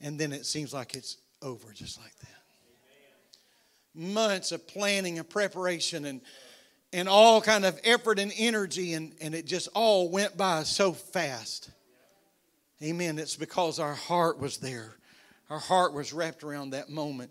and 0.00 0.18
then 0.18 0.32
it 0.32 0.46
seems 0.46 0.72
like 0.72 0.94
it's 0.94 1.16
over 1.42 1.72
just 1.72 1.98
like 2.00 2.16
that. 2.20 2.28
Months 3.94 4.52
of 4.52 4.66
planning 4.66 5.18
and 5.18 5.28
preparation 5.28 6.04
and 6.04 6.20
and 6.92 7.08
all 7.08 7.40
kind 7.40 7.64
of 7.64 7.78
effort 7.84 8.18
and 8.18 8.32
energy 8.36 8.94
and, 8.94 9.14
and 9.20 9.34
it 9.34 9.46
just 9.46 9.68
all 9.74 10.08
went 10.08 10.36
by 10.36 10.62
so 10.64 10.92
fast. 10.92 11.70
Amen. 12.82 13.18
It's 13.18 13.36
because 13.36 13.78
our 13.78 13.94
heart 13.94 14.40
was 14.40 14.58
there. 14.58 14.96
Our 15.50 15.58
heart 15.58 15.92
was 15.92 16.12
wrapped 16.12 16.42
around 16.42 16.70
that 16.70 16.88
moment. 16.88 17.30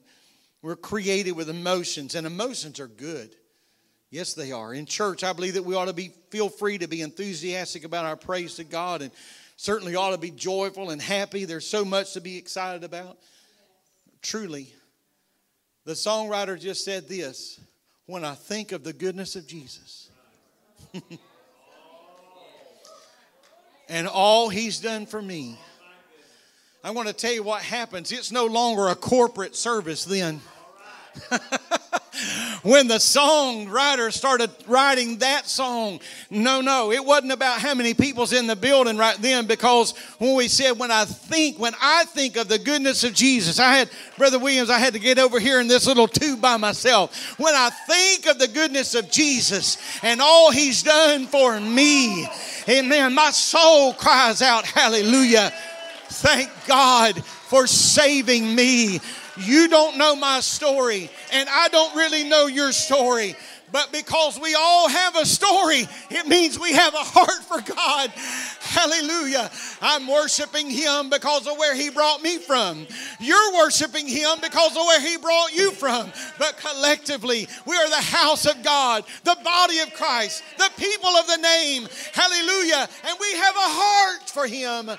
We're 0.62 0.76
created 0.76 1.32
with 1.32 1.50
emotions, 1.50 2.16
and 2.16 2.28
emotions 2.28 2.80
are 2.80 2.88
good. 2.88 3.34
Yes, 4.12 4.34
they 4.34 4.52
are. 4.52 4.74
In 4.74 4.86
church, 4.86 5.24
I 5.24 5.34
believe 5.34 5.54
that 5.54 5.64
we 5.64 5.76
ought 5.76 5.86
to 5.86 5.94
be 5.94 6.12
feel 6.30 6.50
free 6.50 6.78
to 6.78 6.88
be 6.88 7.02
enthusiastic 7.02 7.86
about 7.86 8.06
our 8.06 8.18
praise 8.18 8.56
to 8.56 8.64
God 8.64 9.02
and 9.02 9.12
certainly 9.56 9.96
ought 9.96 10.12
to 10.12 10.18
be 10.18 10.32
joyful 10.32 10.90
and 10.90 11.02
happy. 11.02 11.46
There's 11.46 11.68
so 11.68 11.86
much 11.86 12.14
to 12.14 12.22
be 12.22 12.38
excited 12.38 12.84
about. 12.84 13.18
Truly, 14.22 14.74
the 15.86 15.94
songwriter 15.94 16.60
just 16.60 16.84
said 16.84 17.08
this 17.08 17.60
when 18.06 18.26
I 18.26 18.36
think 18.36 18.72
of 18.72 18.84
the 18.84 18.94
goodness 18.94 19.36
of 19.36 19.48
Jesus 19.48 20.10
and 23.90 24.08
all 24.08 24.50
he's 24.50 24.80
done 24.80 25.06
for 25.06 25.22
me. 25.22 25.58
I 26.84 26.92
want 26.92 27.08
to 27.08 27.14
tell 27.14 27.34
you 27.34 27.44
what 27.44 27.62
happens. 27.62 28.12
It's 28.12 28.32
no 28.32 28.46
longer 28.46 28.88
a 28.88 28.96
corporate 28.96 29.56
service 29.56 30.06
then. 30.06 30.42
when 32.64 32.88
the 32.88 32.96
songwriter 32.96 34.12
started 34.12 34.50
writing 34.68 35.18
that 35.20 35.48
song, 35.48 36.00
no, 36.30 36.62
no, 36.62 36.92
it 36.92 37.04
wasn't 37.04 37.32
about 37.32 37.60
how 37.60 37.74
many 37.74 37.94
people's 37.94 38.34
in 38.34 38.48
the 38.48 38.56
building 38.56 38.98
right 38.98 39.18
then 39.18 39.46
because 39.46 39.98
when 40.18 40.36
we 40.36 40.48
said, 40.48 40.78
when 40.78 40.92
I 40.92 41.06
think, 41.06 41.58
when 41.60 41.74
I 41.82 42.06
think 42.06 42.38
of 42.38 42.48
the 42.48 42.60
goodness 42.60 43.04
of 43.04 43.14
Jesus, 43.14 43.60
I 43.60 43.76
had, 43.76 43.90
Brother 44.18 44.40
Williams, 44.40 44.70
I 44.70 44.80
had 44.80 44.94
to 44.94 45.00
get 45.00 45.20
over 45.20 45.40
here 45.40 45.60
in 45.60 45.68
this 45.68 45.88
little 45.88 46.08
tube 46.08 46.42
by 46.42 46.58
myself. 46.58 47.40
When 47.40 47.54
I 47.56 47.70
think 47.88 48.28
of 48.28 48.40
the 48.40 48.48
goodness 48.48 48.96
of 48.96 49.10
Jesus 49.10 49.78
and 50.04 50.22
all 50.22 50.52
he's 50.52 50.84
done 50.84 51.28
for 51.28 51.60
me, 51.60 52.28
amen, 52.68 53.14
my 53.14 53.32
soul 53.32 53.94
cries 53.94 54.42
out, 54.42 54.66
hallelujah. 54.66 55.54
Thank 56.10 56.50
God 56.68 57.24
for 57.24 57.68
saving 57.68 58.54
me. 58.56 59.00
You 59.40 59.68
don't 59.68 59.98
know 59.98 60.16
my 60.16 60.40
story, 60.42 61.10
and 61.32 61.48
I 61.50 61.70
don't 61.70 61.96
really 61.96 62.24
know 62.24 62.48
your 62.48 62.72
story. 62.72 63.36
But 63.72 63.92
because 63.92 64.40
we 64.40 64.56
all 64.56 64.90
have 64.90 65.16
a 65.16 65.26
story, 65.26 65.88
it 66.10 66.28
means 66.28 66.60
we 66.60 66.74
have 66.74 66.94
a 66.94 66.98
heart 66.98 67.44
for 67.44 67.62
God. 67.62 68.10
Hallelujah. 68.60 69.50
I'm 69.82 70.08
worshiping 70.08 70.70
Him 70.70 71.10
because 71.10 71.48
of 71.48 71.58
where 71.58 71.76
He 71.76 71.90
brought 71.90 72.22
me 72.22 72.38
from. 72.40 72.88
You're 73.20 73.54
worshiping 73.54 74.08
Him 74.08 74.40
because 74.42 74.72
of 74.72 74.84
where 74.86 75.02
He 75.02 75.18
brought 75.18 75.54
you 75.54 75.72
from. 75.72 76.12
But 76.38 76.58
collectively, 76.58 77.48
we 77.66 77.76
are 77.76 77.90
the 77.90 77.96
house 77.98 78.46
of 78.46 78.64
God, 78.64 79.04
the 79.24 79.38
body 79.44 79.80
of 79.80 79.94
Christ, 79.94 80.44
the 80.58 80.72
people 80.78 81.10
of 81.10 81.28
the 81.28 81.38
name. 81.38 81.88
Hallelujah. 82.14 82.90
And 83.08 83.18
we 83.20 83.34
have 83.34 83.56
a 83.56 83.70
heart 83.70 84.30
for 84.30 84.48
Him. 84.48 84.90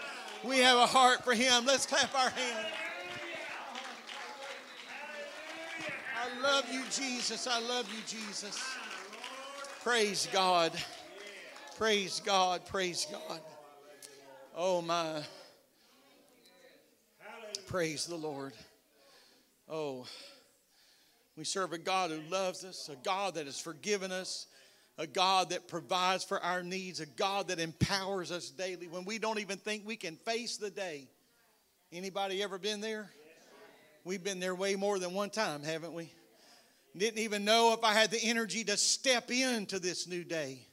We 0.45 0.59
have 0.59 0.79
a 0.79 0.87
heart 0.87 1.25
for 1.25 1.35
Him. 1.35 1.67
Let's 1.67 1.87
clap 1.87 2.15
our 2.15 2.31
hands. 2.31 2.67
I 6.21 6.43
love 6.43 6.67
you, 6.71 6.83
Jesus. 6.91 7.47
I 7.47 7.61
love 7.61 7.89
you, 7.95 8.01
Jesus. 8.07 8.63
Praise 9.83 10.29
God. 10.31 10.73
Praise 11.79 12.21
God. 12.21 12.67
Praise 12.67 13.07
God. 13.11 13.41
Oh, 14.55 14.83
my. 14.83 15.23
Praise 17.67 18.05
the 18.05 18.17
Lord. 18.17 18.53
Oh, 19.67 20.05
we 21.37 21.45
serve 21.45 21.73
a 21.73 21.79
God 21.79 22.11
who 22.11 22.21
loves 22.29 22.65
us, 22.65 22.91
a 22.93 22.97
God 22.97 23.37
that 23.37 23.47
has 23.47 23.59
forgiven 23.59 24.13
us, 24.13 24.47
a 24.99 25.07
God 25.07 25.51
that 25.51 25.69
provides 25.69 26.23
for 26.23 26.39
our 26.41 26.63
needs, 26.63 27.01
a 27.01 27.07
God 27.07 27.49
that 27.49 27.59
empowers 27.59 28.31
us 28.31 28.51
daily 28.51 28.89
when 28.89 29.07
we 29.07 29.19
don't 29.19 29.39
even 29.39 29.57
think 29.57 29.87
we 29.87 29.97
can 29.97 30.17
face 30.17 30.59
the 30.59 30.71
day. 30.71 31.09
Anybody 31.93 32.43
ever 32.43 32.59
been 32.59 32.83
there? 32.83 33.09
We've 34.05 34.23
been 34.23 34.41
there 34.41 34.55
way 34.55 34.77
more 34.77 34.99
than 34.99 35.13
one 35.13 35.31
time, 35.31 35.63
haven't 35.63 35.93
we? 35.93 36.13
Didn't 36.97 37.19
even 37.19 37.45
know 37.45 37.73
if 37.73 37.85
I 37.85 37.93
had 37.93 38.11
the 38.11 38.23
energy 38.23 38.65
to 38.65 38.77
step 38.77 39.31
into 39.31 39.79
this 39.79 40.09
new 40.09 40.25
day. 40.25 40.67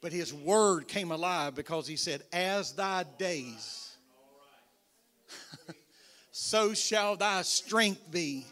But 0.00 0.12
his 0.12 0.32
word 0.32 0.88
came 0.88 1.12
alive 1.12 1.54
because 1.54 1.86
he 1.86 1.96
said, 1.96 2.22
As 2.32 2.72
thy 2.72 3.04
days, 3.18 3.96
so 6.32 6.74
shall 6.74 7.16
thy 7.16 7.42
strength 7.42 8.10
be. 8.10 8.46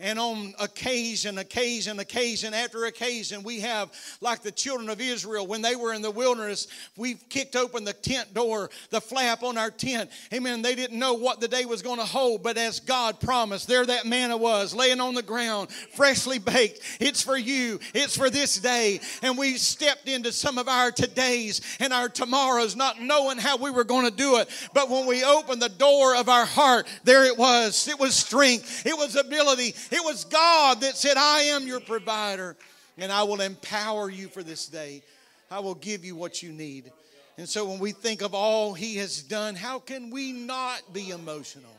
And 0.00 0.18
on 0.18 0.54
occasion, 0.58 1.38
occasion, 1.38 2.00
occasion 2.00 2.54
after 2.54 2.86
occasion, 2.86 3.42
we 3.42 3.60
have, 3.60 3.92
like 4.20 4.42
the 4.42 4.50
children 4.50 4.88
of 4.88 5.00
Israel, 5.00 5.46
when 5.46 5.62
they 5.62 5.76
were 5.76 5.92
in 5.92 6.02
the 6.02 6.10
wilderness, 6.10 6.68
we've 6.96 7.22
kicked 7.28 7.54
open 7.54 7.84
the 7.84 7.92
tent 7.92 8.32
door, 8.32 8.70
the 8.88 9.00
flap 9.00 9.42
on 9.42 9.58
our 9.58 9.70
tent. 9.70 10.10
Amen. 10.32 10.62
They 10.62 10.74
didn't 10.74 10.98
know 10.98 11.14
what 11.14 11.40
the 11.40 11.48
day 11.48 11.66
was 11.66 11.82
going 11.82 11.98
to 11.98 12.04
hold, 12.04 12.42
but 12.42 12.56
as 12.56 12.80
God 12.80 13.20
promised, 13.20 13.68
there 13.68 13.84
that 13.84 14.06
manna 14.06 14.36
was 14.36 14.74
laying 14.74 15.00
on 15.00 15.14
the 15.14 15.22
ground, 15.22 15.70
freshly 15.94 16.38
baked. 16.38 16.80
It's 16.98 17.22
for 17.22 17.36
you, 17.36 17.78
it's 17.94 18.16
for 18.16 18.30
this 18.30 18.58
day. 18.58 19.00
And 19.22 19.36
we 19.36 19.56
stepped 19.56 20.08
into 20.08 20.32
some 20.32 20.56
of 20.56 20.68
our 20.68 20.90
todays 20.90 21.60
and 21.78 21.92
our 21.92 22.08
tomorrows, 22.08 22.74
not 22.74 23.00
knowing 23.00 23.38
how 23.38 23.58
we 23.58 23.70
were 23.70 23.84
going 23.84 24.06
to 24.06 24.16
do 24.16 24.38
it. 24.38 24.48
But 24.72 24.88
when 24.88 25.06
we 25.06 25.24
opened 25.24 25.60
the 25.60 25.68
door 25.68 26.16
of 26.16 26.28
our 26.28 26.46
heart, 26.46 26.86
there 27.04 27.24
it 27.24 27.36
was. 27.36 27.86
It 27.86 27.98
was 27.98 28.16
strength, 28.16 28.86
it 28.86 28.96
was 28.96 29.16
ability, 29.16 29.74
it 29.90 30.04
was 30.04 30.24
God 30.24 30.80
that 30.82 30.96
said, 30.96 31.16
I 31.16 31.42
am 31.42 31.66
your 31.66 31.80
provider, 31.80 32.56
and 32.98 33.10
I 33.10 33.22
will 33.24 33.40
empower 33.40 34.10
you 34.10 34.28
for 34.28 34.42
this 34.42 34.66
day. 34.66 35.02
I 35.50 35.60
will 35.60 35.74
give 35.74 36.04
you 36.04 36.14
what 36.14 36.42
you 36.42 36.52
need. 36.52 36.92
And 37.38 37.48
so 37.48 37.64
when 37.64 37.78
we 37.78 37.92
think 37.92 38.22
of 38.22 38.34
all 38.34 38.74
He 38.74 38.96
has 38.96 39.22
done, 39.22 39.54
how 39.54 39.78
can 39.78 40.10
we 40.10 40.32
not 40.32 40.92
be 40.92 41.10
emotional? 41.10 41.72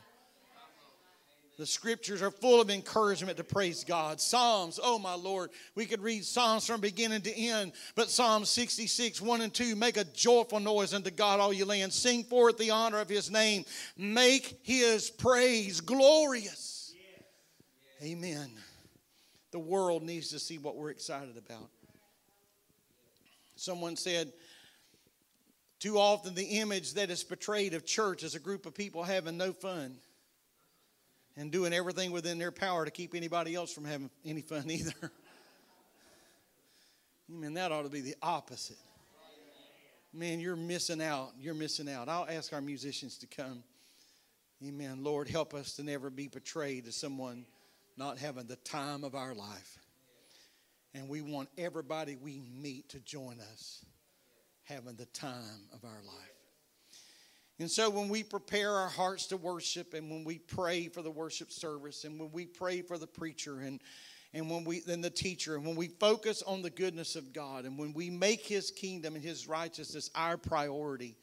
The 1.58 1.66
scriptures 1.66 2.22
are 2.22 2.30
full 2.30 2.60
of 2.60 2.70
encouragement 2.70 3.36
to 3.36 3.44
praise 3.44 3.84
God. 3.84 4.20
Psalms, 4.20 4.80
oh 4.82 4.98
my 4.98 5.14
Lord, 5.14 5.50
we 5.74 5.86
could 5.86 6.02
read 6.02 6.24
Psalms 6.24 6.66
from 6.66 6.80
beginning 6.80 7.20
to 7.22 7.38
end, 7.38 7.72
but 7.94 8.10
Psalm 8.10 8.44
66, 8.44 9.20
1 9.20 9.40
and 9.42 9.54
2 9.54 9.76
make 9.76 9.96
a 9.96 10.04
joyful 10.04 10.58
noise 10.58 10.94
unto 10.94 11.10
God, 11.10 11.38
all 11.38 11.52
you 11.52 11.64
land. 11.64 11.92
Sing 11.92 12.24
forth 12.24 12.58
the 12.58 12.70
honor 12.70 12.98
of 12.98 13.08
his 13.08 13.30
name. 13.30 13.64
Make 13.96 14.58
his 14.62 15.10
praise 15.10 15.80
glorious. 15.80 16.71
Amen. 18.02 18.50
The 19.52 19.58
world 19.58 20.02
needs 20.02 20.30
to 20.30 20.38
see 20.38 20.58
what 20.58 20.76
we're 20.76 20.90
excited 20.90 21.36
about. 21.36 21.68
Someone 23.54 23.96
said, 23.96 24.32
too 25.78 25.98
often 25.98 26.34
the 26.34 26.58
image 26.60 26.94
that 26.94 27.10
is 27.10 27.22
portrayed 27.22 27.74
of 27.74 27.84
church 27.84 28.24
is 28.24 28.34
a 28.34 28.40
group 28.40 28.66
of 28.66 28.74
people 28.74 29.04
having 29.04 29.36
no 29.36 29.52
fun 29.52 29.96
and 31.36 31.52
doing 31.52 31.72
everything 31.72 32.10
within 32.10 32.38
their 32.38 32.50
power 32.50 32.84
to 32.84 32.90
keep 32.90 33.14
anybody 33.14 33.54
else 33.54 33.72
from 33.72 33.84
having 33.84 34.10
any 34.24 34.40
fun 34.40 34.64
either. 34.70 35.12
Man, 37.28 37.54
that 37.54 37.70
ought 37.70 37.82
to 37.82 37.88
be 37.88 38.00
the 38.00 38.16
opposite. 38.20 38.78
Man, 40.12 40.40
you're 40.40 40.56
missing 40.56 41.00
out. 41.00 41.32
You're 41.40 41.54
missing 41.54 41.88
out. 41.88 42.08
I'll 42.08 42.26
ask 42.28 42.52
our 42.52 42.60
musicians 42.60 43.16
to 43.18 43.26
come. 43.26 43.62
Amen. 44.66 45.02
Lord, 45.02 45.28
help 45.28 45.54
us 45.54 45.74
to 45.76 45.82
never 45.82 46.10
be 46.10 46.28
portrayed 46.28 46.86
as 46.86 46.96
someone 46.96 47.46
not 47.96 48.18
having 48.18 48.46
the 48.46 48.56
time 48.56 49.04
of 49.04 49.14
our 49.14 49.34
life. 49.34 49.78
And 50.94 51.08
we 51.08 51.22
want 51.22 51.48
everybody 51.56 52.16
we 52.16 52.42
meet 52.60 52.90
to 52.90 53.00
join 53.00 53.38
us 53.52 53.84
having 54.64 54.96
the 54.96 55.06
time 55.06 55.68
of 55.72 55.84
our 55.84 56.02
life. 56.06 56.32
And 57.58 57.70
so 57.70 57.90
when 57.90 58.08
we 58.08 58.22
prepare 58.22 58.72
our 58.72 58.88
hearts 58.88 59.26
to 59.28 59.36
worship 59.36 59.94
and 59.94 60.10
when 60.10 60.24
we 60.24 60.38
pray 60.38 60.88
for 60.88 61.02
the 61.02 61.10
worship 61.10 61.52
service 61.52 62.04
and 62.04 62.18
when 62.18 62.32
we 62.32 62.46
pray 62.46 62.82
for 62.82 62.98
the 62.98 63.06
preacher 63.06 63.60
and 63.60 63.80
and 64.34 64.50
when 64.50 64.64
we 64.64 64.80
then 64.80 65.02
the 65.02 65.10
teacher 65.10 65.56
and 65.56 65.66
when 65.66 65.76
we 65.76 65.88
focus 65.88 66.42
on 66.42 66.62
the 66.62 66.70
goodness 66.70 67.16
of 67.16 67.34
God 67.34 67.66
and 67.66 67.78
when 67.78 67.92
we 67.92 68.08
make 68.08 68.46
his 68.46 68.70
kingdom 68.70 69.14
and 69.14 69.22
his 69.22 69.46
righteousness 69.46 70.10
our 70.14 70.38
priority, 70.38 71.16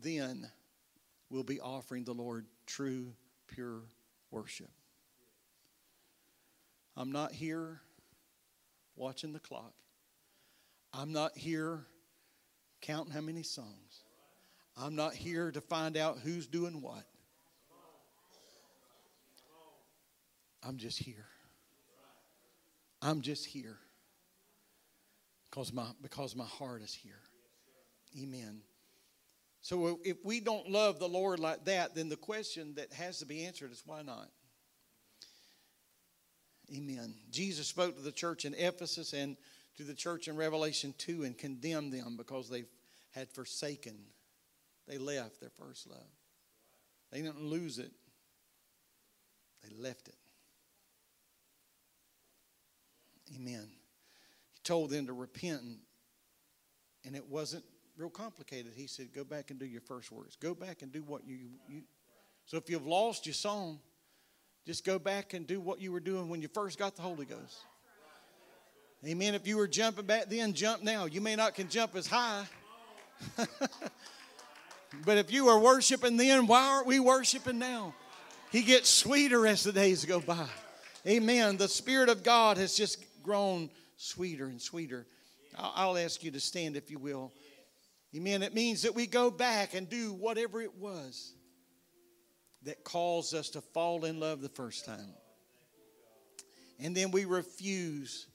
then 0.00 0.48
we'll 1.30 1.42
be 1.42 1.60
offering 1.60 2.04
the 2.04 2.12
Lord 2.12 2.46
true 2.66 3.14
pure 3.48 3.80
worship. 4.30 4.70
I'm 6.96 7.12
not 7.12 7.32
here 7.32 7.80
watching 8.94 9.32
the 9.32 9.38
clock. 9.38 9.74
I'm 10.92 11.12
not 11.12 11.36
here 11.36 11.84
counting 12.80 13.12
how 13.12 13.20
many 13.20 13.42
songs. 13.42 14.04
I'm 14.76 14.94
not 14.94 15.14
here 15.14 15.50
to 15.50 15.60
find 15.60 15.96
out 15.96 16.18
who's 16.22 16.46
doing 16.46 16.80
what. 16.80 17.04
I'm 20.62 20.78
just 20.78 20.98
here. 20.98 21.26
I'm 23.02 23.20
just 23.20 23.44
here 23.46 23.76
because 25.50 25.72
my, 25.72 25.86
because 26.02 26.34
my 26.34 26.44
heart 26.44 26.82
is 26.82 26.94
here. 26.94 27.20
Amen. 28.20 28.60
So 29.60 30.00
if 30.04 30.16
we 30.24 30.40
don't 30.40 30.70
love 30.70 30.98
the 30.98 31.08
Lord 31.08 31.40
like 31.40 31.64
that, 31.66 31.94
then 31.94 32.08
the 32.08 32.16
question 32.16 32.74
that 32.76 32.92
has 32.92 33.18
to 33.18 33.26
be 33.26 33.44
answered 33.44 33.72
is 33.72 33.82
why 33.84 34.02
not? 34.02 34.28
Amen. 36.74 37.14
Jesus 37.30 37.68
spoke 37.68 37.96
to 37.96 38.02
the 38.02 38.12
church 38.12 38.44
in 38.44 38.54
Ephesus 38.54 39.12
and 39.12 39.36
to 39.76 39.84
the 39.84 39.94
church 39.94 40.26
in 40.26 40.36
Revelation 40.36 40.94
2 40.98 41.24
and 41.24 41.36
condemned 41.36 41.92
them 41.92 42.16
because 42.16 42.48
they 42.48 42.64
had 43.12 43.30
forsaken. 43.30 43.96
They 44.88 44.98
left 44.98 45.40
their 45.40 45.50
first 45.50 45.88
love. 45.88 45.98
They 47.12 47.22
didn't 47.22 47.42
lose 47.42 47.78
it, 47.78 47.92
they 49.62 49.74
left 49.76 50.08
it. 50.08 50.16
Amen. 53.34 53.68
He 54.52 54.60
told 54.62 54.90
them 54.90 55.06
to 55.06 55.12
repent, 55.12 55.62
and 57.04 57.16
it 57.16 57.26
wasn't 57.26 57.64
real 57.96 58.10
complicated. 58.10 58.72
He 58.74 58.86
said, 58.86 59.12
"Go 59.12 59.24
back 59.24 59.50
and 59.50 59.58
do 59.58 59.66
your 59.66 59.80
first 59.80 60.12
works. 60.12 60.36
Go 60.36 60.54
back 60.54 60.82
and 60.82 60.92
do 60.92 61.02
what 61.02 61.24
you 61.26 61.58
you." 61.68 61.84
So 62.44 62.56
if 62.56 62.70
you've 62.70 62.86
lost 62.86 63.26
your 63.26 63.34
song, 63.34 63.80
just 64.66 64.84
go 64.84 64.98
back 64.98 65.32
and 65.32 65.46
do 65.46 65.60
what 65.60 65.80
you 65.80 65.92
were 65.92 66.00
doing 66.00 66.28
when 66.28 66.42
you 66.42 66.48
first 66.48 66.76
got 66.76 66.96
the 66.96 67.02
Holy 67.02 67.24
Ghost. 67.24 67.58
Amen. 69.06 69.34
If 69.34 69.46
you 69.46 69.56
were 69.56 69.68
jumping 69.68 70.06
back 70.06 70.28
then, 70.28 70.52
jump 70.52 70.82
now. 70.82 71.04
You 71.04 71.20
may 71.20 71.36
not 71.36 71.54
can 71.54 71.68
jump 71.68 71.94
as 71.94 72.08
high. 72.08 72.44
but 75.04 75.18
if 75.18 75.30
you 75.30 75.44
were 75.44 75.58
worshiping 75.60 76.16
then, 76.16 76.48
why 76.48 76.64
aren't 76.66 76.88
we 76.88 76.98
worshiping 76.98 77.60
now? 77.60 77.94
He 78.50 78.62
gets 78.62 78.88
sweeter 78.88 79.46
as 79.46 79.62
the 79.62 79.72
days 79.72 80.04
go 80.04 80.18
by. 80.18 80.48
Amen. 81.06 81.56
The 81.56 81.68
Spirit 81.68 82.08
of 82.08 82.24
God 82.24 82.56
has 82.56 82.74
just 82.74 83.04
grown 83.22 83.70
sweeter 83.96 84.46
and 84.46 84.60
sweeter. 84.60 85.06
I'll 85.56 85.96
ask 85.96 86.24
you 86.24 86.32
to 86.32 86.40
stand 86.40 86.76
if 86.76 86.90
you 86.90 86.98
will. 86.98 87.32
Amen. 88.16 88.42
It 88.42 88.54
means 88.54 88.82
that 88.82 88.94
we 88.96 89.06
go 89.06 89.30
back 89.30 89.74
and 89.74 89.88
do 89.88 90.12
whatever 90.12 90.60
it 90.60 90.76
was 90.76 91.32
that 92.66 92.84
caused 92.84 93.34
us 93.34 93.50
to 93.50 93.60
fall 93.60 94.04
in 94.04 94.20
love 94.20 94.42
the 94.42 94.48
first 94.48 94.84
time. 94.84 95.14
And 96.78 96.94
then 96.94 97.10
we 97.10 97.24
refuse, 97.24 98.26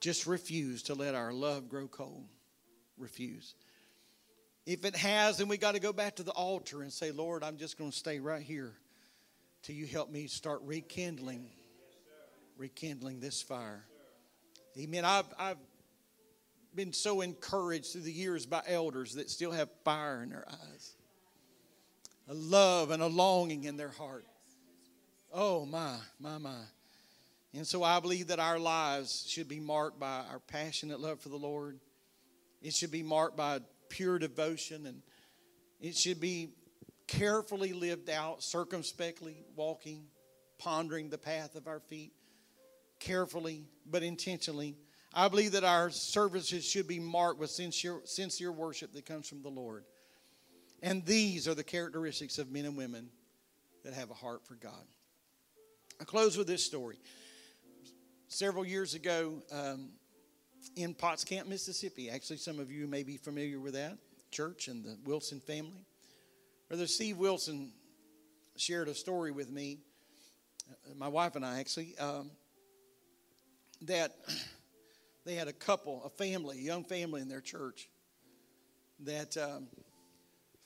just 0.00 0.26
refuse 0.26 0.82
to 0.84 0.94
let 0.94 1.14
our 1.14 1.32
love 1.32 1.68
grow 1.68 1.86
cold. 1.86 2.26
Refuse. 2.96 3.54
If 4.66 4.84
it 4.84 4.96
has, 4.96 5.38
then 5.38 5.48
we 5.48 5.56
got 5.56 5.74
to 5.74 5.80
go 5.80 5.92
back 5.92 6.16
to 6.16 6.22
the 6.22 6.32
altar 6.32 6.82
and 6.82 6.92
say, 6.92 7.12
Lord, 7.12 7.44
I'm 7.44 7.58
just 7.58 7.78
going 7.78 7.90
to 7.90 7.96
stay 7.96 8.18
right 8.18 8.42
here 8.42 8.72
till 9.62 9.76
you 9.76 9.86
help 9.86 10.10
me 10.10 10.26
start 10.26 10.60
rekindling, 10.64 11.48
rekindling 12.56 13.20
this 13.20 13.40
fire. 13.40 13.84
Amen. 14.76 15.04
I've, 15.04 15.26
I've 15.38 15.58
been 16.74 16.92
so 16.92 17.20
encouraged 17.20 17.92
through 17.92 18.02
the 18.02 18.12
years 18.12 18.46
by 18.46 18.62
elders 18.66 19.14
that 19.14 19.30
still 19.30 19.52
have 19.52 19.68
fire 19.84 20.22
in 20.22 20.30
their 20.30 20.46
eyes, 20.48 20.94
a 22.28 22.34
love 22.34 22.90
and 22.90 23.02
a 23.02 23.06
longing 23.06 23.64
in 23.64 23.76
their 23.76 23.88
heart. 23.90 24.26
Oh, 25.32 25.64
my, 25.66 25.96
my, 26.20 26.38
my. 26.38 26.60
And 27.54 27.66
so 27.66 27.82
I 27.82 28.00
believe 28.00 28.28
that 28.28 28.38
our 28.38 28.58
lives 28.58 29.24
should 29.26 29.48
be 29.48 29.60
marked 29.60 29.98
by 29.98 30.24
our 30.30 30.40
passionate 30.46 31.00
love 31.00 31.20
for 31.20 31.30
the 31.30 31.36
Lord. 31.36 31.78
It 32.60 32.74
should 32.74 32.90
be 32.90 33.02
marked 33.02 33.36
by 33.36 33.60
pure 33.88 34.18
devotion 34.18 34.86
and 34.86 35.02
it 35.80 35.96
should 35.96 36.20
be 36.20 36.50
carefully 37.06 37.72
lived 37.72 38.10
out, 38.10 38.42
circumspectly 38.42 39.38
walking, 39.56 40.04
pondering 40.58 41.08
the 41.08 41.18
path 41.18 41.54
of 41.54 41.66
our 41.66 41.80
feet, 41.80 42.12
carefully 43.00 43.64
but 43.90 44.02
intentionally. 44.02 44.76
I 45.14 45.28
believe 45.28 45.52
that 45.52 45.64
our 45.64 45.90
services 45.90 46.68
should 46.68 46.86
be 46.86 46.98
marked 46.98 47.40
with 47.40 47.50
sincere, 47.50 48.00
sincere 48.04 48.52
worship 48.52 48.92
that 48.92 49.06
comes 49.06 49.28
from 49.28 49.42
the 49.42 49.48
Lord. 49.48 49.84
And 50.82 51.04
these 51.04 51.48
are 51.48 51.54
the 51.54 51.64
characteristics 51.64 52.38
of 52.38 52.50
men 52.50 52.64
and 52.64 52.76
women 52.76 53.08
that 53.84 53.94
have 53.94 54.10
a 54.10 54.14
heart 54.14 54.46
for 54.46 54.54
God. 54.54 54.84
I 56.00 56.04
close 56.04 56.36
with 56.36 56.46
this 56.46 56.64
story. 56.64 56.98
Several 58.28 58.64
years 58.64 58.94
ago, 58.94 59.42
um, 59.50 59.90
in 60.76 60.94
Potts 60.94 61.24
Camp, 61.24 61.48
Mississippi, 61.48 62.10
actually, 62.10 62.36
some 62.36 62.60
of 62.60 62.70
you 62.70 62.86
may 62.86 63.02
be 63.02 63.16
familiar 63.16 63.58
with 63.58 63.74
that 63.74 63.98
church 64.30 64.68
and 64.68 64.84
the 64.84 64.96
Wilson 65.04 65.40
family. 65.40 65.86
Brother 66.68 66.86
Steve 66.86 67.16
Wilson 67.16 67.72
shared 68.56 68.88
a 68.88 68.94
story 68.94 69.30
with 69.32 69.50
me, 69.50 69.78
uh, 70.70 70.94
my 70.94 71.08
wife 71.08 71.34
and 71.34 71.44
I 71.44 71.60
actually, 71.60 71.96
um, 71.98 72.30
that 73.82 74.12
they 75.24 75.34
had 75.34 75.48
a 75.48 75.52
couple, 75.52 76.02
a 76.04 76.10
family, 76.10 76.58
a 76.58 76.62
young 76.62 76.84
family 76.84 77.22
in 77.22 77.28
their 77.28 77.40
church 77.40 77.88
that, 79.00 79.36
um, 79.36 79.68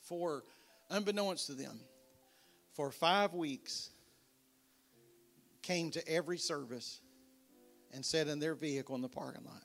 for 0.03 0.43
unbeknownst 0.89 1.47
to 1.47 1.53
them, 1.53 1.79
for 2.73 2.91
five 2.91 3.33
weeks 3.33 3.89
came 5.61 5.91
to 5.91 6.07
every 6.07 6.37
service 6.37 6.99
and 7.93 8.03
sat 8.03 8.27
in 8.27 8.39
their 8.39 8.55
vehicle 8.55 8.95
in 8.95 9.01
the 9.01 9.09
parking 9.09 9.43
lot. 9.45 9.61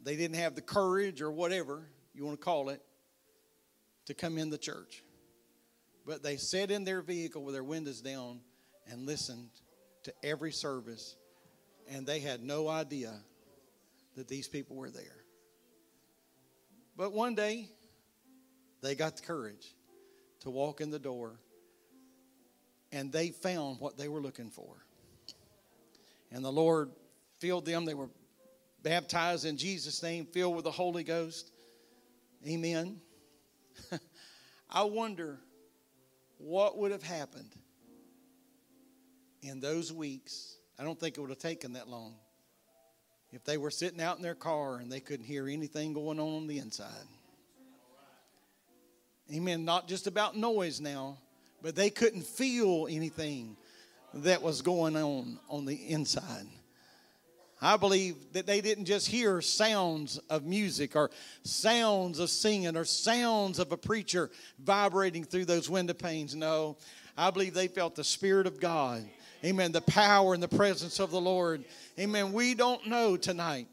They 0.00 0.16
didn't 0.16 0.36
have 0.36 0.54
the 0.54 0.62
courage 0.62 1.20
or 1.20 1.30
whatever 1.30 1.88
you 2.14 2.24
want 2.24 2.38
to 2.40 2.44
call 2.44 2.68
it 2.70 2.80
to 4.06 4.14
come 4.14 4.38
in 4.38 4.50
the 4.50 4.58
church. 4.58 5.02
But 6.06 6.22
they 6.22 6.36
sat 6.36 6.70
in 6.70 6.84
their 6.84 7.02
vehicle 7.02 7.42
with 7.42 7.54
their 7.54 7.64
windows 7.64 8.00
down 8.00 8.40
and 8.88 9.04
listened 9.04 9.50
to 10.04 10.14
every 10.22 10.52
service, 10.52 11.16
and 11.88 12.06
they 12.06 12.20
had 12.20 12.42
no 12.42 12.68
idea 12.68 13.12
that 14.16 14.28
these 14.28 14.46
people 14.46 14.76
were 14.76 14.90
there. 14.90 15.25
But 16.96 17.12
one 17.12 17.34
day, 17.34 17.68
they 18.82 18.94
got 18.94 19.16
the 19.16 19.22
courage 19.22 19.74
to 20.40 20.50
walk 20.50 20.80
in 20.80 20.90
the 20.90 20.98
door, 20.98 21.38
and 22.90 23.12
they 23.12 23.28
found 23.28 23.80
what 23.80 23.98
they 23.98 24.08
were 24.08 24.20
looking 24.20 24.50
for. 24.50 24.84
And 26.30 26.44
the 26.44 26.52
Lord 26.52 26.90
filled 27.38 27.66
them. 27.66 27.84
They 27.84 27.94
were 27.94 28.08
baptized 28.82 29.44
in 29.44 29.56
Jesus' 29.56 30.02
name, 30.02 30.26
filled 30.26 30.56
with 30.56 30.64
the 30.64 30.70
Holy 30.70 31.04
Ghost. 31.04 31.52
Amen. 32.46 33.00
I 34.70 34.84
wonder 34.84 35.38
what 36.38 36.78
would 36.78 36.92
have 36.92 37.02
happened 37.02 37.50
in 39.42 39.60
those 39.60 39.92
weeks. 39.92 40.56
I 40.78 40.84
don't 40.84 40.98
think 40.98 41.16
it 41.16 41.20
would 41.20 41.30
have 41.30 41.38
taken 41.38 41.74
that 41.74 41.88
long 41.88 42.14
if 43.36 43.44
they 43.44 43.58
were 43.58 43.70
sitting 43.70 44.00
out 44.00 44.16
in 44.16 44.22
their 44.22 44.34
car 44.34 44.78
and 44.78 44.90
they 44.90 44.98
couldn't 44.98 45.26
hear 45.26 45.46
anything 45.46 45.92
going 45.92 46.18
on 46.18 46.36
on 46.36 46.46
the 46.46 46.56
inside. 46.56 46.88
Amen. 49.30 49.66
Not 49.66 49.88
just 49.88 50.06
about 50.06 50.34
noise 50.34 50.80
now, 50.80 51.18
but 51.60 51.76
they 51.76 51.90
couldn't 51.90 52.24
feel 52.24 52.86
anything 52.88 53.58
that 54.14 54.40
was 54.40 54.62
going 54.62 54.96
on 54.96 55.38
on 55.50 55.66
the 55.66 55.74
inside. 55.74 56.46
I 57.60 57.78
believe 57.78 58.32
that 58.32 58.46
they 58.46 58.60
didn't 58.60 58.84
just 58.84 59.08
hear 59.08 59.40
sounds 59.40 60.18
of 60.28 60.44
music 60.44 60.94
or 60.94 61.10
sounds 61.42 62.18
of 62.18 62.28
singing 62.28 62.76
or 62.76 62.84
sounds 62.84 63.58
of 63.58 63.72
a 63.72 63.78
preacher 63.78 64.30
vibrating 64.58 65.24
through 65.24 65.46
those 65.46 65.70
window 65.70 65.94
panes. 65.94 66.34
No, 66.34 66.76
I 67.16 67.30
believe 67.30 67.54
they 67.54 67.68
felt 67.68 67.94
the 67.94 68.04
Spirit 68.04 68.46
of 68.46 68.60
God. 68.60 69.08
Amen. 69.44 69.72
The 69.72 69.80
power 69.80 70.34
and 70.34 70.42
the 70.42 70.48
presence 70.48 70.98
of 70.98 71.10
the 71.10 71.20
Lord. 71.20 71.64
Amen. 71.98 72.32
We 72.32 72.54
don't 72.54 72.86
know 72.86 73.16
tonight. 73.16 73.68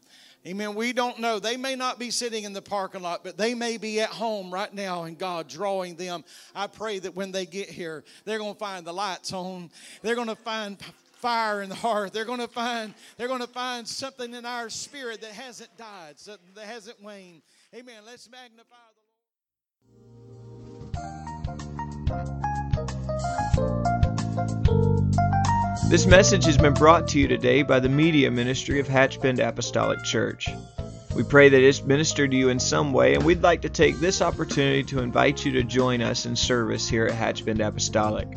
Amen. 0.46 0.74
We 0.74 0.92
don't 0.92 1.18
know. 1.20 1.38
They 1.38 1.56
may 1.56 1.74
not 1.74 1.98
be 1.98 2.10
sitting 2.10 2.44
in 2.44 2.52
the 2.52 2.60
parking 2.60 3.00
lot, 3.00 3.24
but 3.24 3.38
they 3.38 3.54
may 3.54 3.78
be 3.78 4.00
at 4.00 4.10
home 4.10 4.52
right 4.52 4.72
now 4.72 5.04
and 5.04 5.18
God 5.18 5.48
drawing 5.48 5.96
them. 5.96 6.22
I 6.54 6.66
pray 6.66 6.98
that 6.98 7.16
when 7.16 7.32
they 7.32 7.46
get 7.46 7.70
here, 7.70 8.04
they're 8.24 8.38
going 8.38 8.52
to 8.52 8.58
find 8.58 8.86
the 8.86 8.92
lights 8.92 9.32
on. 9.32 9.70
They're 10.02 10.14
going 10.14 10.28
to 10.28 10.36
find 10.36 10.78
fire 11.24 11.62
in 11.62 11.70
the 11.70 11.74
heart. 11.74 12.12
They're 12.12 12.26
going 12.26 12.40
to 12.40 12.48
find 12.48 12.92
they're 13.16 13.28
going 13.28 13.40
to 13.40 13.46
find 13.46 13.88
something 13.88 14.34
in 14.34 14.44
our 14.44 14.68
spirit 14.68 15.22
that 15.22 15.32
hasn't 15.32 15.74
died, 15.78 16.18
something 16.18 16.50
that 16.54 16.66
hasn't 16.66 17.02
waned. 17.02 17.40
Amen. 17.74 18.02
Let's 18.04 18.28
magnify 18.30 18.76
the 18.94 19.00
Lord. 19.96 20.94
This 25.88 26.04
message 26.04 26.44
has 26.44 26.58
been 26.58 26.74
brought 26.74 27.08
to 27.08 27.18
you 27.18 27.26
today 27.26 27.62
by 27.62 27.80
the 27.80 27.88
media 27.88 28.30
ministry 28.30 28.78
of 28.78 28.86
Hatch 28.86 29.18
Bend 29.18 29.40
Apostolic 29.40 30.04
Church. 30.04 30.50
We 31.16 31.22
pray 31.22 31.48
that 31.48 31.62
it's 31.62 31.82
ministered 31.82 32.32
to 32.32 32.36
you 32.36 32.50
in 32.50 32.58
some 32.58 32.92
way, 32.92 33.14
and 33.14 33.24
we'd 33.24 33.42
like 33.42 33.62
to 33.62 33.70
take 33.70 33.98
this 33.98 34.20
opportunity 34.20 34.82
to 34.84 34.98
invite 34.98 35.46
you 35.46 35.52
to 35.52 35.62
join 35.62 36.02
us 36.02 36.26
in 36.26 36.36
service 36.36 36.86
here 36.86 37.06
at 37.06 37.14
Hatch 37.14 37.46
Bend 37.46 37.62
Apostolic. 37.62 38.36